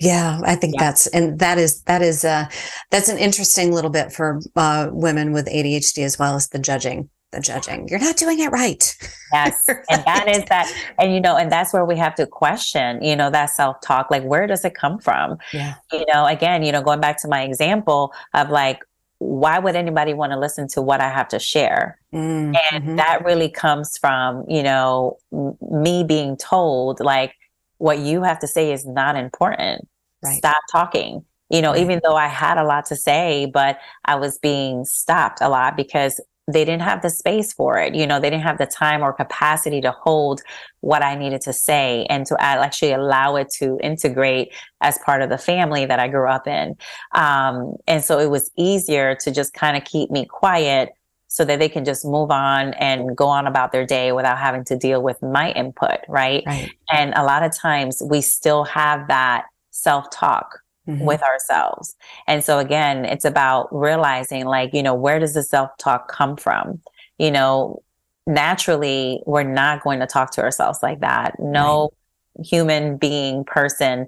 Yeah, 0.00 0.40
I 0.44 0.54
think 0.54 0.76
yeah. 0.76 0.84
that's 0.84 1.08
and 1.08 1.38
that 1.40 1.58
is 1.58 1.82
that 1.82 2.00
is 2.02 2.24
uh 2.24 2.46
that's 2.90 3.08
an 3.08 3.18
interesting 3.18 3.72
little 3.72 3.90
bit 3.90 4.12
for 4.12 4.40
uh, 4.54 4.88
women 4.92 5.32
with 5.32 5.46
ADHD 5.46 6.04
as 6.04 6.18
well 6.18 6.36
as 6.36 6.48
the 6.48 6.58
judging 6.60 7.10
the 7.32 7.40
judging. 7.40 7.88
You're 7.88 8.00
not 8.00 8.16
doing 8.16 8.38
it 8.40 8.50
right. 8.50 8.96
Yes. 9.32 9.54
And 9.68 10.04
that 10.04 10.28
is 10.28 10.44
that. 10.46 10.72
And, 10.98 11.12
you 11.12 11.20
know, 11.20 11.36
and 11.36 11.52
that's 11.52 11.72
where 11.72 11.84
we 11.84 11.96
have 11.96 12.14
to 12.14 12.26
question, 12.26 13.02
you 13.02 13.14
know, 13.14 13.30
that 13.30 13.50
self 13.50 13.80
talk. 13.82 14.10
Like, 14.10 14.24
where 14.24 14.46
does 14.46 14.64
it 14.64 14.74
come 14.74 14.98
from? 14.98 15.38
Yeah. 15.52 15.74
You 15.92 16.04
know, 16.12 16.26
again, 16.26 16.62
you 16.62 16.72
know, 16.72 16.82
going 16.82 17.00
back 17.00 17.20
to 17.22 17.28
my 17.28 17.42
example 17.42 18.12
of 18.34 18.50
like, 18.50 18.80
why 19.18 19.58
would 19.58 19.74
anybody 19.74 20.14
want 20.14 20.32
to 20.32 20.38
listen 20.38 20.68
to 20.68 20.80
what 20.80 21.00
I 21.00 21.10
have 21.10 21.28
to 21.28 21.38
share? 21.38 21.98
Mm, 22.14 22.56
and 22.72 22.84
mm-hmm. 22.84 22.96
that 22.96 23.24
really 23.24 23.50
comes 23.50 23.98
from, 23.98 24.44
you 24.48 24.62
know, 24.62 25.18
m- 25.32 25.58
me 25.60 26.04
being 26.04 26.36
told, 26.36 27.00
like, 27.00 27.34
what 27.78 27.98
you 27.98 28.22
have 28.22 28.38
to 28.40 28.46
say 28.46 28.72
is 28.72 28.86
not 28.86 29.16
important. 29.16 29.88
Right. 30.22 30.38
Stop 30.38 30.62
talking. 30.70 31.24
You 31.50 31.62
know, 31.62 31.72
right. 31.72 31.80
even 31.80 32.00
though 32.04 32.14
I 32.14 32.28
had 32.28 32.58
a 32.58 32.64
lot 32.64 32.86
to 32.86 32.96
say, 32.96 33.46
but 33.46 33.78
I 34.04 34.14
was 34.16 34.38
being 34.38 34.84
stopped 34.84 35.40
a 35.40 35.48
lot 35.48 35.76
because 35.76 36.20
they 36.48 36.64
didn't 36.64 36.82
have 36.82 37.02
the 37.02 37.10
space 37.10 37.52
for 37.52 37.78
it. 37.78 37.94
You 37.94 38.06
know, 38.06 38.18
they 38.18 38.30
didn't 38.30 38.42
have 38.42 38.58
the 38.58 38.66
time 38.66 39.02
or 39.02 39.12
capacity 39.12 39.82
to 39.82 39.90
hold 39.90 40.40
what 40.80 41.02
I 41.02 41.14
needed 41.14 41.42
to 41.42 41.52
say 41.52 42.06
and 42.08 42.26
to 42.26 42.36
actually 42.40 42.92
allow 42.92 43.36
it 43.36 43.50
to 43.58 43.78
integrate 43.82 44.52
as 44.80 44.98
part 45.04 45.20
of 45.20 45.28
the 45.28 45.36
family 45.38 45.84
that 45.84 46.00
I 46.00 46.08
grew 46.08 46.28
up 46.28 46.46
in. 46.46 46.76
Um, 47.12 47.76
and 47.86 48.02
so 48.02 48.18
it 48.18 48.30
was 48.30 48.50
easier 48.56 49.14
to 49.16 49.30
just 49.30 49.52
kind 49.52 49.76
of 49.76 49.84
keep 49.84 50.10
me 50.10 50.24
quiet 50.24 50.88
so 51.28 51.44
that 51.44 51.58
they 51.58 51.68
can 51.68 51.84
just 51.84 52.06
move 52.06 52.30
on 52.30 52.72
and 52.74 53.14
go 53.14 53.28
on 53.28 53.46
about 53.46 53.70
their 53.70 53.84
day 53.84 54.12
without 54.12 54.38
having 54.38 54.64
to 54.64 54.76
deal 54.76 55.02
with 55.02 55.20
my 55.22 55.52
input. 55.52 55.98
Right. 56.08 56.42
right. 56.46 56.70
And 56.90 57.12
a 57.14 57.22
lot 57.22 57.42
of 57.42 57.54
times 57.54 58.02
we 58.02 58.22
still 58.22 58.64
have 58.64 59.08
that 59.08 59.44
self 59.70 60.08
talk 60.10 60.60
mm-hmm. 60.88 61.04
with 61.04 61.22
ourselves. 61.22 61.94
And 62.26 62.42
so 62.42 62.58
again, 62.58 63.04
it's 63.04 63.24
about 63.24 63.68
realizing 63.70 64.46
like, 64.46 64.72
you 64.72 64.82
know, 64.82 64.94
where 64.94 65.18
does 65.18 65.34
the 65.34 65.42
self-talk 65.42 66.10
come 66.10 66.36
from? 66.36 66.80
You 67.18 67.30
know, 67.30 67.82
naturally 68.26 69.22
we're 69.26 69.42
not 69.42 69.82
going 69.82 70.00
to 70.00 70.06
talk 70.06 70.32
to 70.32 70.42
ourselves 70.42 70.80
like 70.82 71.00
that. 71.00 71.38
No 71.38 71.90
right. 72.36 72.46
human 72.46 72.96
being 72.96 73.44
person 73.44 74.06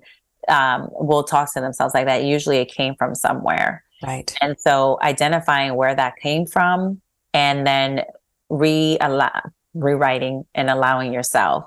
um, 0.49 0.89
will 0.93 1.25
talk 1.25 1.53
to 1.55 1.61
themselves 1.61 1.95
like 1.95 2.07
that. 2.07 2.25
Usually 2.25 2.59
it 2.59 2.71
came 2.71 2.95
from 2.97 3.15
somewhere. 3.15 3.85
Right. 4.03 4.35
And 4.41 4.59
so 4.59 4.99
identifying 5.03 5.75
where 5.75 5.95
that 5.95 6.17
came 6.17 6.47
from 6.47 7.01
and 7.35 7.67
then 7.67 8.03
re 8.49 8.99
rewriting 9.75 10.45
and 10.55 10.69
allowing 10.69 11.13
yourself 11.13 11.65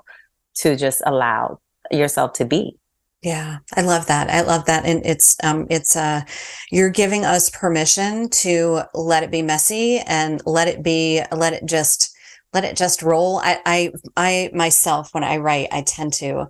to 0.56 0.76
just 0.76 1.02
allow 1.06 1.60
yourself 1.90 2.32
to 2.34 2.44
be. 2.44 2.76
Yeah, 3.24 3.60
I 3.74 3.80
love 3.80 4.06
that. 4.06 4.28
I 4.28 4.42
love 4.42 4.66
that. 4.66 4.84
And 4.84 5.04
it's 5.06 5.36
um 5.42 5.66
it's 5.70 5.96
uh 5.96 6.22
you're 6.70 6.90
giving 6.90 7.24
us 7.24 7.48
permission 7.48 8.28
to 8.30 8.82
let 8.92 9.22
it 9.22 9.30
be 9.30 9.40
messy 9.40 9.98
and 10.00 10.42
let 10.44 10.68
it 10.68 10.82
be 10.82 11.22
let 11.32 11.54
it 11.54 11.64
just 11.64 12.14
let 12.52 12.64
it 12.64 12.76
just 12.76 13.02
roll. 13.02 13.38
I 13.38 13.60
I 13.64 13.92
I 14.16 14.50
myself 14.52 15.14
when 15.14 15.24
I 15.24 15.38
write, 15.38 15.68
I 15.72 15.80
tend 15.82 16.12
to 16.14 16.48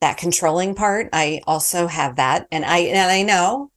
that 0.00 0.16
controlling 0.16 0.74
part. 0.74 1.08
I 1.12 1.42
also 1.46 1.86
have 1.86 2.16
that 2.16 2.48
and 2.50 2.64
I 2.64 2.78
and 2.78 3.10
I 3.10 3.22
know 3.22 3.70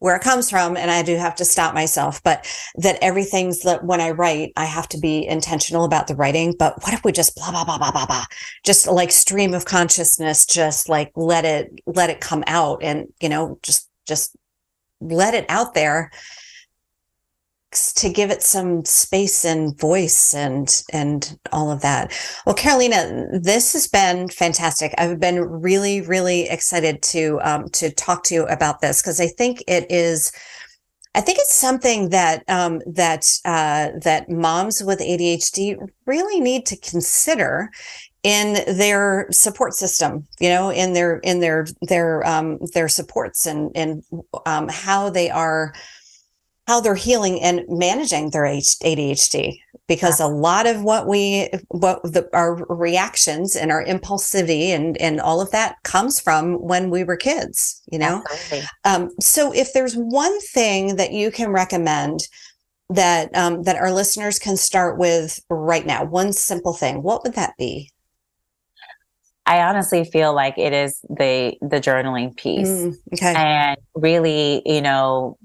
where 0.00 0.16
it 0.16 0.22
comes 0.22 0.50
from 0.50 0.76
and 0.76 0.90
i 0.90 1.02
do 1.02 1.16
have 1.16 1.34
to 1.36 1.44
stop 1.44 1.72
myself 1.72 2.22
but 2.22 2.46
that 2.74 2.98
everything's 3.00 3.60
that 3.60 3.84
when 3.84 4.00
i 4.00 4.10
write 4.10 4.52
i 4.56 4.64
have 4.64 4.88
to 4.88 4.98
be 4.98 5.26
intentional 5.26 5.84
about 5.84 6.06
the 6.06 6.14
writing. 6.14 6.54
But 6.58 6.82
what 6.82 6.92
if 6.92 7.04
we 7.04 7.12
just 7.12 7.34
blah 7.34 7.50
blah 7.50 7.64
blah 7.64 7.78
blah 7.78 7.90
blah 7.90 8.06
blah 8.06 8.24
just 8.64 8.86
like 8.86 9.10
stream 9.10 9.54
of 9.54 9.64
consciousness 9.64 10.46
just 10.46 10.88
like 10.88 11.12
let 11.16 11.44
it 11.44 11.80
let 11.86 12.10
it 12.10 12.20
come 12.20 12.44
out 12.46 12.82
and 12.82 13.12
you 13.20 13.28
know 13.28 13.58
just 13.62 13.88
just 14.06 14.36
let 15.00 15.34
it 15.34 15.46
out 15.48 15.74
there 15.74 16.10
to 17.72 18.10
give 18.10 18.30
it 18.30 18.42
some 18.42 18.84
space 18.84 19.44
and 19.44 19.78
voice 19.78 20.34
and 20.34 20.82
and 20.92 21.38
all 21.52 21.70
of 21.70 21.82
that. 21.82 22.12
Well, 22.44 22.54
Carolina, 22.54 23.26
this 23.40 23.72
has 23.74 23.86
been 23.86 24.28
fantastic. 24.28 24.92
I've 24.98 25.20
been 25.20 25.40
really 25.40 26.00
really 26.00 26.48
excited 26.48 27.02
to 27.02 27.40
um, 27.42 27.68
to 27.70 27.90
talk 27.90 28.24
to 28.24 28.34
you 28.34 28.46
about 28.46 28.80
this 28.80 29.00
because 29.00 29.20
I 29.20 29.28
think 29.28 29.62
it 29.68 29.90
is. 29.90 30.32
I 31.12 31.20
think 31.20 31.38
it's 31.40 31.54
something 31.54 32.10
that 32.10 32.44
um, 32.48 32.80
that 32.86 33.38
uh, 33.44 33.90
that 34.02 34.30
moms 34.30 34.82
with 34.82 35.00
ADHD 35.00 35.76
really 36.06 36.40
need 36.40 36.66
to 36.66 36.76
consider 36.76 37.70
in 38.22 38.76
their 38.76 39.26
support 39.30 39.72
system 39.72 40.26
you 40.40 40.48
know 40.50 40.70
in 40.70 40.92
their 40.92 41.20
in 41.20 41.40
their 41.40 41.66
their 41.88 42.26
um 42.26 42.58
their 42.74 42.86
supports 42.86 43.46
and 43.46 43.70
and 43.74 44.02
um 44.44 44.68
how 44.68 45.08
they 45.08 45.30
are 45.30 45.72
how 46.70 46.80
they're 46.80 46.94
healing 46.94 47.42
and 47.42 47.64
managing 47.66 48.30
their 48.30 48.44
ADHD 48.44 49.58
because 49.88 50.20
yeah. 50.20 50.26
a 50.26 50.28
lot 50.28 50.68
of 50.68 50.84
what 50.84 51.08
we 51.08 51.50
what 51.66 52.00
the, 52.04 52.28
our 52.32 52.64
reactions 52.68 53.56
and 53.56 53.72
our 53.72 53.84
impulsivity 53.84 54.68
and 54.68 54.96
and 54.98 55.20
all 55.20 55.40
of 55.40 55.50
that 55.50 55.82
comes 55.82 56.20
from 56.20 56.54
when 56.62 56.88
we 56.88 57.02
were 57.02 57.16
kids 57.16 57.82
you 57.90 57.98
know 57.98 58.22
um, 58.84 59.10
so 59.20 59.52
if 59.52 59.72
there's 59.72 59.94
one 59.94 60.40
thing 60.42 60.94
that 60.94 61.10
you 61.10 61.32
can 61.32 61.50
recommend 61.50 62.20
that 62.88 63.36
um, 63.36 63.64
that 63.64 63.74
our 63.74 63.90
listeners 63.90 64.38
can 64.38 64.56
start 64.56 64.96
with 64.96 65.40
right 65.50 65.86
now 65.86 66.04
one 66.04 66.32
simple 66.32 66.72
thing 66.72 67.02
what 67.02 67.24
would 67.24 67.34
that 67.34 67.54
be 67.58 67.90
I 69.44 69.62
honestly 69.62 70.04
feel 70.04 70.32
like 70.32 70.56
it 70.58 70.72
is 70.72 71.00
the 71.08 71.56
the 71.60 71.80
journaling 71.80 72.36
piece. 72.36 72.68
Mm, 72.68 72.94
okay. 73.14 73.34
And 73.34 73.76
really, 73.96 74.62
you 74.64 74.80
know, 74.80 75.38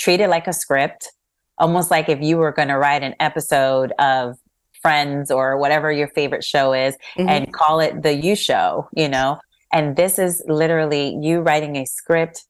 treat 0.00 0.20
it 0.20 0.28
like 0.28 0.48
a 0.48 0.52
script, 0.52 1.12
almost 1.58 1.90
like 1.90 2.08
if 2.08 2.20
you 2.20 2.38
were 2.38 2.52
going 2.52 2.68
to 2.68 2.78
write 2.78 3.02
an 3.02 3.14
episode 3.20 3.92
of 3.98 4.36
Friends 4.82 5.30
or 5.30 5.58
whatever 5.58 5.92
your 5.92 6.08
favorite 6.08 6.42
show 6.42 6.72
is 6.72 6.96
mm-hmm. 7.14 7.28
and 7.28 7.52
call 7.52 7.80
it 7.80 8.02
the 8.02 8.14
You 8.14 8.34
Show, 8.34 8.88
you 8.96 9.10
know? 9.10 9.38
And 9.72 9.94
this 9.94 10.18
is 10.18 10.42
literally 10.48 11.18
you 11.20 11.40
writing 11.40 11.76
a 11.76 11.84
script 11.84 12.46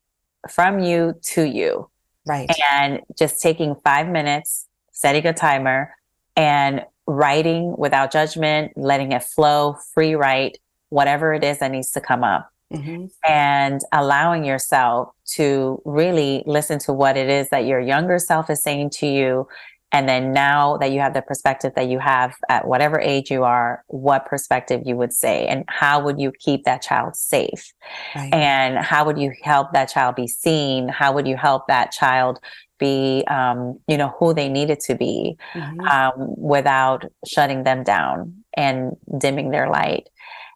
from 0.48 0.78
you 0.78 1.14
to 1.22 1.42
you. 1.42 1.90
Right. 2.24 2.48
And 2.72 3.00
just 3.18 3.42
taking 3.42 3.74
five 3.82 4.08
minutes, 4.08 4.68
setting 4.92 5.26
a 5.26 5.32
timer, 5.32 5.92
and 6.36 6.84
writing 7.08 7.74
without 7.76 8.12
judgment, 8.12 8.72
letting 8.76 9.10
it 9.10 9.24
flow, 9.24 9.76
free 9.92 10.14
write, 10.14 10.58
whatever 10.90 11.34
it 11.34 11.42
is 11.42 11.58
that 11.58 11.72
needs 11.72 11.90
to 11.90 12.00
come 12.00 12.22
up 12.22 12.48
mm-hmm. 12.72 13.06
and 13.28 13.80
allowing 13.92 14.44
yourself 14.44 15.14
to 15.36 15.80
really 15.84 16.42
listen 16.46 16.78
to 16.80 16.92
what 16.92 17.16
it 17.16 17.28
is 17.28 17.48
that 17.50 17.64
your 17.66 17.80
younger 17.80 18.18
self 18.18 18.50
is 18.50 18.62
saying 18.62 18.90
to 18.90 19.06
you. 19.06 19.46
And 19.92 20.08
then 20.08 20.32
now 20.32 20.76
that 20.76 20.92
you 20.92 21.00
have 21.00 21.14
the 21.14 21.22
perspective 21.22 21.72
that 21.74 21.88
you 21.88 21.98
have 21.98 22.34
at 22.48 22.66
whatever 22.66 23.00
age 23.00 23.30
you 23.30 23.42
are, 23.42 23.82
what 23.88 24.24
perspective 24.26 24.82
you 24.84 24.96
would 24.96 25.12
say 25.12 25.46
and 25.46 25.64
how 25.66 26.00
would 26.00 26.20
you 26.20 26.32
keep 26.38 26.64
that 26.64 26.80
child 26.80 27.16
safe? 27.16 27.72
Right. 28.14 28.32
And 28.32 28.78
how 28.78 29.04
would 29.04 29.18
you 29.18 29.32
help 29.42 29.72
that 29.72 29.86
child 29.86 30.14
be 30.14 30.28
seen? 30.28 30.88
How 30.88 31.12
would 31.12 31.26
you 31.26 31.36
help 31.36 31.66
that 31.66 31.90
child 31.90 32.38
be, 32.78 33.24
um, 33.28 33.80
you 33.88 33.96
know, 33.96 34.14
who 34.18 34.32
they 34.32 34.48
needed 34.48 34.78
to 34.80 34.94
be 34.94 35.36
mm-hmm. 35.54 35.80
um, 35.80 36.12
without 36.38 37.04
shutting 37.26 37.64
them 37.64 37.82
down 37.82 38.44
and 38.56 38.96
dimming 39.18 39.50
their 39.50 39.68
light? 39.68 40.08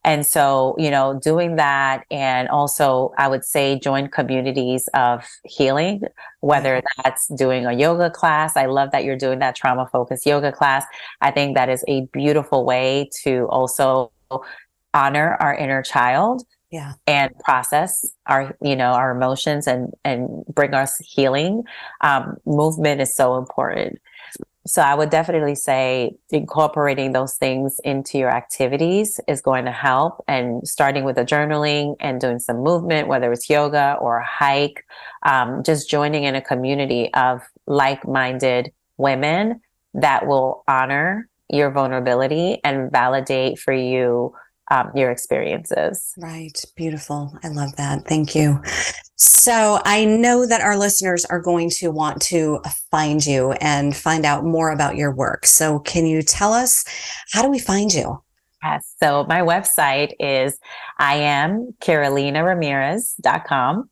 And 0.04 0.26
so, 0.26 0.74
you 0.78 0.90
know, 0.90 1.18
doing 1.22 1.56
that 1.56 2.04
and 2.10 2.48
also 2.48 3.12
I 3.16 3.28
would 3.28 3.44
say 3.44 3.78
join 3.78 4.08
communities 4.08 4.88
of 4.94 5.26
healing, 5.44 6.02
whether 6.40 6.82
that's 7.02 7.26
doing 7.28 7.66
a 7.66 7.72
yoga 7.72 8.10
class. 8.10 8.56
I 8.56 8.66
love 8.66 8.90
that 8.92 9.04
you're 9.04 9.16
doing 9.16 9.38
that 9.38 9.56
trauma 9.56 9.88
focused 9.90 10.26
yoga 10.26 10.52
class. 10.52 10.84
I 11.20 11.30
think 11.30 11.56
that 11.56 11.68
is 11.68 11.84
a 11.88 12.02
beautiful 12.12 12.64
way 12.64 13.08
to 13.22 13.46
also 13.48 14.12
honor 14.92 15.36
our 15.40 15.54
inner 15.54 15.82
child 15.82 16.44
yeah 16.70 16.92
and 17.06 17.30
process 17.44 18.14
our 18.26 18.56
you 18.60 18.74
know 18.74 18.92
our 18.92 19.10
emotions 19.10 19.66
and 19.66 19.92
and 20.04 20.44
bring 20.46 20.74
us 20.74 20.98
healing 20.98 21.62
um, 22.00 22.36
movement 22.46 23.00
is 23.00 23.14
so 23.14 23.36
important 23.36 24.00
so 24.66 24.80
I 24.80 24.94
would 24.94 25.10
definitely 25.10 25.54
say 25.54 26.16
incorporating 26.30 27.12
those 27.12 27.34
things 27.34 27.78
into 27.84 28.16
your 28.16 28.30
activities 28.30 29.20
is 29.28 29.42
going 29.42 29.66
to 29.66 29.72
help. 29.72 30.24
And 30.26 30.66
starting 30.66 31.04
with 31.04 31.16
the 31.16 31.24
journaling 31.24 31.96
and 32.00 32.20
doing 32.20 32.38
some 32.38 32.62
movement, 32.62 33.08
whether 33.08 33.30
it's 33.30 33.50
yoga 33.50 33.96
or 34.00 34.18
a 34.18 34.26
hike, 34.26 34.84
um, 35.24 35.62
just 35.62 35.90
joining 35.90 36.24
in 36.24 36.34
a 36.34 36.40
community 36.40 37.12
of 37.12 37.42
like-minded 37.66 38.72
women 38.96 39.60
that 39.94 40.26
will 40.26 40.64
honor 40.66 41.28
your 41.50 41.70
vulnerability 41.70 42.58
and 42.64 42.90
validate 42.90 43.58
for 43.58 43.72
you 43.72 44.34
um, 44.70 44.90
your 44.94 45.10
experiences. 45.10 46.14
Right. 46.16 46.58
Beautiful. 46.74 47.36
I 47.44 47.48
love 47.48 47.76
that. 47.76 48.06
Thank 48.06 48.34
you. 48.34 48.62
So 49.16 49.80
I 49.84 50.04
know 50.04 50.46
that 50.46 50.60
our 50.60 50.76
listeners 50.76 51.24
are 51.24 51.40
going 51.40 51.70
to 51.70 51.90
want 51.90 52.20
to 52.22 52.60
find 52.90 53.24
you 53.24 53.52
and 53.52 53.96
find 53.96 54.24
out 54.24 54.44
more 54.44 54.70
about 54.70 54.96
your 54.96 55.14
work. 55.14 55.46
So 55.46 55.78
can 55.78 56.06
you 56.06 56.22
tell 56.22 56.52
us 56.52 56.84
how 57.32 57.42
do 57.42 57.48
we 57.48 57.58
find 57.58 57.94
you? 57.94 58.20
Yes. 58.62 58.94
So 58.98 59.24
my 59.28 59.40
website 59.40 60.12
is 60.18 60.58
I 60.98 61.16
am 61.16 61.74
CarolinaRamirez.com. 61.82 63.90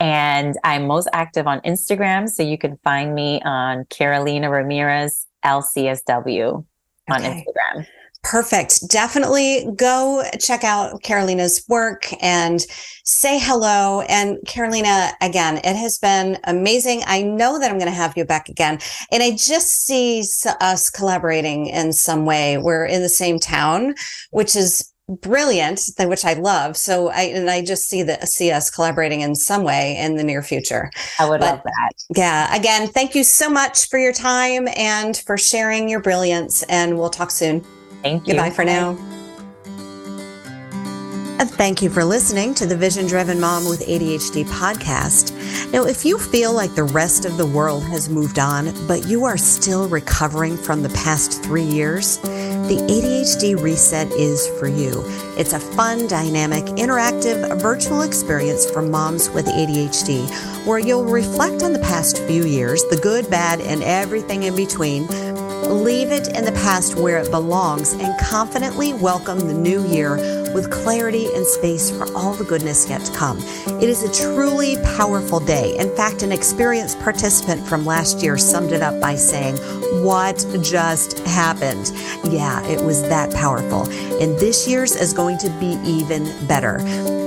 And 0.00 0.56
I'm 0.64 0.86
most 0.86 1.08
active 1.12 1.46
on 1.46 1.60
Instagram. 1.60 2.28
So 2.28 2.42
you 2.42 2.58
can 2.58 2.78
find 2.82 3.14
me 3.14 3.40
on 3.44 3.84
Carolina 3.86 4.50
Ramirez 4.50 5.26
LCSW 5.44 6.64
on 7.10 7.20
Okay. 7.20 7.44
Instagram. 7.44 7.86
Perfect. 8.22 8.86
Definitely 8.88 9.66
go 9.76 10.22
check 10.38 10.62
out 10.62 11.02
Carolina's 11.02 11.64
work 11.68 12.06
and 12.22 12.60
say 13.02 13.38
hello. 13.40 14.02
And 14.02 14.36
Carolina, 14.46 15.12
again, 15.22 15.56
it 15.58 15.74
has 15.74 15.98
been 15.98 16.38
amazing. 16.44 17.02
I 17.06 17.22
know 17.22 17.58
that 17.58 17.70
I'm 17.70 17.78
going 17.78 17.90
to 17.90 17.96
have 17.96 18.16
you 18.16 18.26
back 18.26 18.48
again. 18.50 18.78
And 19.10 19.22
I 19.22 19.30
just 19.30 19.86
see 19.86 20.22
us 20.60 20.90
collaborating 20.90 21.66
in 21.66 21.92
some 21.94 22.26
way. 22.26 22.58
We're 22.58 22.84
in 22.84 23.00
the 23.02 23.08
same 23.08 23.38
town, 23.38 23.94
which 24.32 24.54
is 24.54 24.92
brilliant, 25.08 25.80
which 25.98 26.24
I 26.24 26.34
love. 26.34 26.76
So 26.76 27.08
I, 27.08 27.22
and 27.22 27.50
I 27.50 27.64
just 27.64 27.88
see 27.88 28.02
that, 28.04 28.28
see 28.28 28.52
us 28.52 28.70
collaborating 28.70 29.22
in 29.22 29.34
some 29.34 29.64
way 29.64 29.96
in 29.96 30.16
the 30.16 30.22
near 30.22 30.42
future. 30.42 30.90
I 31.18 31.28
would 31.28 31.40
But- 31.40 31.46
love 31.50 31.62
that. 31.64 31.92
Yeah. 32.14 32.54
Again, 32.54 32.86
thank 32.86 33.14
you 33.14 33.24
so 33.24 33.48
much 33.48 33.88
for 33.88 33.98
your 33.98 34.12
time 34.12 34.68
and 34.76 35.16
for 35.16 35.38
sharing 35.38 35.88
your 35.88 36.00
brilliance. 36.00 36.62
And 36.64 36.98
we'll 36.98 37.10
talk 37.10 37.30
soon. 37.30 37.64
Thank 38.02 38.26
you. 38.26 38.34
Goodbye 38.34 38.50
for 38.50 38.64
now. 38.64 38.96
And 41.40 41.50
thank 41.50 41.80
you 41.80 41.88
for 41.88 42.04
listening 42.04 42.52
to 42.56 42.66
the 42.66 42.76
Vision 42.76 43.06
Driven 43.06 43.40
Mom 43.40 43.66
with 43.66 43.80
ADHD 43.86 44.44
podcast. 44.44 45.32
Now, 45.72 45.86
if 45.86 46.04
you 46.04 46.18
feel 46.18 46.52
like 46.52 46.74
the 46.74 46.84
rest 46.84 47.24
of 47.24 47.38
the 47.38 47.46
world 47.46 47.82
has 47.84 48.10
moved 48.10 48.38
on, 48.38 48.74
but 48.86 49.06
you 49.06 49.24
are 49.24 49.38
still 49.38 49.88
recovering 49.88 50.58
from 50.58 50.82
the 50.82 50.90
past 50.90 51.42
three 51.42 51.64
years, 51.64 52.18
the 52.18 52.76
ADHD 52.90 53.58
Reset 53.58 54.12
is 54.12 54.48
for 54.58 54.68
you. 54.68 55.02
It's 55.38 55.54
a 55.54 55.60
fun, 55.60 56.06
dynamic, 56.08 56.64
interactive 56.76 57.58
virtual 57.62 58.02
experience 58.02 58.70
for 58.70 58.82
moms 58.82 59.30
with 59.30 59.46
ADHD 59.46 60.28
where 60.66 60.78
you'll 60.78 61.06
reflect 61.06 61.62
on 61.62 61.72
the 61.72 61.78
past 61.78 62.18
few 62.24 62.44
years, 62.44 62.84
the 62.90 62.96
good, 62.98 63.30
bad, 63.30 63.60
and 63.62 63.82
everything 63.82 64.42
in 64.42 64.54
between 64.54 65.06
Leave 65.68 66.10
it 66.10 66.36
in 66.36 66.44
the 66.44 66.52
past 66.52 66.96
where 66.96 67.18
it 67.18 67.30
belongs 67.30 67.92
and 67.92 68.18
confidently 68.18 68.92
welcome 68.94 69.40
the 69.40 69.54
new 69.54 69.86
year 69.86 70.16
with 70.54 70.70
clarity 70.70 71.26
and 71.34 71.46
space 71.46 71.90
for 71.90 72.06
all 72.16 72.34
the 72.34 72.44
goodness 72.44 72.88
yet 72.88 73.04
to 73.04 73.12
come. 73.12 73.38
It 73.80 73.88
is 73.88 74.02
a 74.02 74.12
truly 74.12 74.76
powerful 74.96 75.38
day. 75.38 75.76
In 75.76 75.94
fact, 75.94 76.22
an 76.22 76.32
experienced 76.32 76.98
participant 77.00 77.66
from 77.68 77.84
last 77.84 78.22
year 78.22 78.38
summed 78.38 78.72
it 78.72 78.82
up 78.82 79.00
by 79.00 79.14
saying, 79.14 79.56
What 80.04 80.44
just 80.62 81.18
happened? 81.20 81.92
Yeah, 82.24 82.64
it 82.66 82.84
was 82.84 83.02
that 83.02 83.32
powerful. 83.34 83.88
And 84.20 84.38
this 84.38 84.66
year's 84.66 84.96
is 84.96 85.12
going 85.12 85.38
to 85.38 85.50
be 85.60 85.78
even 85.84 86.24
better. 86.46 86.78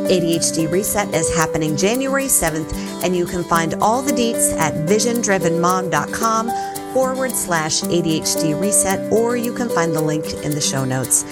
ADHD 0.03 0.69
Reset 0.69 1.13
is 1.13 1.33
happening 1.33 1.77
January 1.77 2.25
7th, 2.25 2.73
and 3.03 3.15
you 3.15 3.25
can 3.25 3.43
find 3.43 3.75
all 3.75 4.01
the 4.01 4.11
deets 4.11 4.55
at 4.57 4.73
visiondrivenmom.com 4.73 6.72
forward 6.93 7.31
slash 7.31 7.81
ADHD 7.81 8.59
reset, 8.59 9.11
or 9.11 9.35
you 9.35 9.53
can 9.53 9.69
find 9.69 9.93
the 9.93 10.01
link 10.01 10.25
in 10.43 10.51
the 10.51 10.61
show 10.61 10.85
notes. 10.85 11.23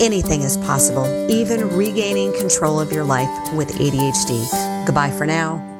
Anything 0.00 0.42
is 0.42 0.56
possible, 0.58 1.06
even 1.30 1.70
regaining 1.76 2.32
control 2.38 2.80
of 2.80 2.92
your 2.92 3.04
life 3.04 3.30
with 3.54 3.68
ADHD. 3.68 4.84
Goodbye 4.84 5.10
for 5.10 5.24
now. 5.24 5.75